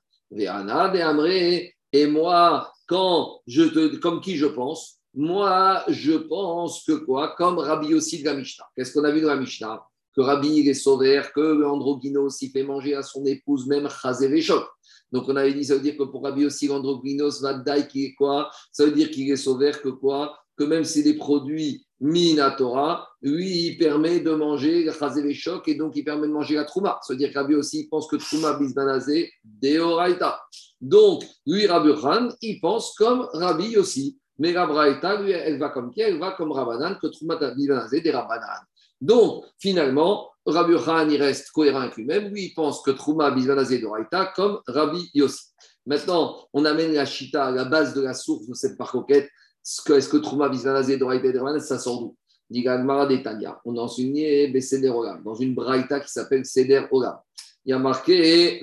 Et 1.91 2.07
moi, 2.07 2.71
quand 2.87 3.41
je 3.47 3.63
te, 3.63 3.95
comme 3.97 4.21
qui 4.21 4.35
je 4.35 4.45
pense, 4.45 4.99
moi, 5.13 5.83
je 5.87 6.13
pense 6.13 6.83
que 6.83 6.93
quoi? 6.93 7.35
Comme 7.35 7.57
Rabbi 7.57 7.93
aussi 7.93 8.21
de 8.21 8.25
la 8.25 8.35
Mishnah. 8.35 8.65
Qu'est-ce 8.75 8.93
qu'on 8.93 9.03
a 9.03 9.11
vu 9.11 9.21
dans 9.21 9.29
la 9.29 9.37
Mishnah? 9.37 9.81
Que 10.15 10.21
Rabbi 10.21 10.67
est 10.67 10.73
sauvé, 10.73 11.21
que 11.33 11.39
l'androgynos 11.39 12.41
il 12.41 12.49
fait 12.49 12.63
manger 12.63 12.95
à 12.95 13.03
son 13.03 13.25
épouse 13.25 13.67
même 13.67 13.87
Chazévéchot. 13.89 14.63
Donc 15.11 15.25
on 15.27 15.35
avait 15.35 15.53
dit, 15.53 15.65
ça 15.65 15.75
veut 15.75 15.81
dire 15.81 15.97
que 15.97 16.03
pour 16.03 16.23
Rabbi 16.23 16.45
aussi, 16.45 16.67
l'androgynos 16.67 17.41
va 17.41 17.81
qui 17.81 18.05
est 18.05 18.13
quoi? 18.15 18.49
Ça 18.71 18.85
veut 18.85 18.91
dire 18.91 19.09
qu'il 19.11 19.29
est 19.31 19.35
sauvé 19.35 19.71
que 19.71 19.89
quoi? 19.89 20.37
Que 20.57 20.63
même 20.63 20.83
si 20.83 21.03
des 21.03 21.13
produits 21.13 21.85
Minatora, 22.01 23.07
lui, 23.21 23.67
il 23.67 23.77
permet 23.77 24.21
de 24.21 24.31
manger 24.31 24.85
le 24.85 25.33
choc 25.33 25.67
et 25.67 25.75
donc 25.75 25.95
il 25.95 26.03
permet 26.03 26.27
de 26.27 26.33
manger 26.33 26.55
la 26.55 26.63
Trouma. 26.63 26.99
Ça 27.03 27.13
veut 27.13 27.17
dire 27.17 27.31
que 27.31 27.37
Rabbi 27.37 27.55
aussi 27.55 27.87
pense 27.89 28.07
que 28.07 28.15
Trouma 28.15 28.53
bisbanazé 28.53 29.31
deoraita. 29.43 30.39
Donc, 30.79 31.23
lui, 31.45 31.67
Rabbi 31.67 31.89
Khan, 32.01 32.29
il 32.41 32.59
pense 32.61 32.95
comme 32.95 33.27
Rabbi 33.33 33.77
aussi. 33.77 34.17
Mais 34.37 34.53
la 34.53 35.17
lui, 35.21 35.31
elle 35.31 35.59
va 35.59 35.69
comme 35.69 35.91
qui? 35.91 35.99
Elle 35.99 36.17
va 36.17 36.31
comme 36.31 36.53
Rabbanan, 36.53 36.97
que 37.01 37.07
Troumat 37.07 37.35
des 37.35 38.11
Rabbanan. 38.11 38.61
Donc, 39.01 39.45
finalement, 39.59 40.29
Rabbi 40.45 40.73
il 40.73 41.21
reste 41.21 41.51
cohérent 41.51 41.81
avec 41.81 41.95
lui-même. 41.95 42.29
Lui, 42.29 42.45
il 42.45 42.53
pense 42.53 42.81
que 42.81 42.91
Trouma 42.91 43.31
Bizvanazé 43.31 43.79
de 43.79 43.85
Raïta 43.85 44.33
comme 44.35 44.59
Rabbi 44.67 45.09
Yossi. 45.13 45.43
Maintenant, 45.85 46.47
on 46.53 46.65
amène 46.65 46.93
la 46.93 47.05
Chita 47.05 47.45
à 47.45 47.51
la 47.51 47.65
base 47.65 47.93
de 47.93 48.01
la 48.01 48.13
source 48.13 48.47
de 48.47 48.53
cette 48.53 48.77
parcoquette. 48.77 49.29
Est-ce 49.63 50.09
que 50.09 50.17
Trouma 50.17 50.49
Bizvanazé 50.49 50.97
de 50.97 51.03
Raïta 51.03 51.27
et 51.55 51.59
ça 51.59 51.77
sort 51.77 52.01
d'où. 52.01 52.15
On 52.51 53.77
a 53.77 53.81
enseigné 53.81 54.59
Seder 54.59 54.89
Olam, 54.89 55.23
dans 55.23 55.35
une 55.35 55.53
Braïta 55.53 55.99
qui 55.99 56.11
s'appelle 56.11 56.45
Seder 56.45 56.87
Olam. 56.89 57.19
Il 57.63 57.69
y 57.69 57.73
a 57.73 57.79
marqué 57.79 58.59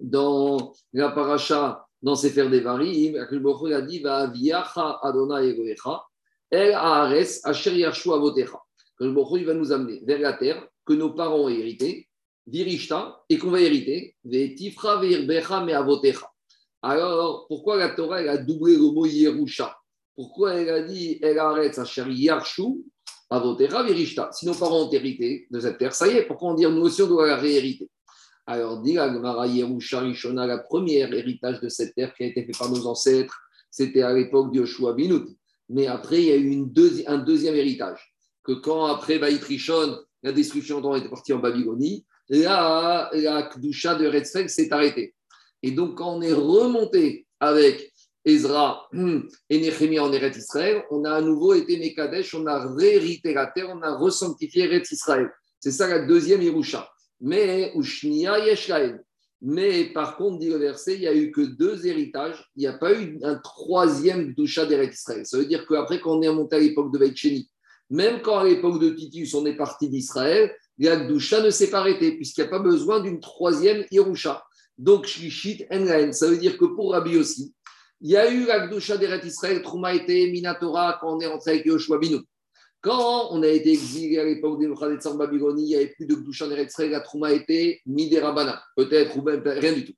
dans 0.00 0.72
la 0.94 1.10
paracha, 1.10 1.86
dans 2.00 2.14
Sefer 2.14 2.48
Devarim, 2.48 3.16
il 3.30 3.72
a 3.74 3.80
dit 3.82 3.98
Va 3.98 4.28
viacha 4.28 4.98
Adonai 5.02 5.54
El 6.50 6.72
Haares 6.72 7.40
Asher 7.44 7.90
Yarshu 9.00 9.12
Avotecha. 9.12 9.38
il 9.38 9.46
va 9.46 9.54
nous 9.54 9.72
amener 9.72 10.00
vers 10.04 10.20
la 10.20 10.32
terre 10.32 10.66
que 10.84 10.92
nos 10.92 11.10
parents 11.10 11.44
ont 11.44 11.48
hérité, 11.48 12.08
Virishta, 12.46 13.22
et 13.28 13.38
qu'on 13.38 13.50
va 13.50 13.60
hériter, 13.60 14.16
Vetifra 14.24 15.00
Veirbecha 15.00 15.64
Me 15.64 15.74
Avotecha. 15.74 16.30
Alors, 16.82 17.46
pourquoi 17.48 17.76
la 17.76 17.90
Torah 17.90 18.22
elle 18.22 18.28
a 18.28 18.38
doublé 18.38 18.74
le 18.74 18.92
mot 18.92 19.06
Yerusha? 19.06 19.76
Pourquoi 20.14 20.54
elle 20.54 20.70
a 20.70 20.82
dit 20.82 21.18
El 21.22 21.38
Haaretz 21.38 21.78
Asher 21.78 22.06
Yarshu 22.08 22.84
Avotecha 23.30 23.82
Virishta 23.82 24.30
Si 24.32 24.46
nos 24.46 24.54
parents 24.54 24.88
ont 24.88 24.90
hérité 24.90 25.46
de 25.50 25.60
cette 25.60 25.78
terre, 25.78 25.94
ça 25.94 26.08
y 26.08 26.16
est, 26.16 26.26
pourquoi 26.26 26.52
on 26.52 26.54
dit 26.54 26.64
nous 26.64 26.82
aussi 26.82 27.02
on 27.02 27.08
doit 27.08 27.26
la 27.26 27.36
réhériter? 27.36 27.88
Alors, 28.46 28.80
dit 28.80 28.96
Agmara 28.96 29.46
Yerusha 29.46 30.00
Rishona, 30.00 30.46
la 30.46 30.58
première 30.58 31.12
héritage 31.12 31.60
de 31.60 31.68
cette 31.68 31.94
terre 31.94 32.14
qui 32.14 32.22
a 32.22 32.26
été 32.26 32.44
fait 32.44 32.58
par 32.58 32.70
nos 32.70 32.86
ancêtres, 32.86 33.38
c'était 33.70 34.00
à 34.00 34.14
l'époque 34.14 34.52
de 34.52 34.60
Yoshua 34.60 34.94
Binout. 34.94 35.26
Mais 35.68 35.86
après, 35.86 36.22
il 36.22 36.28
y 36.28 36.32
a 36.32 36.36
eu 36.36 36.64
un 37.06 37.18
deuxième 37.18 37.54
héritage. 37.54 38.14
Que 38.48 38.54
quand 38.54 38.86
après 38.86 39.18
Baït 39.18 39.44
Rishon, 39.44 39.98
la 40.22 40.32
destruction 40.32 40.80
dont 40.80 40.96
était 40.96 41.10
partie 41.10 41.34
en 41.34 41.38
Babylonie, 41.38 42.06
là, 42.30 43.10
la 43.12 43.42
Kdusha 43.42 43.94
de 43.94 44.06
Retzfeld 44.06 44.48
s'est 44.48 44.72
arrêtée. 44.72 45.14
Et 45.62 45.72
donc, 45.72 45.98
quand 45.98 46.16
on 46.16 46.22
est 46.22 46.32
remonté 46.32 47.26
avec 47.40 47.92
Ezra 48.24 48.88
et 49.50 49.60
Néhémie 49.60 49.98
en 49.98 50.10
Eretz 50.14 50.38
Israël, 50.38 50.82
on 50.90 51.04
a 51.04 51.12
à 51.12 51.20
nouveau 51.20 51.52
été 51.52 51.78
Mekadesh, 51.78 52.34
on 52.34 52.46
a 52.46 52.74
réhérité 52.74 53.34
la 53.34 53.48
terre, 53.48 53.68
on 53.70 53.82
a 53.82 53.94
resanctifié 53.94 54.64
Eretz 54.64 54.92
Israël. 54.92 55.30
C'est 55.60 55.72
ça 55.72 55.86
la 55.86 56.06
deuxième 56.06 56.40
Yerusha. 56.40 56.88
Mais 57.20 57.74
Mais 59.42 59.84
par 59.92 60.16
contre, 60.16 60.38
dit 60.38 60.48
le 60.48 60.56
verset, 60.56 60.94
il 60.94 61.00
n'y 61.00 61.06
a 61.06 61.14
eu 61.14 61.32
que 61.32 61.42
deux 61.42 61.86
héritages. 61.86 62.48
Il 62.56 62.60
n'y 62.60 62.66
a 62.66 62.78
pas 62.78 62.98
eu 62.98 63.18
un 63.22 63.36
troisième 63.36 64.32
doucha 64.32 64.64
d'Eretz 64.64 64.94
Israël. 64.94 65.26
Ça 65.26 65.36
veut 65.36 65.46
dire 65.46 65.66
qu'après, 65.66 66.00
quand 66.00 66.16
on 66.16 66.22
est 66.22 66.32
monté 66.32 66.56
à 66.56 66.60
l'époque 66.60 66.92
de 66.92 66.98
Baïcheni, 66.98 67.50
même 67.90 68.20
quand 68.22 68.38
à 68.38 68.44
l'époque 68.44 68.80
de 68.80 68.90
Titus, 68.90 69.34
on 69.34 69.46
est 69.46 69.56
parti 69.56 69.88
d'Israël, 69.88 70.54
la 70.78 70.96
doucha 70.96 71.40
ne 71.40 71.50
s'est 71.50 71.70
pas 71.70 71.80
arrêtée, 71.80 72.12
puisqu'il 72.12 72.42
n'y 72.42 72.48
a 72.48 72.50
pas 72.50 72.58
besoin 72.58 73.00
d'une 73.00 73.20
troisième 73.20 73.84
Yerusha. 73.90 74.44
Donc, 74.76 75.06
Shlishit 75.06 75.66
Enlaen, 75.70 76.12
ça 76.12 76.28
veut 76.28 76.36
dire 76.36 76.56
que 76.56 76.66
pour 76.66 76.92
Rabbi 76.92 77.16
aussi, 77.16 77.52
il 78.00 78.10
y 78.10 78.16
a 78.16 78.30
eu 78.30 78.46
la 78.46 78.68
doucha 78.68 78.96
d'Eretz 78.96 79.26
Israël, 79.26 79.60
Trouma 79.60 79.92
était 79.92 80.28
Minatora, 80.30 80.98
quand 81.00 81.16
on 81.16 81.20
est 81.20 81.26
rentré 81.26 81.52
avec 81.52 81.66
Yoshua 81.66 81.98
Binu. 81.98 82.18
Quand 82.80 83.32
on 83.32 83.42
a 83.42 83.48
été 83.48 83.72
exilé 83.72 84.18
à 84.18 84.24
l'époque 84.24 84.60
des 84.60 84.68
Mouchadetzar 84.68 85.16
Babylonie, 85.16 85.64
il 85.64 85.68
n'y 85.68 85.74
avait 85.74 85.88
plus 85.88 86.06
de 86.06 86.14
Gdushan 86.14 86.48
Eretz 86.52 86.78
la 86.78 87.00
Trouma 87.00 87.32
était 87.32 87.80
Midérabana, 87.86 88.62
peut-être, 88.76 89.16
ou 89.16 89.22
même 89.22 89.42
rien 89.44 89.72
du 89.72 89.84
tout. 89.84 89.94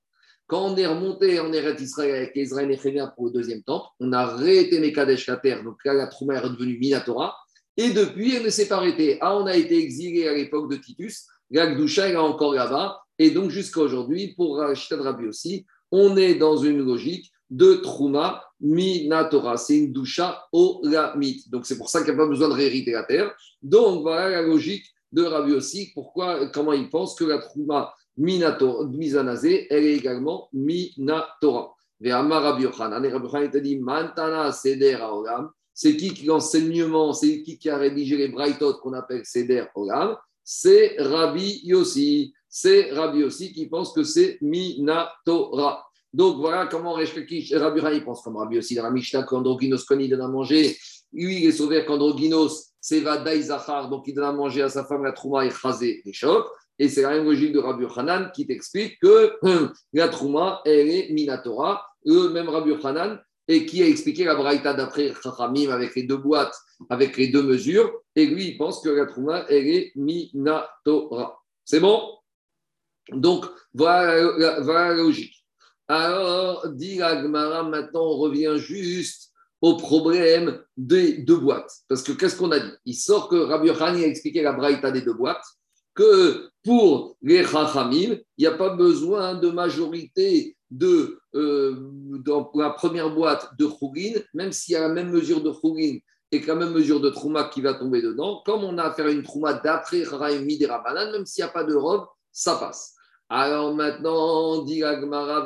Quand 0.46 0.72
on 0.72 0.76
est 0.79 0.87
remonté 0.87 1.38
en 1.40 1.53
Eretz 1.53 1.83
Israël 1.83 2.14
avec 2.14 2.33
Israël 2.37 2.70
et 2.70 2.79
Chénia 2.79 3.09
pour 3.09 3.26
le 3.26 3.33
deuxième 3.33 3.62
temple, 3.62 3.87
on 4.00 4.12
a 4.14 4.35
réété 4.35 4.81
Mekadesh 4.81 5.26
la 5.26 5.37
terre, 5.37 5.62
donc 5.62 5.76
là 5.85 5.92
la 5.92 6.07
Trouma 6.07 6.37
est 6.37 6.38
redevenue 6.38 6.79
Minatora, 6.79 7.37
et 7.81 7.90
depuis 7.90 8.37
elle 8.37 8.45
ne 8.45 8.51
s'est 8.51 8.69
pas 8.69 8.77
arrêtée. 8.77 9.19
Ah, 9.21 9.37
on 9.37 9.47
a 9.47 9.57
été 9.57 9.79
exilé 9.79 10.29
à 10.29 10.35
l'époque 10.35 10.71
de 10.71 10.77
Titus, 10.77 11.27
la 11.51 11.75
Gdusha 11.75 12.09
est 12.09 12.16
encore 12.16 12.55
là-bas, 12.55 13.01
et 13.19 13.31
donc 13.31 13.51
jusqu'à 13.51 13.81
aujourd'hui, 13.81 14.35
pour 14.37 14.59
Rachid 14.59 15.01
Rabbi 15.01 15.27
aussi, 15.27 15.66
on 15.90 16.16
est 16.16 16.35
dans 16.35 16.57
une 16.57 16.85
logique 16.85 17.33
de 17.49 17.75
Trouma 17.75 18.45
Minatora. 18.61 19.57
C'est 19.57 19.79
une 19.79 19.93
doucha 19.93 20.47
olamite. 20.53 21.51
Donc 21.51 21.66
c'est 21.66 21.77
pour 21.77 21.88
ça 21.88 22.01
qu'il 22.01 22.14
n'y 22.14 22.21
a 22.21 22.23
pas 22.23 22.29
besoin 22.29 22.49
de 22.49 22.55
réhériter 22.55 22.93
la 22.93 23.03
terre. 23.03 23.35
Donc 23.62 24.03
voilà 24.03 24.31
la 24.31 24.43
logique 24.43 24.87
de 25.12 25.25
Rabbi 25.25 25.53
aussi. 25.53 25.90
Pourquoi, 25.95 26.47
comment 26.49 26.73
il 26.73 26.88
pense 26.88 27.14
que 27.14 27.25
la 27.25 27.38
Trouma 27.38 27.93
Minatora, 28.16 28.87
Mizanazé, 28.87 29.66
elle 29.71 29.85
est 29.85 29.97
également 29.97 30.49
Minatora. 30.53 31.75
Rabbi 32.03 32.62
Yochanan. 32.62 33.05
Rabbi 33.07 33.27
Yochanan 33.27 33.51
dit 33.62 33.79
Mantana 33.79 34.53
Seder 34.53 34.99
Olam. 35.03 35.51
C'est 35.83 35.97
qui 35.97 36.12
qui 36.12 36.27
l'enseignement, 36.27 37.14
c'est 37.14 37.40
qui 37.40 37.57
qui 37.57 37.71
a 37.71 37.79
rédigé 37.79 38.14
les 38.19 38.29
Braithot 38.29 38.75
qu'on 38.83 38.93
appelle 38.93 39.25
Seder 39.25 39.64
Olam 39.75 40.14
C'est 40.45 40.97
Rabbi 40.99 41.62
Yossi. 41.64 42.35
C'est 42.51 42.90
Rabbi 42.90 43.21
Yossi 43.21 43.51
qui 43.55 43.66
pense 43.66 43.95
que 43.95 44.05
c'est 44.05 44.37
Minatora. 44.43 45.83
Donc 46.12 46.37
voilà 46.37 46.66
comment 46.66 46.93
Rabbi 46.93 47.81
Rabbi 47.81 48.01
pense 48.03 48.21
comme 48.21 48.37
Rabbi 48.37 48.59
aussi 48.59 48.75
dans 48.75 48.83
la 48.83 48.90
Mishnah 48.90 49.23
quand 49.23 49.43
il 49.43 50.11
donne 50.11 50.21
à 50.21 50.29
manger, 50.29 50.77
lui 51.14 51.38
il 51.38 51.47
est 51.47 51.53
sauvé 51.53 51.83
qu'Androgynos, 51.87 52.75
c'est 52.79 53.01
Vadaï 53.01 53.40
Zachar, 53.40 53.88
donc 53.88 54.05
il 54.07 54.14
donne 54.14 54.25
à 54.25 54.33
manger 54.33 54.61
à 54.61 54.69
sa 54.69 54.85
femme 54.85 55.05
la 55.05 55.12
Trouma 55.12 55.47
et 55.47 55.51
Chazé 55.51 56.03
et. 56.05 56.12
Et 56.79 56.90
c'est 56.90 57.01
la 57.01 57.16
logique 57.16 57.53
de 57.53 57.59
Rabbi 57.59 57.87
Hanan 57.97 58.31
qui 58.35 58.47
t'explique 58.47 59.01
que 59.01 59.33
la 59.95 60.09
Trouma, 60.09 60.61
elle 60.66 60.90
est 60.90 61.11
Minatora. 61.11 61.87
Le 62.05 62.29
même 62.29 62.51
Rabbi 62.51 62.75
Hanan, 62.85 63.19
et 63.51 63.67
qui 63.67 63.83
a 63.83 63.89
expliqué 63.89 64.25
la 64.25 64.37
Braïta 64.37 64.75
d'après 64.75 65.13
Chachamim 65.21 65.71
avec 65.71 65.97
les 65.97 66.05
deux 66.05 66.17
boîtes, 66.17 66.55
avec 66.89 67.17
les 67.17 67.29
deux 67.29 67.43
mesures. 67.43 67.93
Et 68.15 68.27
lui, 68.27 68.51
il 68.51 68.57
pense 68.57 68.81
que 68.81 68.89
la 68.89 69.07
Trouma, 69.07 69.45
est 69.49 69.91
Minatora. 69.97 71.43
C'est 71.65 71.81
bon? 71.81 72.01
Donc, 73.13 73.47
voilà, 73.75 74.61
la 74.61 74.95
logique. 74.95 75.45
Alors, 75.89 76.69
dit 76.69 77.03
Agmara, 77.03 77.65
maintenant 77.65 78.05
on 78.05 78.19
revient 78.19 78.55
juste 78.57 79.33
au 79.61 79.77
problème 79.77 80.63
des 80.77 81.19
deux 81.19 81.39
boîtes. 81.39 81.73
Parce 81.89 82.05
que 82.05 82.13
qu'est-ce 82.13 82.37
qu'on 82.37 82.53
a 82.53 82.61
dit? 82.61 82.71
Il 82.85 82.95
sort 82.95 83.29
que 83.29 83.35
Rabbi 83.35 83.67
Yochani 83.67 84.05
a 84.05 84.07
expliqué 84.07 84.43
la 84.43 84.53
braïta 84.53 84.93
des 84.93 85.03
deux 85.03 85.15
boîtes, 85.15 85.45
que 85.93 86.51
pour 86.63 87.17
les 87.21 87.45
Chachamim, 87.45 88.17
il 88.37 88.41
n'y 88.43 88.47
a 88.47 88.53
pas 88.53 88.77
besoin 88.77 89.35
de 89.35 89.51
majorité 89.51 90.57
de, 90.70 91.20
euh, 91.35 91.74
dans 92.24 92.50
la 92.54 92.70
première 92.70 93.14
boîte 93.14 93.50
de 93.59 93.66
Khugin, 93.66 94.20
même 94.35 94.52
s'il 94.52 94.74
y 94.74 94.76
a 94.76 94.80
la 94.80 94.88
même 94.88 95.11
mesure 95.11 95.42
de 95.42 95.50
Khugin 95.50 95.98
et 96.33 96.40
que 96.40 96.46
la 96.46 96.54
même 96.54 96.72
mesure 96.72 97.00
de 97.00 97.11
Trouma 97.11 97.44
qui 97.44 97.61
va 97.61 97.74
tomber 97.74 98.02
dedans, 98.02 98.42
comme 98.46 98.62
on 98.62 98.78
a 98.78 98.85
à 98.85 98.92
faire 98.92 99.09
une 99.09 99.22
Trouma 99.22 99.54
d'après 99.54 100.04
Chachamim 100.04 100.42
Midera 100.42 100.83
même 100.94 101.26
s'il 101.26 101.44
n'y 101.44 101.48
a 101.48 101.52
pas 101.52 101.64
de 101.64 101.74
robe, 101.74 102.06
ça 102.30 102.54
passe. 102.56 102.94
Alors 103.28 103.74
maintenant, 103.74 104.62
dit 104.64 104.83
Alors 104.83 105.44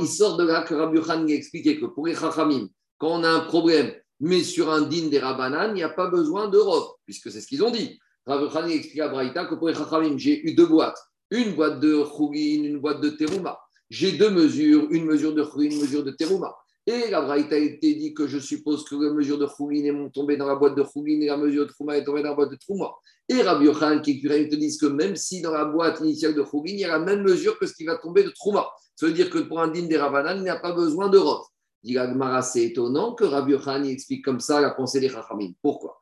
il 0.00 0.08
sort 0.08 0.36
de 0.36 0.44
là 0.44 0.62
que 0.62 0.74
Rabbi 0.74 0.96
Yochan 0.96 1.26
expliquait 1.28 1.78
que 1.78 1.86
pour 1.86 2.06
les 2.06 2.14
Chachamim, 2.14 2.68
quand 2.98 3.08
on 3.08 3.24
a 3.24 3.28
un 3.28 3.40
problème, 3.40 3.92
mais 4.20 4.42
sur 4.42 4.70
un 4.70 4.82
din 4.82 5.08
des 5.08 5.18
Rabanan, 5.18 5.70
il 5.70 5.74
n'y 5.74 5.82
a 5.82 5.88
pas 5.88 6.08
besoin 6.08 6.48
d'Europe, 6.48 6.96
puisque 7.04 7.30
c'est 7.30 7.40
ce 7.40 7.46
qu'ils 7.46 7.64
ont 7.64 7.70
dit. 7.70 7.98
Rabbi 8.26 8.44
Yochan 8.44 8.66
explique 8.66 9.00
à 9.00 9.08
Braïta 9.08 9.46
que 9.46 9.56
pour 9.56 9.68
les 9.68 9.74
Chachamim, 9.74 10.16
j'ai 10.16 10.48
eu 10.48 10.54
deux 10.54 10.66
boîtes, 10.66 10.98
une 11.30 11.54
boîte 11.54 11.80
de 11.80 12.02
Khugin, 12.02 12.64
une 12.64 12.78
boîte 12.78 13.00
de 13.00 13.10
Teruma. 13.10 13.58
J'ai 13.90 14.12
deux 14.12 14.30
mesures, 14.30 14.86
une 14.90 15.04
mesure 15.04 15.34
de 15.34 15.42
Khugin, 15.42 15.70
une 15.70 15.80
mesure 15.80 16.04
de 16.04 16.10
Teruma. 16.10 16.54
Et 16.88 17.10
la 17.10 17.20
Braïta 17.20 17.56
a 17.56 17.58
été 17.58 17.94
dit 17.94 18.14
que 18.14 18.28
je 18.28 18.38
suppose 18.38 18.84
que 18.84 18.94
la 18.94 19.12
mesure 19.12 19.38
de 19.38 19.46
Khugin 19.46 19.84
est 19.84 20.10
tombée 20.12 20.36
dans 20.36 20.46
la 20.46 20.54
boîte 20.54 20.76
de 20.76 20.82
Khugin 20.82 21.20
et 21.20 21.26
la 21.26 21.36
mesure 21.36 21.66
de 21.66 21.72
Trouma 21.72 21.96
est 21.96 22.04
tombée 22.04 22.22
dans 22.22 22.28
la 22.28 22.34
boîte 22.36 22.50
de 22.50 22.56
Trouma. 22.56 22.92
Et 23.28 23.42
Rabbi 23.42 23.64
Yochanan 23.64 24.00
qui 24.00 24.20
te 24.20 24.54
disent 24.54 24.78
que 24.78 24.86
même 24.86 25.16
si 25.16 25.40
dans 25.40 25.50
la 25.50 25.64
boîte 25.64 25.98
initiale 25.98 26.34
de 26.34 26.42
Khugin, 26.42 26.74
il 26.74 26.78
y 26.78 26.84
a 26.84 26.88
la 26.88 27.00
même 27.00 27.22
mesure 27.22 27.58
que 27.58 27.66
ce 27.66 27.74
qui 27.74 27.84
va 27.84 27.96
tomber 27.96 28.22
de 28.22 28.30
Trouma. 28.30 28.68
Ça 28.94 29.06
veut 29.06 29.12
dire 29.12 29.30
que 29.30 29.38
pour 29.38 29.60
un 29.60 29.66
din 29.66 29.86
des 29.86 29.96
Ravanan, 29.96 30.36
il 30.36 30.44
n'y 30.44 30.48
a 30.48 30.60
pas 30.60 30.72
besoin 30.72 31.08
d'Europe. 31.08 31.44
Dit 31.82 31.98
c'est 32.42 32.64
étonnant 32.64 33.14
que 33.14 33.24
Rabbi 33.24 33.52
Yochanan 33.52 33.84
explique 33.88 34.24
comme 34.24 34.38
ça 34.38 34.60
la 34.60 34.70
pensée 34.70 35.00
des 35.00 35.08
Chachamim. 35.08 35.54
Pourquoi? 35.60 35.98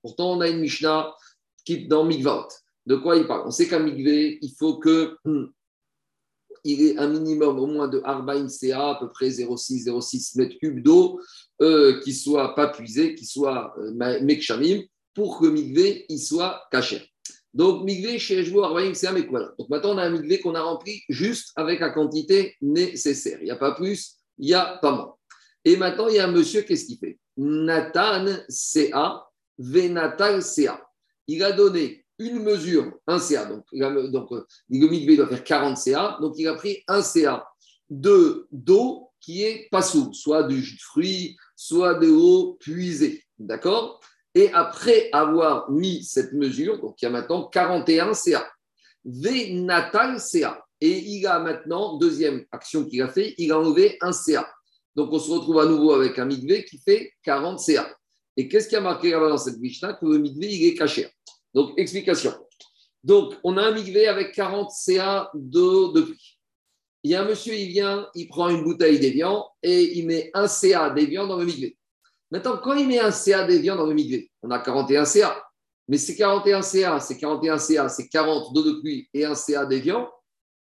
Pourtant, 0.00 0.32
on 0.32 0.40
a 0.40 0.48
une 0.48 0.60
Mishnah 0.60 1.12
qui 1.64 1.88
dans 1.88 2.04
Mikvaot. 2.04 2.46
De 2.88 2.96
quoi 2.96 3.16
il 3.16 3.26
parle? 3.26 3.46
On 3.46 3.50
sait 3.50 3.68
qu'à 3.68 3.78
Mikvé, 3.78 4.38
il 4.40 4.54
faut 4.58 4.78
que 4.78 5.18
hmm, 5.26 5.48
il 6.64 6.80
ait 6.86 6.96
un 6.96 7.08
minimum 7.08 7.58
au 7.58 7.66
moins 7.66 7.86
de 7.86 8.00
Arbaïn 8.02 8.48
CA, 8.48 8.92
à 8.92 8.94
peu 8.98 9.10
près 9.10 9.28
0,6-0,6 9.28 10.38
mètres 10.38 10.56
cubes 10.58 10.82
d'eau, 10.82 11.20
euh, 11.60 12.00
qui 12.00 12.14
soit 12.14 12.54
pas 12.54 12.68
puisé, 12.68 13.14
qui 13.14 13.26
soit 13.26 13.74
euh, 13.78 14.82
pour 15.14 15.38
que 15.38 15.46
Migvé 15.48 16.06
il 16.08 16.18
soit 16.18 16.62
caché. 16.72 17.06
Donc, 17.52 17.84
Migvé 17.84 18.18
chez 18.18 18.38
Ejbo 18.38 18.62
Arbaïm, 18.62 18.94
c'est 18.94 19.08
un 19.08 19.20
voilà. 19.28 19.52
Donc, 19.58 19.68
maintenant, 19.68 19.94
on 19.94 19.98
a 19.98 20.04
un 20.04 20.10
Migvé 20.10 20.40
qu'on 20.40 20.54
a 20.54 20.62
rempli 20.62 21.02
juste 21.10 21.52
avec 21.56 21.80
la 21.80 21.90
quantité 21.90 22.56
nécessaire. 22.62 23.36
Il 23.42 23.44
n'y 23.44 23.50
a 23.50 23.56
pas 23.56 23.72
plus, 23.72 24.14
il 24.38 24.46
n'y 24.46 24.54
a 24.54 24.78
pas 24.80 24.92
moins. 24.92 25.14
Et 25.62 25.76
maintenant, 25.76 26.08
il 26.08 26.14
y 26.14 26.20
a 26.20 26.26
un 26.26 26.32
monsieur, 26.32 26.62
qu'est-ce 26.62 26.86
qu'il 26.86 26.96
fait? 26.96 27.18
Nathan 27.36 28.24
CA, 28.48 29.28
Venatal 29.58 30.42
CA. 30.42 30.82
Il 31.26 31.42
a 31.42 31.52
donné 31.52 32.06
une 32.18 32.42
mesure, 32.42 32.92
un 33.06 33.18
CA. 33.18 33.44
Donc, 33.44 33.64
donc 34.10 34.32
euh, 34.32 34.44
le 34.70 34.88
Migvé 34.88 35.16
doit 35.16 35.28
faire 35.28 35.44
40 35.44 35.76
CA. 35.76 36.18
Donc, 36.20 36.34
il 36.36 36.48
a 36.48 36.54
pris 36.54 36.82
un 36.88 37.02
CA 37.02 37.46
de 37.90 38.46
d'eau 38.50 39.08
qui 39.20 39.42
est 39.42 39.68
pas 39.70 39.82
sous, 39.82 40.12
soit 40.12 40.44
du 40.44 40.62
jus 40.62 40.76
de 40.76 40.80
fruits, 40.80 41.36
soit 41.56 41.94
de 41.94 42.06
l'eau 42.06 42.56
puisée. 42.60 43.24
D'accord? 43.38 44.00
Et 44.34 44.52
après 44.52 45.08
avoir 45.12 45.70
mis 45.70 46.04
cette 46.04 46.32
mesure, 46.32 46.80
donc 46.80 47.00
il 47.00 47.06
y 47.06 47.08
a 47.08 47.10
maintenant 47.10 47.44
41 47.44 48.14
CA, 48.14 48.46
V 49.04 49.52
natal 49.54 50.20
CA. 50.20 50.64
Et 50.80 50.98
il 50.98 51.26
a 51.26 51.40
maintenant, 51.40 51.96
deuxième 51.96 52.44
action 52.52 52.84
qu'il 52.84 53.02
a 53.02 53.08
fait, 53.08 53.34
il 53.38 53.50
a 53.50 53.58
enlevé 53.58 53.98
un 54.00 54.12
CA. 54.12 54.48
Donc 54.94 55.12
on 55.12 55.18
se 55.18 55.30
retrouve 55.30 55.58
à 55.58 55.66
nouveau 55.66 55.92
avec 55.92 56.18
un 56.18 56.24
migvé 56.24 56.64
qui 56.64 56.78
fait 56.78 57.12
40 57.22 57.58
CA. 57.58 57.88
Et 58.36 58.48
qu'est-ce 58.48 58.68
qui 58.68 58.76
a 58.76 58.80
marqué 58.80 59.10
là 59.10 59.28
dans 59.28 59.38
cette 59.38 59.58
Mishnah? 59.58 59.94
Que 59.94 60.06
le 60.06 60.18
migvé, 60.18 60.46
il 60.46 60.68
est 60.68 60.74
caché. 60.74 61.08
Donc 61.54 61.78
explication. 61.78 62.32
Donc, 63.04 63.34
on 63.44 63.56
a 63.56 63.62
un 63.62 63.72
migvé 63.72 64.08
avec 64.08 64.32
40 64.32 64.70
CA 64.70 65.30
d'eau 65.34 65.92
de 65.92 66.02
pluie. 66.02 66.38
Il 67.04 67.12
y 67.12 67.14
a 67.14 67.22
un 67.22 67.28
monsieur, 67.28 67.54
il 67.54 67.68
vient, 67.68 68.08
il 68.14 68.28
prend 68.28 68.48
une 68.48 68.64
bouteille 68.64 68.98
d'évian 68.98 69.46
et 69.62 69.98
il 69.98 70.06
met 70.06 70.30
un 70.34 70.48
CA 70.48 70.90
d'évian 70.90 71.26
dans 71.26 71.38
le 71.38 71.44
migvé. 71.44 71.78
Maintenant, 72.30 72.58
quand 72.62 72.74
il 72.74 72.88
met 72.88 72.98
un 72.98 73.12
CA 73.12 73.44
d'évian 73.44 73.76
dans 73.76 73.86
le 73.86 73.94
migvé, 73.94 74.30
on 74.42 74.50
a 74.50 74.58
41 74.58 75.04
CA. 75.04 75.42
Mais 75.86 75.96
c'est 75.96 76.16
41 76.16 76.60
CA, 76.60 77.00
c'est 77.00 77.16
41 77.16 77.58
CA, 77.58 77.88
c'est 77.88 78.08
40 78.08 78.52
d'eau 78.52 78.62
de 78.62 78.80
pluie 78.80 79.08
et 79.14 79.24
un 79.24 79.34
CA 79.34 79.64
d'évian, 79.64 80.10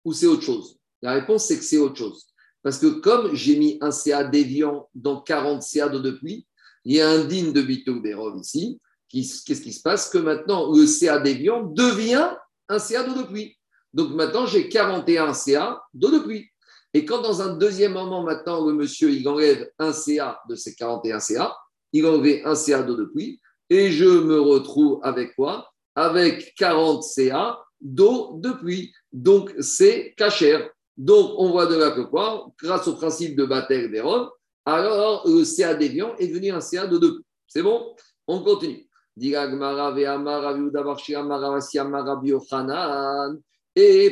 ou 0.05 0.13
c'est 0.13 0.27
autre 0.27 0.43
chose? 0.43 0.79
La 1.01 1.13
réponse, 1.13 1.47
c'est 1.47 1.59
que 1.59 1.65
c'est 1.65 1.79
autre 1.79 1.97
chose. 1.97 2.27
Parce 2.63 2.79
que 2.79 2.87
comme 2.87 3.35
j'ai 3.35 3.57
mis 3.57 3.79
un 3.81 3.91
CA 3.91 4.25
d'évian 4.25 4.89
dans 4.95 5.21
40 5.21 5.63
CA 5.63 5.89
d'eau 5.89 6.01
de 6.01 6.13
pluie, 6.13 6.47
il 6.85 6.97
y 6.97 7.01
a 7.01 7.09
un 7.09 7.25
digne 7.25 7.53
de 7.53 7.63
Bitou 7.63 8.01
Bérov 8.01 8.39
ici. 8.41 8.81
Qu'est-ce 9.13 9.61
qui 9.61 9.73
se 9.73 9.83
passe 9.83 10.09
Que 10.09 10.19
maintenant, 10.19 10.73
le 10.73 10.87
CA 10.87 11.21
d'évian 11.21 11.63
devient 11.63 12.31
un 12.69 12.79
CA 12.79 13.03
d'eau 13.05 13.15
de 13.15 13.27
pluie. 13.27 13.57
Donc 13.93 14.11
maintenant, 14.13 14.47
j'ai 14.47 14.71
41 14.71 15.35
CA 15.35 15.83
d'eau 15.93 16.11
de 16.11 16.19
pluie. 16.19 16.49
Et 16.95 17.05
quand 17.05 17.21
dans 17.21 17.43
un 17.43 17.57
deuxième 17.57 17.93
moment, 17.93 18.23
maintenant, 18.23 18.67
le 18.67 18.73
monsieur, 18.73 19.11
il 19.11 19.29
enlève 19.29 19.71
un 19.79 19.93
CA 19.93 20.41
de 20.49 20.55
ces 20.55 20.75
41 20.75 21.21
CA, 21.21 21.55
il 21.93 22.07
enlève 22.07 22.47
un 22.47 22.55
CA 22.55 22.83
d'eau 22.83 22.97
de 22.97 23.05
pluie, 23.05 23.41
et 23.69 23.91
je 23.91 24.05
me 24.05 24.41
retrouve 24.41 25.01
avec 25.03 25.35
quoi 25.35 25.73
Avec 25.95 26.55
40 26.57 27.03
CA 27.03 27.59
d'eau 27.81 28.39
de 28.39 28.51
pluie. 28.51 28.93
Donc, 29.13 29.55
c'est 29.61 30.15
cachère. 30.17 30.71
Donc, 30.97 31.33
on 31.39 31.51
voit 31.51 31.67
de 31.67 31.77
là 31.77 31.91
que 31.91 32.03
quoi 32.03 32.49
Grâce 32.63 32.87
au 32.89 32.95
principe 32.95 33.37
de 33.37 33.45
Batel 33.45 33.91
d'Héron, 33.91 34.31
alors 34.65 35.27
le 35.27 35.45
CA 35.45 35.75
déviant 35.75 36.15
est 36.17 36.29
devenu 36.29 36.51
un 36.51 36.61
CA 36.61 36.87
de 36.87 36.99
pluie. 36.99 37.25
C'est 37.47 37.63
bon? 37.63 37.95
On 38.27 38.43
continue. 38.43 38.89
Et 39.15 39.33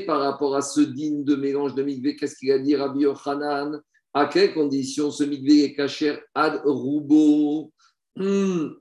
par 0.07 0.21
rapport 0.21 0.57
à 0.57 0.63
ce 0.63 0.81
digne 0.81 1.25
de 1.25 1.37
mélange 1.37 1.75
de 1.75 1.83
mikvé, 1.83 2.17
qu'est-ce 2.17 2.37
qu'il 2.37 2.53
a 2.53 2.59
dit 2.59 2.77
Rabbi 2.77 3.01
Yochanan? 3.01 3.81
À 4.13 4.27
quelles 4.27 4.53
conditions 4.53 5.11
ce 5.11 5.25
mikvé 5.25 5.65
est 5.65 5.75
caché 5.75 6.19
ad 6.35 6.61
rubo? 6.65 7.73
Hmm. 8.17 8.75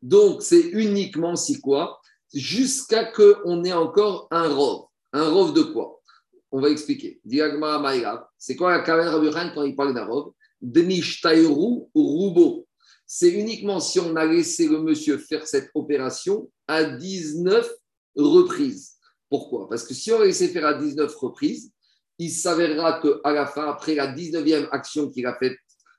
Donc, 0.00 0.42
c'est 0.42 0.68
uniquement 0.70 1.34
si 1.34 1.60
quoi? 1.60 2.00
Jusqu'à 2.32 3.04
qu'on 3.04 3.64
ait 3.64 3.72
encore 3.72 4.28
un 4.30 4.48
rov. 4.48 4.86
Un 5.12 5.28
rov 5.28 5.54
de 5.54 5.62
quoi? 5.62 6.00
On 6.52 6.60
va 6.60 6.70
expliquer. 6.70 7.20
C'est 8.38 8.56
quoi 8.56 8.70
la 8.70 8.80
carrière 8.82 9.12
Rabbi 9.12 9.26
Yochanan 9.26 9.52
quand 9.54 9.64
il 9.64 9.74
parle 9.74 9.94
d'un 9.94 10.06
rov? 10.06 10.34
Ou 10.62 11.88
rubo. 11.94 12.66
C'est 13.14 13.28
uniquement 13.28 13.78
si 13.78 14.00
on 14.00 14.16
a 14.16 14.24
laissé 14.24 14.66
le 14.66 14.80
monsieur 14.80 15.18
faire 15.18 15.46
cette 15.46 15.68
opération 15.74 16.50
à 16.66 16.82
19 16.82 17.70
reprises. 18.16 18.92
Pourquoi? 19.28 19.68
Parce 19.68 19.84
que 19.84 19.92
si 19.92 20.10
on 20.12 20.22
laissait 20.22 20.48
faire 20.48 20.64
à 20.64 20.72
19 20.72 21.14
reprises, 21.16 21.72
il 22.18 22.30
s'avérera 22.30 23.02
qu'à 23.02 23.32
la 23.32 23.44
fin, 23.44 23.68
après 23.68 23.96
la 23.96 24.10
19e 24.10 24.66
action 24.72 25.10
qu'il 25.10 25.26
a 25.26 25.36
faite, 25.36 25.58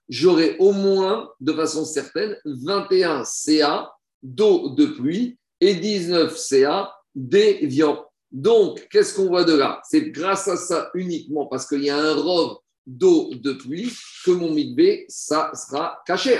j'aurai 0.09 0.57
au 0.57 0.71
moins, 0.71 1.29
de 1.39 1.53
façon 1.53 1.85
certaine, 1.85 2.35
21 2.45 3.23
CA 3.25 3.93
d'eau 4.23 4.69
de 4.69 4.87
pluie 4.87 5.37
et 5.61 5.75
19 5.75 6.35
CA 6.35 6.95
d'évian. 7.13 8.03
Donc, 8.31 8.87
qu'est-ce 8.89 9.13
qu'on 9.13 9.27
voit 9.27 9.43
de 9.43 9.53
là? 9.53 9.79
C'est 9.87 10.09
grâce 10.09 10.47
à 10.47 10.57
ça 10.57 10.89
uniquement, 10.95 11.45
parce 11.45 11.67
qu'il 11.67 11.83
y 11.83 11.91
a 11.91 11.97
un 11.97 12.15
rove 12.15 12.57
d'eau 12.87 13.35
de 13.35 13.53
pluie, 13.53 13.93
que 14.25 14.31
mon 14.31 14.51
mitbé, 14.51 15.05
ça 15.09 15.51
sera 15.53 16.01
caché. 16.07 16.39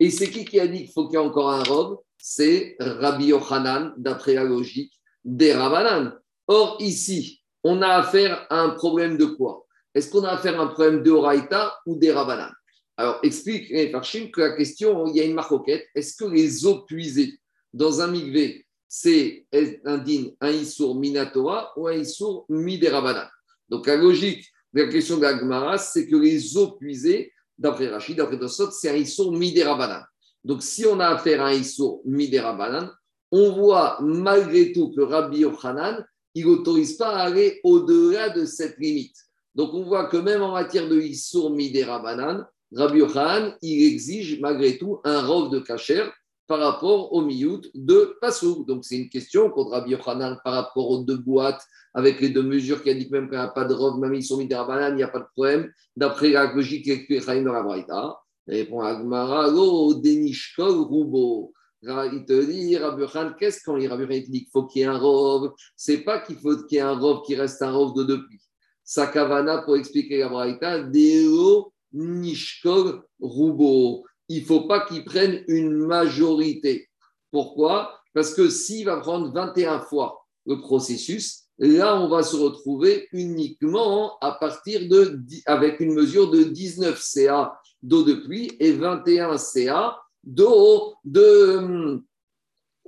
Et 0.00 0.10
c'est 0.10 0.30
qui 0.30 0.44
qui 0.44 0.60
a 0.60 0.66
dit 0.66 0.84
qu'il 0.84 0.92
faut 0.92 1.06
qu'il 1.08 1.18
y 1.18 1.22
ait 1.22 1.26
encore 1.26 1.50
un 1.50 1.62
rove 1.62 1.98
C'est 2.18 2.76
Rabbi 2.78 3.26
Yochanan, 3.26 3.94
d'après 3.96 4.34
la 4.34 4.44
logique 4.44 4.92
des 5.24 5.52
Rabanan. 5.52 6.12
Or, 6.46 6.76
ici, 6.80 7.42
on 7.64 7.82
a 7.82 7.88
affaire 7.88 8.46
à 8.50 8.60
un 8.60 8.70
problème 8.70 9.18
de 9.18 9.26
quoi? 9.26 9.66
Est-ce 9.94 10.10
qu'on 10.10 10.24
a 10.24 10.30
affaire 10.30 10.60
à 10.60 10.64
un 10.64 10.68
problème 10.68 11.02
de 11.02 11.10
Horaïta 11.10 11.76
ou 11.86 11.96
des 11.96 12.12
Rabanan 12.12 12.50
Alors, 12.96 13.18
explique 13.22 13.72
Farshim 13.90 14.30
que 14.30 14.40
la 14.40 14.56
question, 14.56 15.06
il 15.06 15.16
y 15.16 15.20
a 15.20 15.24
une 15.24 15.34
marcoquette. 15.34 15.86
Est-ce 15.94 16.16
que 16.16 16.24
les 16.24 16.64
eaux 16.64 16.82
puisées 16.82 17.38
dans 17.72 18.00
un 18.00 18.06
migvé, 18.08 18.66
c'est 18.88 19.46
un 19.84 19.98
din, 19.98 20.30
un 20.40 20.50
issour 20.50 20.98
minatora 20.98 21.72
ou 21.76 21.88
un 21.88 21.94
issour 21.94 22.46
midérabanan 22.48 23.28
Donc, 23.68 23.86
la 23.86 23.96
logique 23.96 24.46
de 24.72 24.82
la 24.82 24.88
question 24.88 25.18
de 25.18 25.22
la 25.22 25.78
c'est 25.78 26.06
que 26.06 26.16
les 26.16 26.56
eaux 26.56 26.72
puisées, 26.72 27.32
d'après 27.58 27.88
Rachid, 27.88 28.16
d'après 28.16 28.36
Dossot, 28.36 28.70
c'est 28.70 28.90
un 28.90 28.94
issour 28.94 29.32
midérabanan. 29.32 30.02
Donc, 30.44 30.62
si 30.62 30.86
on 30.86 31.00
a 31.00 31.08
affaire 31.08 31.42
à 31.42 31.48
un 31.48 31.52
issour 31.52 32.00
midérabanan, 32.04 32.90
on 33.30 33.52
voit 33.52 33.98
malgré 34.00 34.72
tout 34.72 34.92
que 34.96 35.02
Rabbi 35.02 35.40
Yochanan, 35.40 36.04
il 36.34 36.46
n'autorise 36.46 36.96
pas 36.96 37.10
à 37.10 37.22
aller 37.24 37.60
au-delà 37.64 38.30
de 38.30 38.44
cette 38.44 38.78
limite. 38.78 39.16
Donc 39.54 39.74
on 39.74 39.82
voit 39.82 40.06
que 40.06 40.16
même 40.16 40.42
en 40.42 40.52
matière 40.52 40.88
de 40.88 41.00
Issour 41.00 41.50
Midera 41.50 41.98
Banan, 41.98 42.44
Rabbi 42.72 42.98
Yochanan, 42.98 43.56
il 43.62 43.92
exige 43.92 44.38
malgré 44.40 44.78
tout 44.78 45.00
un 45.04 45.26
rov 45.26 45.50
de 45.50 45.58
Kacher 45.58 46.08
par 46.48 46.60
rapport 46.60 47.12
au 47.12 47.20
miout 47.20 47.60
de 47.74 48.16
Passou. 48.20 48.64
Donc 48.66 48.84
c'est 48.84 48.96
une 48.96 49.10
question 49.10 49.50
contre 49.50 49.72
Rabbi 49.72 49.90
Yochanan 49.90 50.38
par 50.42 50.54
rapport 50.54 50.90
aux 50.90 51.04
deux 51.04 51.18
boîtes 51.18 51.62
avec 51.94 52.20
les 52.20 52.30
deux 52.30 52.42
mesures 52.42 52.82
qui 52.82 52.90
indiquent 52.90 53.10
même 53.10 53.28
qu'il 53.28 53.38
n'y 53.38 53.44
a 53.44 53.48
pas 53.48 53.64
de 53.64 53.74
rov, 53.74 53.98
même 53.98 54.14
Issour 54.14 54.38
Midera 54.38 54.64
Banan, 54.66 54.94
il 54.94 54.96
n'y 54.96 55.02
a 55.02 55.08
pas 55.08 55.20
de 55.20 55.26
problème. 55.34 55.70
D'après 55.94 56.30
la 56.30 56.52
logique 56.52 56.88
est 56.88 57.20
Chaim 57.20 57.42
dans 57.42 57.52
la 57.52 57.62
Braïta, 57.62 58.18
répond 58.46 58.80
Agmara, 58.80 59.48
lo 59.48 59.94
denishkol 59.94 60.86
rubo. 60.88 61.52
Il 61.82 62.24
te 62.26 62.44
dit, 62.44 62.76
Rabbi 62.76 63.04
qu'est-ce 63.38 63.62
qu'on 63.62 63.78
dit? 63.78 63.86
Rabbi 63.86 64.04
il 64.16 64.30
dit 64.30 64.40
qu'il 64.40 64.50
faut 64.50 64.64
qu'il 64.66 64.82
y 64.82 64.84
ait 64.84 64.88
un 64.88 64.98
robe. 64.98 65.52
C'est 65.76 65.98
pas 65.98 66.18
qu'il 66.18 66.36
faut 66.36 66.56
qu'il 66.64 66.76
y 66.76 66.78
ait 66.78 66.84
un 66.84 66.98
robe 66.98 67.24
qui 67.24 67.36
reste 67.36 67.62
un 67.62 67.70
robe 67.70 67.96
de 67.96 68.04
depuis. 68.04 68.40
Sakavana, 68.82 69.62
pour 69.62 69.76
expliquer 69.76 70.18
la 70.18 70.28
Braïta, 70.28 70.82
Deo 70.82 71.72
Nishkol 71.92 73.02
Rubo. 73.20 74.04
Il 74.28 74.42
ne 74.42 74.46
faut 74.46 74.62
pas 74.62 74.86
qu'il 74.86 75.04
prenne 75.04 75.42
une 75.48 75.72
majorité. 75.86 76.88
Pourquoi? 77.30 78.00
Parce 78.14 78.34
que 78.34 78.48
s'il 78.48 78.86
va 78.86 78.98
prendre 78.98 79.32
21 79.32 79.80
fois 79.80 80.26
le 80.46 80.60
processus, 80.60 81.44
là, 81.58 82.00
on 82.00 82.08
va 82.08 82.22
se 82.22 82.36
retrouver 82.36 83.08
uniquement 83.12 84.18
à 84.20 84.32
partir 84.32 84.88
de, 84.88 85.20
avec 85.46 85.80
une 85.80 85.94
mesure 85.94 86.30
de 86.30 86.42
19 86.42 87.00
CA 87.00 87.58
d'eau 87.82 88.02
de 88.02 88.14
pluie 88.14 88.52
et 88.60 88.72
21 88.72 89.36
CA 89.38 89.98
d'eau 90.24 90.94
de, 91.04 92.02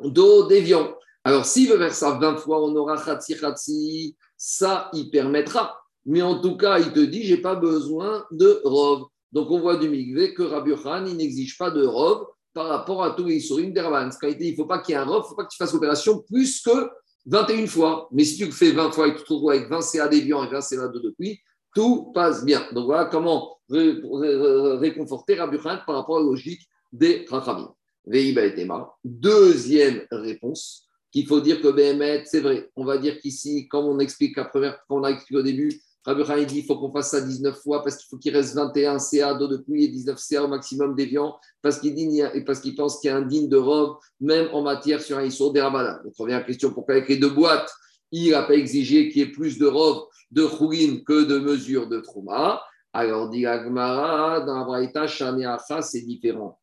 d'eau 0.02 0.46
d'évian. 0.46 0.94
Alors, 1.24 1.44
s'il 1.44 1.68
veut 1.70 1.78
faire 1.78 1.94
ça 1.94 2.18
20 2.18 2.36
fois, 2.38 2.62
on 2.62 2.74
aura 2.76 2.96
khatsi 2.96 3.38
khatsi, 3.38 4.16
ça, 4.36 4.90
il 4.94 5.10
permettra. 5.10 5.78
Mais 6.06 6.22
en 6.22 6.40
tout 6.40 6.56
cas, 6.56 6.78
il 6.78 6.92
te 6.92 7.00
dit, 7.00 7.24
j'ai 7.24 7.36
pas 7.36 7.54
besoin 7.54 8.24
de 8.30 8.60
robe. 8.64 9.06
Donc, 9.32 9.50
on 9.50 9.60
voit 9.60 9.76
du 9.76 9.88
migvé 9.88 10.34
que 10.34 10.42
Rabbi 10.42 10.72
Khan, 10.82 11.04
il 11.06 11.16
n'exige 11.16 11.56
pas 11.56 11.70
de 11.70 11.84
robe 11.84 12.26
par 12.52 12.66
rapport 12.66 13.04
à 13.04 13.12
tous 13.12 13.24
les 13.24 13.40
souris 13.40 13.72
d'Ervan. 13.72 14.10
Quand 14.20 14.28
il 14.28 14.36
dit, 14.36 14.48
il 14.48 14.52
ne 14.52 14.56
faut 14.56 14.66
pas 14.66 14.80
qu'il 14.80 14.94
y 14.94 14.98
ait 14.98 15.00
un 15.00 15.04
robe, 15.04 15.22
il 15.22 15.26
ne 15.26 15.28
faut 15.28 15.36
pas 15.36 15.44
que 15.44 15.50
tu 15.50 15.56
fasses 15.56 15.72
l'opération 15.72 16.22
plus 16.28 16.60
que 16.62 16.90
21 17.26 17.66
fois. 17.66 18.08
Mais 18.12 18.24
si 18.24 18.36
tu 18.38 18.46
le 18.46 18.50
fais 18.50 18.72
20 18.72 18.90
fois 18.90 19.08
et 19.08 19.12
que 19.12 19.18
tu 19.18 19.24
te 19.24 19.32
retrouves 19.32 19.50
avec 19.50 19.68
20 19.68 19.80
CA 19.82 20.08
d'évian 20.08 20.42
et 20.44 20.48
20 20.50 20.60
CA 20.60 20.88
de 20.88 20.98
depuis, 20.98 21.38
tout 21.74 22.10
passe 22.12 22.44
bien. 22.44 22.66
Donc, 22.72 22.86
voilà 22.86 23.04
comment 23.04 23.58
réconforter 23.68 25.34
Rabbi 25.34 25.58
par 25.58 25.86
rapport 25.86 26.16
à 26.16 26.20
la 26.20 26.26
logique 26.26 26.62
des 26.92 27.24
Rachamim. 27.28 27.72
Deuxième 29.04 30.02
réponse, 30.10 30.88
qu'il 31.12 31.26
faut 31.26 31.40
dire 31.40 31.60
que 31.60 31.68
BMET, 31.68 32.24
c'est 32.24 32.40
vrai. 32.40 32.68
On 32.74 32.84
va 32.84 32.98
dire 32.98 33.20
qu'ici, 33.20 33.68
comme 33.68 33.86
on 33.86 34.00
explique 34.00 34.36
la 34.36 34.46
première, 34.46 34.78
quand 34.88 34.98
on 35.00 35.04
a 35.04 35.10
expliqué 35.10 35.38
au 35.38 35.42
début, 35.42 35.80
Rabbi 36.04 36.24
Khan 36.24 36.38
dit 36.38 36.46
qu'il 36.46 36.64
faut 36.64 36.78
qu'on 36.78 36.90
fasse 36.90 37.10
ça 37.10 37.20
19 37.20 37.60
fois 37.62 37.82
parce 37.82 37.96
qu'il 37.96 38.08
faut 38.08 38.16
qu'il 38.16 38.34
reste 38.34 38.54
21 38.54 38.98
CA 38.98 39.34
d'eau 39.34 39.48
de 39.48 39.58
pluie 39.58 39.84
et 39.84 39.88
19 39.88 40.18
CA 40.18 40.44
au 40.44 40.48
maximum 40.48 40.94
d'évian 40.94 41.36
parce 41.60 41.78
qu'il 41.78 41.94
parce 42.46 42.60
qu'il 42.60 42.74
pense 42.74 43.00
qu'il 43.00 43.10
y 43.10 43.12
a 43.12 43.16
un 43.16 43.22
digne 43.22 43.48
de 43.48 43.56
robe 43.56 43.98
même 44.20 44.48
en 44.52 44.62
matière 44.62 45.02
sur 45.02 45.18
un 45.18 45.24
issour 45.24 45.52
des 45.52 45.60
Rabanan. 45.60 46.02
Donc, 46.02 46.14
revient 46.16 46.34
à 46.34 46.38
la 46.38 46.44
question 46.44 46.72
pourquoi 46.72 46.94
avec 46.94 47.08
les 47.08 47.18
deux 47.18 47.28
boîtes, 47.30 47.70
il 48.12 48.30
n'a 48.30 48.42
pas 48.42 48.54
exigé 48.54 49.08
qu'il 49.08 49.22
y 49.22 49.24
ait 49.24 49.30
plus 49.30 49.58
de 49.58 49.66
robe 49.66 50.06
de 50.30 50.46
chourine 50.46 51.04
que 51.04 51.24
de 51.24 51.38
mesure 51.38 51.88
de 51.88 52.00
trouma? 52.00 52.62
Alors, 52.92 53.28
dit 53.28 53.46
Agmara, 53.46 54.40
dans 54.40 54.58
la 54.58 54.64
Braïta, 54.64 55.06
c'est 55.06 56.00
différent. 56.02 56.58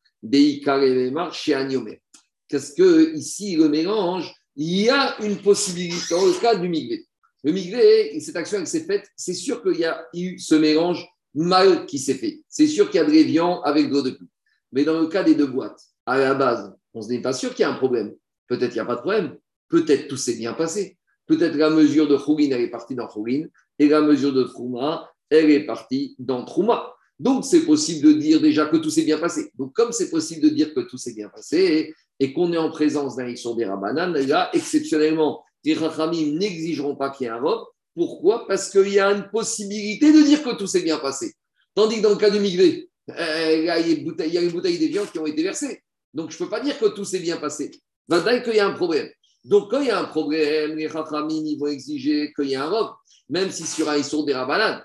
Qu'est-ce 2.50 2.74
que 2.74 3.16
ici, 3.16 3.56
le 3.56 3.70
mélange, 3.70 4.34
il 4.56 4.82
y 4.82 4.90
a 4.90 5.16
une 5.22 5.38
possibilité 5.38 6.16
dans 6.16 6.26
le 6.26 6.40
cas 6.40 6.56
du 6.56 6.68
migré. 6.68 7.06
Le 7.44 7.52
migré, 7.52 8.20
cette 8.20 8.36
action 8.36 8.60
qui 8.60 8.68
s'est 8.68 8.86
faite, 8.86 9.08
c'est 9.16 9.34
sûr 9.34 9.62
qu'il 9.62 9.80
y 9.80 9.86
a 9.86 10.06
eu 10.14 10.40
ce 10.40 10.56
mélange 10.56 11.08
mal 11.34 11.86
qui 11.86 12.00
s'est 12.00 12.16
fait. 12.16 12.42
C'est 12.50 12.68
sûr 12.68 12.90
qu'il 12.90 13.00
y 13.00 13.04
a 13.04 13.06
de 13.06 13.12
l'évian 13.12 13.62
avec 13.62 13.90
de 13.90 13.94
l'eau 13.94 14.02
de 14.02 14.12
pluie. 14.12 14.30
Mais 14.72 14.84
dans 14.84 15.00
le 15.00 15.08
cas 15.08 15.24
des 15.24 15.36
deux 15.36 15.48
boîtes, 15.48 15.80
à 16.06 16.18
la 16.18 16.34
base, 16.34 16.74
on 16.94 17.06
n'est 17.08 17.22
pas 17.22 17.34
sûr 17.34 17.52
qu'il 17.54 17.62
y 17.62 17.66
a 17.66 17.72
un 17.72 17.78
problème. 17.78 18.14
Peut-être 18.48 18.72
qu'il 18.72 18.82
n'y 18.82 18.82
a 18.82 18.86
pas 18.86 18.96
de 18.96 19.02
problème. 19.02 19.38
Peut-être 19.70 20.08
tout 20.08 20.18
s'est 20.18 20.36
bien 20.36 20.54
passé. 20.54 20.98
Peut-être 21.28 21.56
la 21.56 21.70
mesure 21.70 22.08
de 22.08 22.18
Khourin, 22.18 22.52
elle 22.52 22.62
est 22.62 22.70
partie 22.70 22.96
dans 22.96 23.08
Khourin, 23.08 23.48
et 23.80 23.88
la 23.88 24.02
mesure 24.02 24.34
de 24.34 24.44
Trouma, 24.44 25.12
elle 25.30 25.52
est 25.52 25.66
partie 25.66 26.16
dans 26.20 26.46
Trouma. 26.46 26.96
Donc, 27.20 27.44
c'est 27.46 27.66
possible 27.66 28.08
de 28.08 28.14
dire 28.14 28.40
déjà 28.40 28.68
que 28.68 28.78
tout 28.78 28.90
s'est 28.90 29.04
bien 29.04 29.18
passé. 29.18 29.52
Donc, 29.58 29.74
comme 29.74 29.92
c'est 29.92 30.10
possible 30.10 30.42
de 30.42 30.50
dire 30.50 30.74
que 30.74 30.82
tout 30.82 30.98
s'est 30.98 31.14
bien 31.14 31.30
passé, 31.30 31.94
et 32.20 32.34
qu'on 32.34 32.54
est 32.54 32.58
en 32.58 32.72
présence 32.72 33.16
d'un 33.16 33.28
Issour 33.28 33.56
des 33.56 33.66
Rabanan, 33.66 34.14
là, 34.14 34.50
exceptionnellement, 34.54 35.44
les 35.64 35.74
Rachamim 35.74 36.38
n'exigeront 36.38 36.95
pas 36.95 37.10
qu'il 37.10 37.26
y 37.26 37.28
ait 37.28 37.34
un 37.34 37.41
robe. 37.41 37.66
Pourquoi? 37.95 38.47
Parce 38.47 38.70
qu'il 38.70 38.89
y 38.89 38.99
a 38.99 39.12
une 39.12 39.30
possibilité 39.30 40.14
de 40.14 40.22
dire 40.22 40.43
que 40.43 40.55
tout 40.55 40.68
s'est 40.68 40.84
bien 40.84 40.97
passé. 40.97 41.34
Tandis 41.74 41.97
que 41.97 42.01
dans 42.01 42.12
le 42.12 42.16
cas 42.18 42.30
du 42.30 42.39
Migvé, 42.39 42.89
euh, 43.10 43.55
il 43.58 43.66
y 43.66 43.70
a 43.70 44.41
une 44.41 44.51
bouteille 44.51 44.80
de 44.80 44.86
viande 44.86 45.12
qui 45.12 45.20
ont 45.20 45.26
été 45.26 45.41
versées. 45.43 45.82
Donc, 46.14 46.32
je 46.32 46.36
ne 46.36 46.39
peux 46.39 46.49
pas 46.49 46.60
dire 46.60 46.78
que 46.80 46.88
tout 46.88 47.05
s'est 47.05 47.20
bien 47.20 47.38
passé. 47.38 47.72
Dire 48.08 48.43
qu'il 48.43 48.55
y 48.55 48.60
a 48.60 48.68
un 48.68 48.74
problème. 48.74 49.10
Donc, 49.43 49.72
quand 49.72 49.82
il 49.82 49.88
y 49.88 49.91
a 49.91 49.99
un 49.99 50.05
problème, 50.05 50.76
les 50.76 50.88
Rachamim, 50.88 51.58
vont 51.58 51.68
exiger 51.68 52.34
qu'il 52.36 52.49
y 52.49 52.53
ait 52.53 52.58
un 52.58 52.70
robe, 52.70 52.91
même 53.30 53.51
si 53.51 53.64
sur 53.66 53.89
un 53.89 53.97
Issour 53.97 54.26
des 54.26 54.34
Rabanan. 54.34 54.82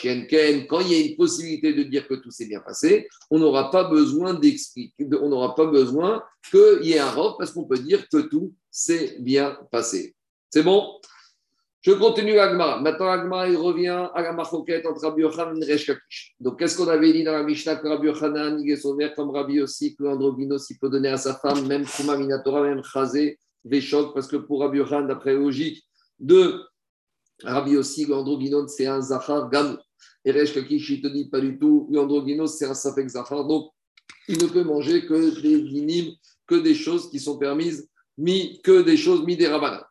Ken, 0.00 0.66
quand 0.66 0.80
il 0.80 0.92
y 0.92 0.94
a 0.94 1.06
une 1.06 1.16
possibilité 1.16 1.72
de 1.72 1.82
dire 1.84 2.06
que 2.06 2.14
tout 2.14 2.30
s'est 2.30 2.46
bien 2.46 2.60
passé, 2.60 3.08
on 3.30 3.38
n'aura 3.38 3.70
pas 3.70 3.84
besoin 3.84 4.34
d'expliquer, 4.34 5.06
on 5.20 5.30
n'aura 5.30 5.54
pas 5.54 5.64
besoin 5.66 6.22
qu'il 6.50 6.80
y 6.82 6.92
ait 6.92 6.98
un 6.98 7.10
robe 7.10 7.36
parce 7.38 7.52
qu'on 7.52 7.64
peut 7.64 7.78
dire 7.78 8.06
que 8.10 8.18
tout 8.18 8.52
s'est 8.72 9.16
bien 9.20 9.56
passé. 9.70 10.16
C'est 10.50 10.62
bon? 10.62 10.98
Je 11.82 11.92
continue 11.92 12.38
Agma. 12.38 12.78
Maintenant, 12.78 13.10
Agma, 13.10 13.48
il 13.48 13.56
revient 13.56 14.08
à 14.14 14.22
la 14.22 14.32
machoquette 14.32 14.86
entre 14.86 15.02
Rabbi 15.02 15.22
Yochanan 15.22 15.60
et 15.60 15.72
Reshkakish. 15.72 16.36
Donc, 16.38 16.58
qu'est-ce 16.58 16.76
qu'on 16.76 16.88
avait 16.88 17.12
dit 17.12 17.24
dans 17.24 17.32
la 17.32 17.42
Mishnah 17.42 17.76
que 17.76 17.88
Rabbi 17.88 18.06
Yochanan, 18.06 18.60
il 18.60 18.70
est 18.70 18.76
sauvé 18.76 19.12
comme 19.16 19.30
Rabbi 19.30 19.60
aussi, 19.60 19.96
que 19.96 20.04
Androgynos, 20.04 20.70
il 20.70 20.78
peut 20.78 20.88
donner 20.88 21.08
à 21.08 21.16
sa 21.16 21.34
femme, 21.34 21.66
même 21.66 21.84
Kuma 21.84 22.16
Minatora, 22.16 22.62
même 22.62 22.82
Chazé, 22.84 23.38
Véchok, 23.64 24.14
parce 24.14 24.28
que 24.28 24.36
pour 24.36 24.60
Rabbi 24.60 24.78
Yochanan, 24.78 25.08
d'après 25.08 25.34
logique, 25.34 25.82
de 26.20 26.60
Rabbi 27.42 27.76
aussi, 27.76 28.06
c'est 28.68 28.86
un 28.86 29.00
Zachar 29.00 29.50
Gamou. 29.50 29.76
Et 30.24 30.30
Resh 30.30 30.54
Kakish, 30.54 30.88
il 30.90 31.02
te 31.02 31.08
dit 31.08 31.28
pas 31.28 31.40
du 31.40 31.58
tout, 31.58 31.88
l'androgynos, 31.90 32.56
c'est 32.56 32.66
un 32.66 32.74
Safek 32.74 33.08
Zachar. 33.08 33.44
Donc, 33.44 33.72
il 34.28 34.40
ne 34.40 34.46
peut 34.46 34.62
manger 34.62 35.04
que 35.04 35.40
des 35.40 35.62
minimes, 35.62 36.12
que 36.46 36.54
des 36.54 36.76
choses 36.76 37.10
qui 37.10 37.18
sont 37.18 37.38
permises, 37.38 37.88
mis, 38.18 38.60
que 38.62 38.82
des 38.82 38.96
choses 38.96 39.24
mis 39.24 39.36
des 39.36 39.46
rabanas. 39.46 39.84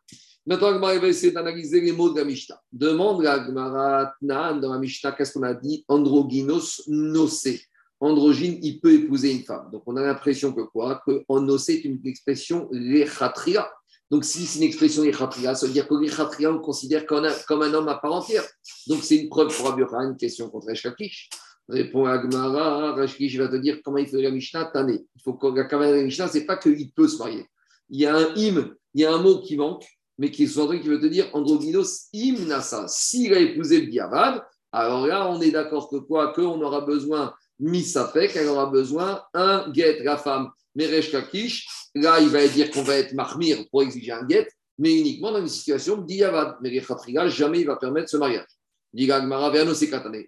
Maintenant, 0.44 0.68
Agmara 0.68 0.98
va 0.98 1.08
essayer 1.08 1.32
d'analyser 1.32 1.80
les 1.80 1.92
mots 1.92 2.10
de 2.10 2.18
la 2.18 2.24
Mishnah. 2.24 2.60
Demande 2.72 3.24
à 3.26 3.34
Agmara 3.34 4.14
dans 4.20 4.72
la 4.72 4.78
Mishnah, 4.78 5.12
qu'est-ce 5.12 5.34
qu'on 5.34 5.44
a 5.44 5.54
dit? 5.54 5.84
Androgynos 5.86 6.82
nocé. 6.88 7.62
Androgyne, 8.00 8.58
il 8.62 8.80
peut 8.80 8.92
épouser 8.92 9.30
une 9.30 9.44
femme. 9.44 9.70
Donc, 9.70 9.84
on 9.86 9.96
a 9.96 10.02
l'impression 10.02 10.52
que 10.52 10.62
quoi? 10.62 11.00
Que 11.06 11.22
nocé 11.40 11.74
est 11.74 11.84
une 11.84 12.00
expression 12.04 12.68
lechatria. 12.72 13.70
Donc, 14.12 14.26
si 14.26 14.44
c'est 14.44 14.58
une 14.58 14.66
expression 14.66 15.02
Echatria, 15.04 15.54
ça 15.54 15.66
veut 15.66 15.72
dire 15.72 15.88
que 15.88 15.94
l'Echatria, 15.94 16.52
on 16.52 16.58
considère 16.58 17.06
comme 17.06 17.24
un, 17.24 17.32
comme 17.48 17.62
un 17.62 17.72
homme 17.72 17.88
à 17.88 17.94
part 17.94 18.12
entière. 18.12 18.44
Donc, 18.86 19.02
c'est 19.02 19.16
une 19.16 19.30
preuve 19.30 19.56
pour 19.56 19.66
Aburha, 19.68 20.04
une 20.04 20.18
question 20.18 20.50
contre 20.50 20.68
Eshkakish. 20.68 21.30
Répond 21.66 22.04
Agmara, 22.04 22.92
Rashkish 22.92 23.38
va 23.38 23.48
te 23.48 23.56
dire 23.56 23.80
comment 23.82 23.96
il 23.96 24.06
fait 24.06 24.20
la 24.20 24.30
Mishnah, 24.30 24.66
Tané. 24.66 25.00
Il 25.16 25.22
faut 25.22 25.32
que 25.32 25.46
la 25.46 26.02
Mishnah, 26.02 26.28
ce 26.28 26.36
n'est 26.36 26.44
pas 26.44 26.58
qu'il 26.58 26.92
peut 26.92 27.08
se 27.08 27.16
marier. 27.16 27.46
Il 27.92 28.00
y 28.00 28.06
a 28.06 28.16
un 28.16 28.34
im, 28.36 28.74
il 28.94 29.02
y 29.02 29.04
a 29.04 29.12
un 29.12 29.18
mot 29.18 29.40
qui 29.42 29.56
manque, 29.56 29.86
mais 30.18 30.30
qui 30.30 30.44
est 30.44 30.80
qui 30.80 30.88
veut 30.88 30.98
te 30.98 31.06
dire 31.06 31.28
androgynos 31.34 32.08
im 32.14 32.46
nasa. 32.46 32.86
S'il 32.88 33.32
a 33.34 33.38
épousé 33.38 33.82
le 33.82 33.86
Biavad, 33.86 34.42
alors 34.72 35.06
là, 35.06 35.28
on 35.30 35.40
est 35.42 35.50
d'accord 35.50 35.90
que 35.90 35.96
quoi? 35.96 36.32
Qu'on 36.32 36.60
aura 36.62 36.80
besoin, 36.80 37.34
misafek, 37.60 38.34
elle 38.34 38.48
aura 38.48 38.66
besoin 38.66 39.22
un 39.34 39.70
guet, 39.70 40.02
la 40.02 40.16
femme. 40.16 40.50
Meresh 40.74 41.10
Kakish, 41.10 41.68
là, 41.94 42.18
il 42.18 42.30
va 42.30 42.48
dire 42.48 42.70
qu'on 42.70 42.82
va 42.82 42.96
être 42.96 43.12
mahmir 43.12 43.62
pour 43.70 43.82
exiger 43.82 44.12
un 44.12 44.24
guet, 44.24 44.48
mais 44.78 44.98
uniquement 44.98 45.30
dans 45.30 45.40
une 45.40 45.48
situation 45.48 45.98
d'Iyavad. 45.98 46.56
Mais 46.62 46.70
les 46.70 46.82
jamais 47.28 47.60
il 47.60 47.66
va 47.66 47.76
permettre 47.76 48.08
ce 48.08 48.16
mariage. 48.16 48.46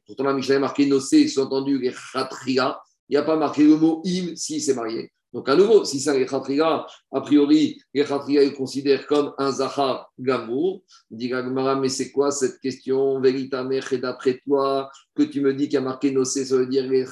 Pourtant, 0.07 0.25
la 0.25 0.31
a 0.31 0.59
marqué 0.59 0.87
Nosé, 0.87 1.27
sous-entendu 1.29 1.81
il 1.83 1.93
n'y 3.11 3.17
a 3.17 3.23
pas 3.23 3.37
marqué 3.37 3.65
le 3.65 3.77
mot 3.77 4.03
im 4.07 4.35
si 4.37 4.61
c'est 4.61 4.75
marié. 4.75 5.11
Donc, 5.35 5.49
à 5.49 5.57
nouveau, 5.57 5.85
si 5.85 5.99
c'est 5.99 6.17
les 6.17 6.33
a 6.33 7.21
priori, 7.21 7.83
les 7.93 8.05
khatriga, 8.05 8.45
ils 8.45 8.55
considèrent 8.55 9.05
comme 9.09 9.35
un 9.37 9.51
zahar 9.51 10.09
gamour. 10.17 10.83
Dit 11.11 11.33
mais 11.81 11.89
c'est 11.89 12.13
quoi 12.13 12.31
cette 12.31 12.61
question? 12.61 13.21
Véritablement, 13.21 13.85
et 13.91 13.99
d'après 13.99 14.41
toi, 14.47 14.89
que 15.13 15.25
tu 15.25 15.41
me 15.41 15.53
dis 15.53 15.65
qu'il 15.65 15.75
y 15.75 15.79
a 15.79 15.81
marqué 15.81 16.13
Nosé, 16.13 16.45
ça 16.45 16.57
veut 16.57 16.69
dire 16.69 16.89
les 16.89 17.05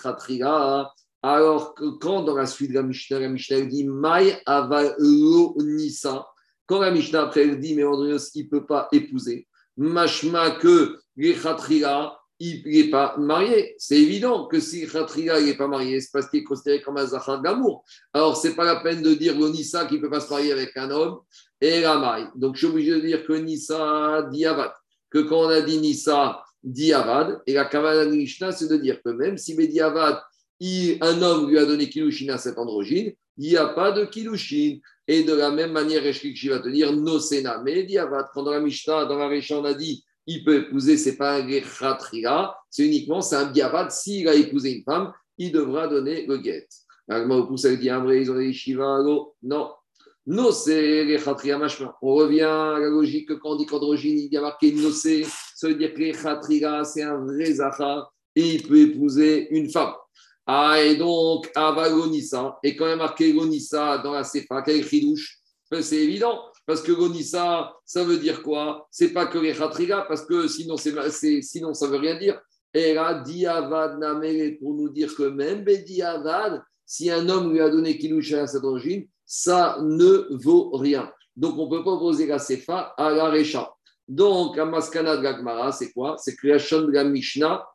alors 1.24 1.74
que 1.74 1.98
quand 2.00 2.22
dans 2.22 2.34
la 2.36 2.46
suite 2.46 2.70
de 2.70 2.74
la 2.74 2.82
Mishnah, 2.82 3.20
la 3.20 3.28
Mishnah 3.28 3.60
dit 3.62 3.84
Maï 3.84 4.36
avalo 4.44 5.54
nisa, 5.58 6.26
quand 6.66 6.80
la 6.80 6.90
Mishnah 6.90 7.22
après 7.22 7.42
elle 7.42 7.60
dit 7.60 7.76
Mais 7.76 7.84
Andréos, 7.84 8.30
il 8.34 8.46
ne 8.46 8.50
peut 8.50 8.66
pas 8.66 8.88
épouser, 8.90 9.46
machma 9.76 10.52
que 10.52 10.98
les 11.16 11.34
il 12.44 12.62
n'est 12.66 12.90
pas 12.90 13.14
marié. 13.18 13.76
C'est 13.78 13.98
évident 13.98 14.46
que 14.46 14.58
si 14.58 14.84
Khatria 14.88 15.40
n'est 15.40 15.56
pas 15.56 15.68
marié, 15.68 16.00
c'est 16.00 16.10
parce 16.12 16.28
qu'il 16.28 16.40
est 16.40 16.44
considéré 16.44 16.82
comme 16.82 16.96
un 16.96 17.06
Zachar 17.06 17.40
d'amour. 17.40 17.84
Alors, 18.12 18.36
ce 18.36 18.48
n'est 18.48 18.54
pas 18.54 18.64
la 18.64 18.80
peine 18.80 19.00
de 19.00 19.14
dire 19.14 19.38
le 19.38 19.48
Nissa 19.48 19.86
qui 19.86 19.94
ne 19.94 20.00
peut 20.00 20.10
pas 20.10 20.20
se 20.20 20.28
marier 20.28 20.50
avec 20.50 20.76
un 20.76 20.90
homme 20.90 21.20
et 21.60 21.82
la. 21.82 22.32
Donc, 22.34 22.56
je 22.56 22.58
suis 22.58 22.66
obligé 22.66 22.94
de 22.94 23.00
dire 23.00 23.24
que 23.24 23.34
Nissa 23.34 24.28
diavad. 24.32 24.72
Que 25.08 25.20
quand 25.20 25.42
on 25.42 25.48
a 25.50 25.60
dit 25.60 25.78
Nissa 25.78 26.42
diavad, 26.64 27.40
et 27.46 27.52
la 27.52 27.64
Kavala 27.66 28.06
Mishnah, 28.06 28.50
c'est 28.50 28.68
de 28.68 28.76
dire 28.76 29.00
que 29.04 29.10
même 29.10 29.38
si 29.38 29.54
Mediavad 29.54 30.20
un 31.00 31.22
homme 31.22 31.48
lui 31.48 31.58
a 31.58 31.64
donné 31.64 31.88
Kilushin 31.88 32.28
à 32.28 32.38
cet 32.38 32.56
androgyne, 32.56 33.12
il 33.36 33.50
n'y 33.50 33.56
a 33.56 33.66
pas 33.66 33.92
de 33.92 34.04
Kilushin. 34.04 34.78
Et 35.08 35.24
de 35.24 35.32
la 35.32 35.50
même 35.50 35.72
manière, 35.72 36.06
Eshkikshi 36.06 36.48
va 36.48 36.60
te 36.60 36.68
dire 36.68 36.92
Nosena. 36.92 37.60
Mais 37.64 37.86
quand 38.32 38.42
dans 38.44 38.52
la 38.52 38.60
Mishnah, 38.60 39.06
dans 39.06 39.18
la 39.18 39.26
Récha, 39.26 39.58
on 39.58 39.64
a 39.64 39.74
dit 39.74 40.04
il 40.26 40.44
peut 40.44 40.66
épouser, 40.66 40.96
c'est 40.96 41.16
pas 41.16 41.36
un 41.36 41.48
Gechatriga, 41.48 42.54
c'est 42.70 42.86
uniquement, 42.86 43.20
c'est 43.20 43.36
un 43.36 43.46
Biavad. 43.46 43.90
S'il 43.90 44.28
a 44.28 44.34
épousé 44.34 44.72
une 44.72 44.84
femme, 44.84 45.12
il 45.38 45.52
devra 45.52 45.88
donner 45.88 46.26
le 46.26 46.42
get. 46.42 46.68
dit 47.08 48.74
Non. 49.42 49.72
Non, 50.24 50.52
c'est 50.52 51.04
les 51.04 51.18
machin. 51.58 51.92
On 52.00 52.14
revient 52.14 52.42
à 52.42 52.78
la 52.78 52.88
logique 52.88 53.28
que 53.28 53.34
quand 53.34 53.54
on 53.54 53.56
dit 53.56 53.66
qu'androgyne, 53.66 54.18
il 54.18 54.32
y 54.32 54.36
a 54.36 54.40
marqué 54.40 54.70
Nosé, 54.70 55.26
ça 55.56 55.66
veut 55.66 55.74
dire 55.74 55.92
que 55.92 55.98
les 55.98 56.12
c'est 56.84 57.02
un 57.02 57.24
vrai 57.24 57.52
Zahar 57.52 58.12
et 58.36 58.54
il 58.54 58.62
peut 58.62 58.78
épouser 58.78 59.48
une 59.50 59.68
femme. 59.68 59.94
Ah, 60.46 60.80
et 60.80 60.96
donc, 60.96 61.50
Avagonissa, 61.54 62.58
et 62.62 62.74
quand 62.74 62.86
il 62.86 62.90
y 62.90 62.92
a 62.92 62.96
marqué 62.96 63.32
Gonissa 63.32 63.98
dans 63.98 64.12
la 64.12 64.24
Sefa, 64.24 64.62
quel 64.62 64.84
ben, 65.70 65.82
C'est 65.82 65.96
évident, 65.96 66.51
parce 66.66 66.82
que 66.82 66.92
Gonissa, 66.92 67.74
ça 67.84 68.04
veut 68.04 68.18
dire 68.18 68.42
quoi? 68.42 68.86
C'est 68.90 69.12
pas 69.12 69.26
que 69.26 69.38
les 69.38 69.54
Khatriga, 69.54 70.04
parce 70.08 70.24
que 70.24 70.46
sinon, 70.46 70.76
c'est, 70.76 71.42
sinon 71.42 71.74
ça 71.74 71.88
veut 71.88 71.98
rien 71.98 72.18
dire. 72.18 72.40
Et 72.74 72.94
là, 72.94 73.14
Diavad 73.14 73.98
Namere, 73.98 74.58
pour 74.60 74.74
nous 74.74 74.88
dire 74.88 75.14
que 75.14 75.24
même 75.24 75.64
Diavad, 75.64 76.62
si 76.86 77.10
un 77.10 77.28
homme 77.28 77.52
lui 77.52 77.60
a 77.60 77.68
donné 77.68 77.98
Kiloucha 77.98 78.42
à 78.42 78.46
cette 78.46 78.64
origine, 78.64 79.06
ça 79.26 79.78
ne 79.82 80.26
vaut 80.42 80.70
rien. 80.76 81.10
Donc, 81.34 81.58
on 81.58 81.64
ne 81.64 81.70
peut 81.70 81.84
pas 81.84 81.98
poser 81.98 82.26
la 82.26 82.38
Sefa 82.38 82.94
à 82.96 83.10
la 83.10 83.30
Recha. 83.30 83.72
Donc, 84.06 84.58
à 84.58 84.64
Maskana 84.64 85.16
de 85.16 85.22
Gagmara, 85.22 85.72
c'est 85.72 85.92
quoi? 85.92 86.16
C'est 86.18 86.36
que 86.36 86.48
la 86.48 86.58
de 86.58 86.92
la 86.92 87.04
Mishnah, 87.04 87.66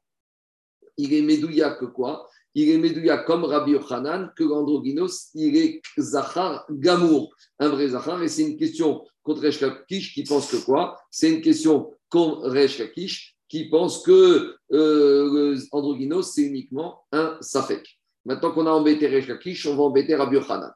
il 0.98 1.14
est 1.14 1.22
médouilla 1.22 1.72
que 1.72 1.86
quoi? 1.86 2.28
Il 2.56 2.70
est 2.70 2.78
Médouya 2.78 3.20
comme 3.20 3.44
Rabbi 3.44 3.72
Yochanan, 3.72 4.32
que 4.36 4.44
l'androgynos, 4.44 5.30
il 5.36 5.56
est 5.58 5.82
Zachar 5.98 6.66
Gamour, 6.70 7.34
un 7.60 7.70
vrai 7.70 7.90
Zachar. 7.90 8.22
Et 8.24 8.28
c'est 8.28 8.44
une 8.44 8.58
question 8.58 9.06
contre 9.24 9.42
Resh 9.42 9.64
qui 9.88 10.24
pense 10.24 10.52
que 10.52 10.58
quoi? 10.58 10.98
C'est 11.12 11.32
une 11.32 11.42
question 11.42 11.94
contre 12.10 12.50
Resh 12.50 12.82
qui 13.48 13.70
pense 13.70 14.04
que 14.04 14.56
euh, 14.72 15.58
androgynos, 15.72 16.34
c'est 16.34 16.44
uniquement 16.44 17.04
un 17.12 17.38
Safek. 17.42 17.86
Maintenant 18.26 18.52
qu'on 18.52 18.66
a 18.68 18.72
embêté 18.72 19.08
Resh 19.08 19.66
on 19.68 19.76
va 19.76 19.84
embêter 19.84 20.16
Rabbi 20.16 20.36
Yochanan. 20.36 20.72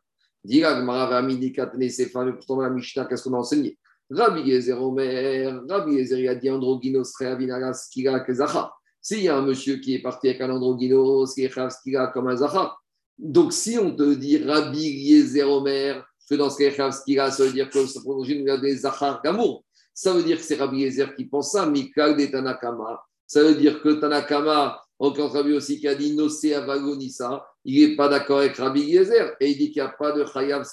Pourtant 2.36 2.62
la 2.62 2.70
Mishnah, 2.70 3.06
qu'est-ce 3.06 3.24
qu'on 3.24 3.34
a 3.34 3.38
enseigné? 3.38 3.78
Rabbi 4.10 4.42
Yezer 4.42 4.82
Omer, 4.82 5.62
Rabbi 5.70 5.94
Yezer, 5.94 6.20
il 6.20 6.28
a 6.28 6.36
dit 6.36 6.50
androgynos, 6.50 7.16
Reavinaras, 7.18 7.88
Kira, 7.92 8.24
Zachar. 8.30 8.81
S'il 9.02 9.24
y 9.24 9.30
a 9.30 9.38
un 9.38 9.41
monsieur 9.41 9.78
qui 9.78 9.95
est 9.95 10.02
parti 10.02 10.30
avec 10.30 10.41
un 10.41 10.52
androgynos, 10.52 11.34
qui 11.34 11.43
est 11.43 12.14
comme 12.14 12.28
un 12.28 12.36
zahar, 12.36 12.82
donc 13.18 13.54
si 13.54 13.78
on 13.78 13.95
te 13.95 14.14
dit 14.14 14.38
Rabbi 14.43 14.80
Yezer 14.80 15.49
Omer, 15.49 16.06
que 16.30 16.36
dans 16.36 16.49
ce 16.49 16.64
cas, 16.64 17.32
ça 17.32 17.43
veut 17.43 17.52
dire 17.52 17.70
que 17.70 17.86
ça 17.86 17.99
il 18.06 18.41
y 18.41 18.49
a 18.49 18.58
des 18.58 18.78
zahar 18.78 19.22
d'amour. 19.22 19.66
Ça 19.93 20.14
veut 20.14 20.24
dire 20.24 20.38
que 20.38 20.43
c'est 20.43 20.56
Rabbi 20.56 20.80
Yezer 20.80 21.14
qui 21.16 21.26
pense 21.26 21.52
ça, 21.52 21.66
Mikal 21.66 22.16
de 22.16 22.26
Tanakama. 22.26 23.04
Ça 23.28 23.43
veut 23.43 23.56
dire 23.56 23.82
que 23.82 23.89
Tanakama, 23.89 24.82
encore 24.97 25.34
Rabbi 25.34 25.54
aussi 25.54 25.80
qui 25.80 25.88
a 25.88 25.95
dit 25.95 26.16
Nosé 26.16 26.56
Avagonissa, 26.56 27.45
il 27.66 27.89
n'est 27.89 27.95
pas 27.95 28.08
d'accord 28.08 28.39
avec 28.39 28.56
Rabbi 28.56 28.82
Yezer 28.82 29.36
et 29.39 29.49
il 29.49 29.58
dit 29.58 29.72
qu'il 29.72 29.82
n'y 29.82 29.88
a 29.88 29.91
pas 29.91 30.12
de 30.12 30.26
Chayav. 30.26 30.64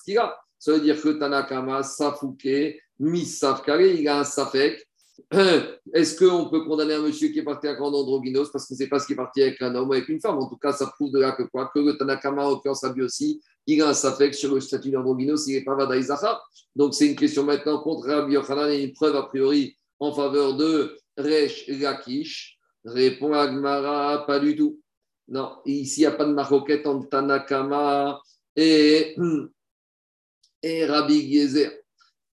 Ça 0.58 0.72
veut 0.72 0.80
dire 0.80 1.00
que 1.00 1.08
Tanakama, 1.08 1.82
Safouke, 1.82 2.76
Misafkare, 2.98 3.82
il 3.82 4.08
a 4.08 4.20
un 4.20 4.24
Safek 4.24 4.87
Est-ce 5.92 6.16
qu'on 6.16 6.48
peut 6.48 6.64
condamner 6.64 6.94
un 6.94 7.02
monsieur 7.02 7.28
qui 7.28 7.40
est 7.40 7.44
parti 7.44 7.66
avec 7.66 7.80
un 7.80 7.84
androgynos 7.84 8.50
parce 8.50 8.66
qu'on 8.66 8.74
ne 8.74 8.78
sait 8.78 8.88
pas 8.88 8.98
ce 8.98 9.06
qui 9.06 9.12
est 9.12 9.16
parti 9.16 9.42
avec 9.42 9.60
un 9.60 9.74
homme 9.74 9.88
ou 9.88 9.92
avec 9.92 10.08
une 10.08 10.20
femme? 10.20 10.38
En 10.38 10.48
tout 10.48 10.56
cas, 10.56 10.72
ça 10.72 10.86
prouve 10.86 11.12
de 11.12 11.18
là 11.18 11.32
que 11.32 11.42
quoi? 11.42 11.70
Que 11.74 11.80
le 11.80 11.96
Tanakama, 11.96 12.44
en 12.44 12.50
l'occurrence, 12.50 12.84
lui 12.94 13.02
aussi, 13.02 13.40
il 13.66 13.82
a 13.82 13.88
un 13.88 13.94
safek 13.94 14.34
sur 14.34 14.54
le 14.54 14.60
statut 14.60 14.90
d'androgynos, 14.90 15.46
il 15.46 15.54
n'est 15.54 15.64
pas 15.64 15.74
Vadaï 15.74 16.04
Donc, 16.76 16.94
c'est 16.94 17.08
une 17.08 17.16
question 17.16 17.44
maintenant 17.44 17.82
contre 17.82 18.08
Rabbi 18.08 18.34
Yochanan 18.34 18.70
et 18.70 18.82
une 18.84 18.92
preuve 18.92 19.16
a 19.16 19.24
priori 19.24 19.76
en 19.98 20.12
faveur 20.12 20.56
de 20.56 20.96
Resh 21.16 21.66
Lakish. 21.68 22.58
Répond 22.84 23.32
Agmara, 23.32 24.24
pas 24.26 24.38
du 24.38 24.56
tout. 24.56 24.80
Non, 25.26 25.58
ici, 25.66 26.00
il 26.00 26.02
n'y 26.04 26.06
a 26.06 26.12
pas 26.12 26.24
de 26.24 26.32
maroquette 26.32 26.86
entre 26.86 27.08
Tanakama 27.08 28.20
et 28.56 29.16
et 30.62 30.86
Rabbi 30.86 31.14
Yezer. 31.14 31.72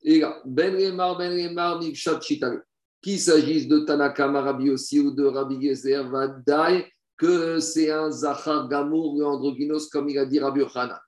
Et 0.03 0.21
là, 0.21 0.41
Ben 0.45 0.75
Remar, 0.75 1.17
Ben 1.17 1.33
Remar, 1.33 1.81
Mikshat 1.81 2.21
Chitale. 2.21 2.63
Qu'il 3.03 3.19
s'agisse 3.19 3.67
de 3.69 3.81
Tanakama 3.81 4.43
Rabbi 4.43 4.71
aussi 4.71 5.01
ou 5.01 5.11
de 5.11 5.25
Rabbi 5.25 5.57
Yezer, 5.57 6.09
Vadaï, 6.09 6.87
que 7.19 7.59
c'est 7.59 7.91
un 7.91 8.11
Zachar 8.11 8.69
Gamour, 8.69 9.19
le 9.19 9.27
androgynos, 9.27 9.89
comme 9.89 10.09
il 10.09 10.19
a 10.19 10.25
dit 10.25 10.39
Rabbi 10.39 10.61
Yochanan. 10.61 10.99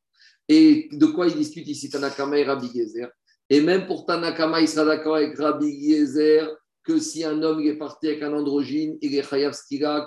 Et 0.48 0.88
de 0.92 1.06
quoi 1.06 1.28
il 1.28 1.34
discute 1.34 1.66
ici 1.68 1.88
Tanakama 1.88 2.38
et 2.38 2.44
Rabbi 2.44 2.68
Yezer? 2.74 3.08
Et 3.48 3.60
même 3.60 3.86
pour 3.86 4.06
Tanakama, 4.06 4.60
il 4.60 4.68
sera 4.68 4.84
d'accord 4.84 5.16
avec 5.16 5.38
Rabbi 5.38 5.66
Yezer 5.66 6.48
que 6.82 6.98
si 6.98 7.24
un 7.24 7.42
homme 7.42 7.60
est 7.60 7.76
parti 7.76 8.08
avec 8.08 8.22
un 8.22 8.32
androgyne, 8.34 8.98
il 9.00 9.16
est 9.16 9.22
chayav 9.22 9.56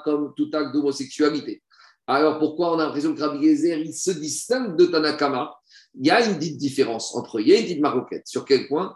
comme 0.03 0.33
tout 0.35 0.49
acte 0.53 0.73
d'homosexualité. 0.73 1.63
Alors 2.05 2.39
pourquoi 2.39 2.73
on 2.73 2.79
a 2.79 2.85
l'impression 2.85 3.13
que 3.13 3.21
Rabbi 3.21 3.45
Yezer, 3.45 3.79
il 3.79 3.93
se 3.93 4.11
distingue 4.11 4.77
de 4.77 4.85
Tanakama 4.85 5.53
Il 5.95 6.05
y 6.05 6.11
a 6.11 6.25
une 6.25 6.37
petite 6.37 6.57
différence 6.57 7.15
entre 7.15 7.39
eux, 7.39 7.41
il 7.41 7.63
petite 7.63 7.81
maroquette. 7.81 8.27
Sur 8.27 8.45
quel 8.45 8.67
point? 8.67 8.95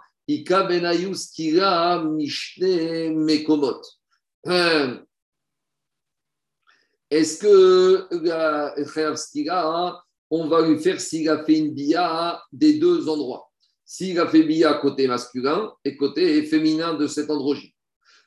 Euh, 4.48 4.98
est-ce 7.10 7.40
que 7.40 8.08
skira, 9.18 10.04
on 10.30 10.48
va 10.48 10.68
lui 10.68 10.80
faire 10.80 11.02
s'il 11.02 11.30
a 11.30 11.44
fait 11.44 11.60
une 11.60 11.74
bia 11.74 12.42
des 12.52 12.80
deux 12.80 13.10
endroits? 13.10 13.52
S'il 13.86 14.20
a 14.20 14.28
fait 14.28 14.44
bia 14.44 14.76
côté 14.76 15.08
masculin 15.08 15.74
et 15.84 15.98
côté 15.98 16.44
féminin 16.44 16.94
de 16.94 17.08
cet 17.08 17.30
androgyne. 17.30 17.72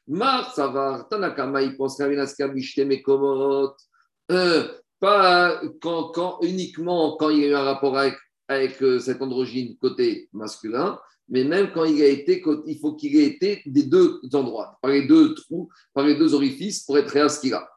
Mar 0.06 0.54
Savar, 0.54 1.08
Tanakama, 1.08 1.62
il 1.62 1.76
pense 1.76 1.98
Mekomot. 2.84 3.74
Euh, 4.30 4.68
pas 5.00 5.60
uniquement 6.42 7.16
quand 7.16 7.30
il 7.30 7.38
y 7.40 7.44
a 7.44 7.48
eu 7.48 7.54
un 7.54 7.62
rapport 7.62 7.96
avec, 7.96 8.16
avec 8.48 8.82
euh, 8.82 8.98
cet 8.98 9.22
androgyne 9.22 9.76
côté 9.78 10.28
masculin, 10.32 10.98
mais 11.28 11.44
même 11.44 11.70
quand 11.72 11.84
il 11.84 12.02
a 12.02 12.06
été, 12.06 12.42
il 12.66 12.78
faut 12.78 12.94
qu'il 12.94 13.16
ait 13.16 13.26
été 13.26 13.62
des 13.66 13.84
deux 13.84 14.20
endroits, 14.32 14.78
par 14.82 14.90
les 14.90 15.06
deux 15.06 15.34
trous, 15.34 15.68
par 15.92 16.04
les 16.04 16.14
deux 16.14 16.34
orifices 16.34 16.84
pour 16.84 16.98
être 16.98 17.10
réaskira. 17.10 17.68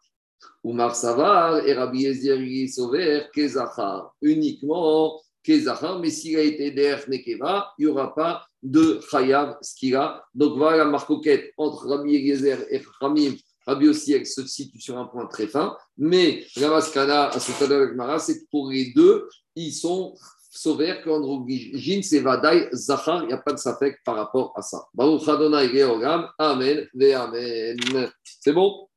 Oumar 0.64 0.96
Savar 0.96 1.66
et 1.66 1.74
Rabbi 1.74 2.02
Yezer 2.02 2.68
Sover, 2.70 3.28
Kezachar, 3.34 4.14
uniquement 4.22 5.20
mais 6.00 6.10
s'il 6.10 6.38
a 6.38 6.42
été 6.42 6.72
der 6.72 7.08
nekeva, 7.08 7.74
il 7.78 7.86
n'y 7.86 7.92
aura 7.92 8.14
pas 8.14 8.46
de 8.62 9.00
chayav 9.10 9.58
skira. 9.62 10.24
Donc 10.34 10.58
voilà 10.58 10.78
la 10.78 10.86
marcoquette 10.86 11.54
entre 11.58 11.88
Rabbi 11.88 12.16
Eliezer 12.16 12.66
et 12.70 12.82
Rabbi 13.00 13.44
Rabbi 13.66 13.88
elle 14.14 14.26
se 14.26 14.46
situe 14.46 14.80
sur 14.80 14.98
un 14.98 15.06
point 15.06 15.26
très 15.28 15.48
fin, 15.48 15.76
mais 15.98 16.46
la 16.56 16.70
maskana 16.70 17.28
à 17.28 17.40
ce 17.40 17.52
stade 17.52 18.20
c'est 18.20 18.40
que 18.40 18.46
pour 18.50 18.72
les 18.72 18.94
deux, 18.94 19.28
ils 19.56 19.74
sont 19.74 20.16
sauvés 20.50 21.02
qu'androgyne, 21.04 22.04
c'est 22.04 22.20
Vadaï 22.20 22.68
Zachar, 22.74 23.24
il 23.24 23.28
n'y 23.28 23.34
a 23.34 23.38
pas 23.38 23.54
de 23.54 23.58
safek 23.58 24.04
par 24.04 24.16
rapport 24.16 24.54
à 24.56 24.62
ça. 24.62 24.86
Baruch 24.94 25.28
Adonai 25.28 25.68
Amen, 26.40 26.88
Amen. 27.14 28.12
C'est 28.24 28.54
bon? 28.54 28.88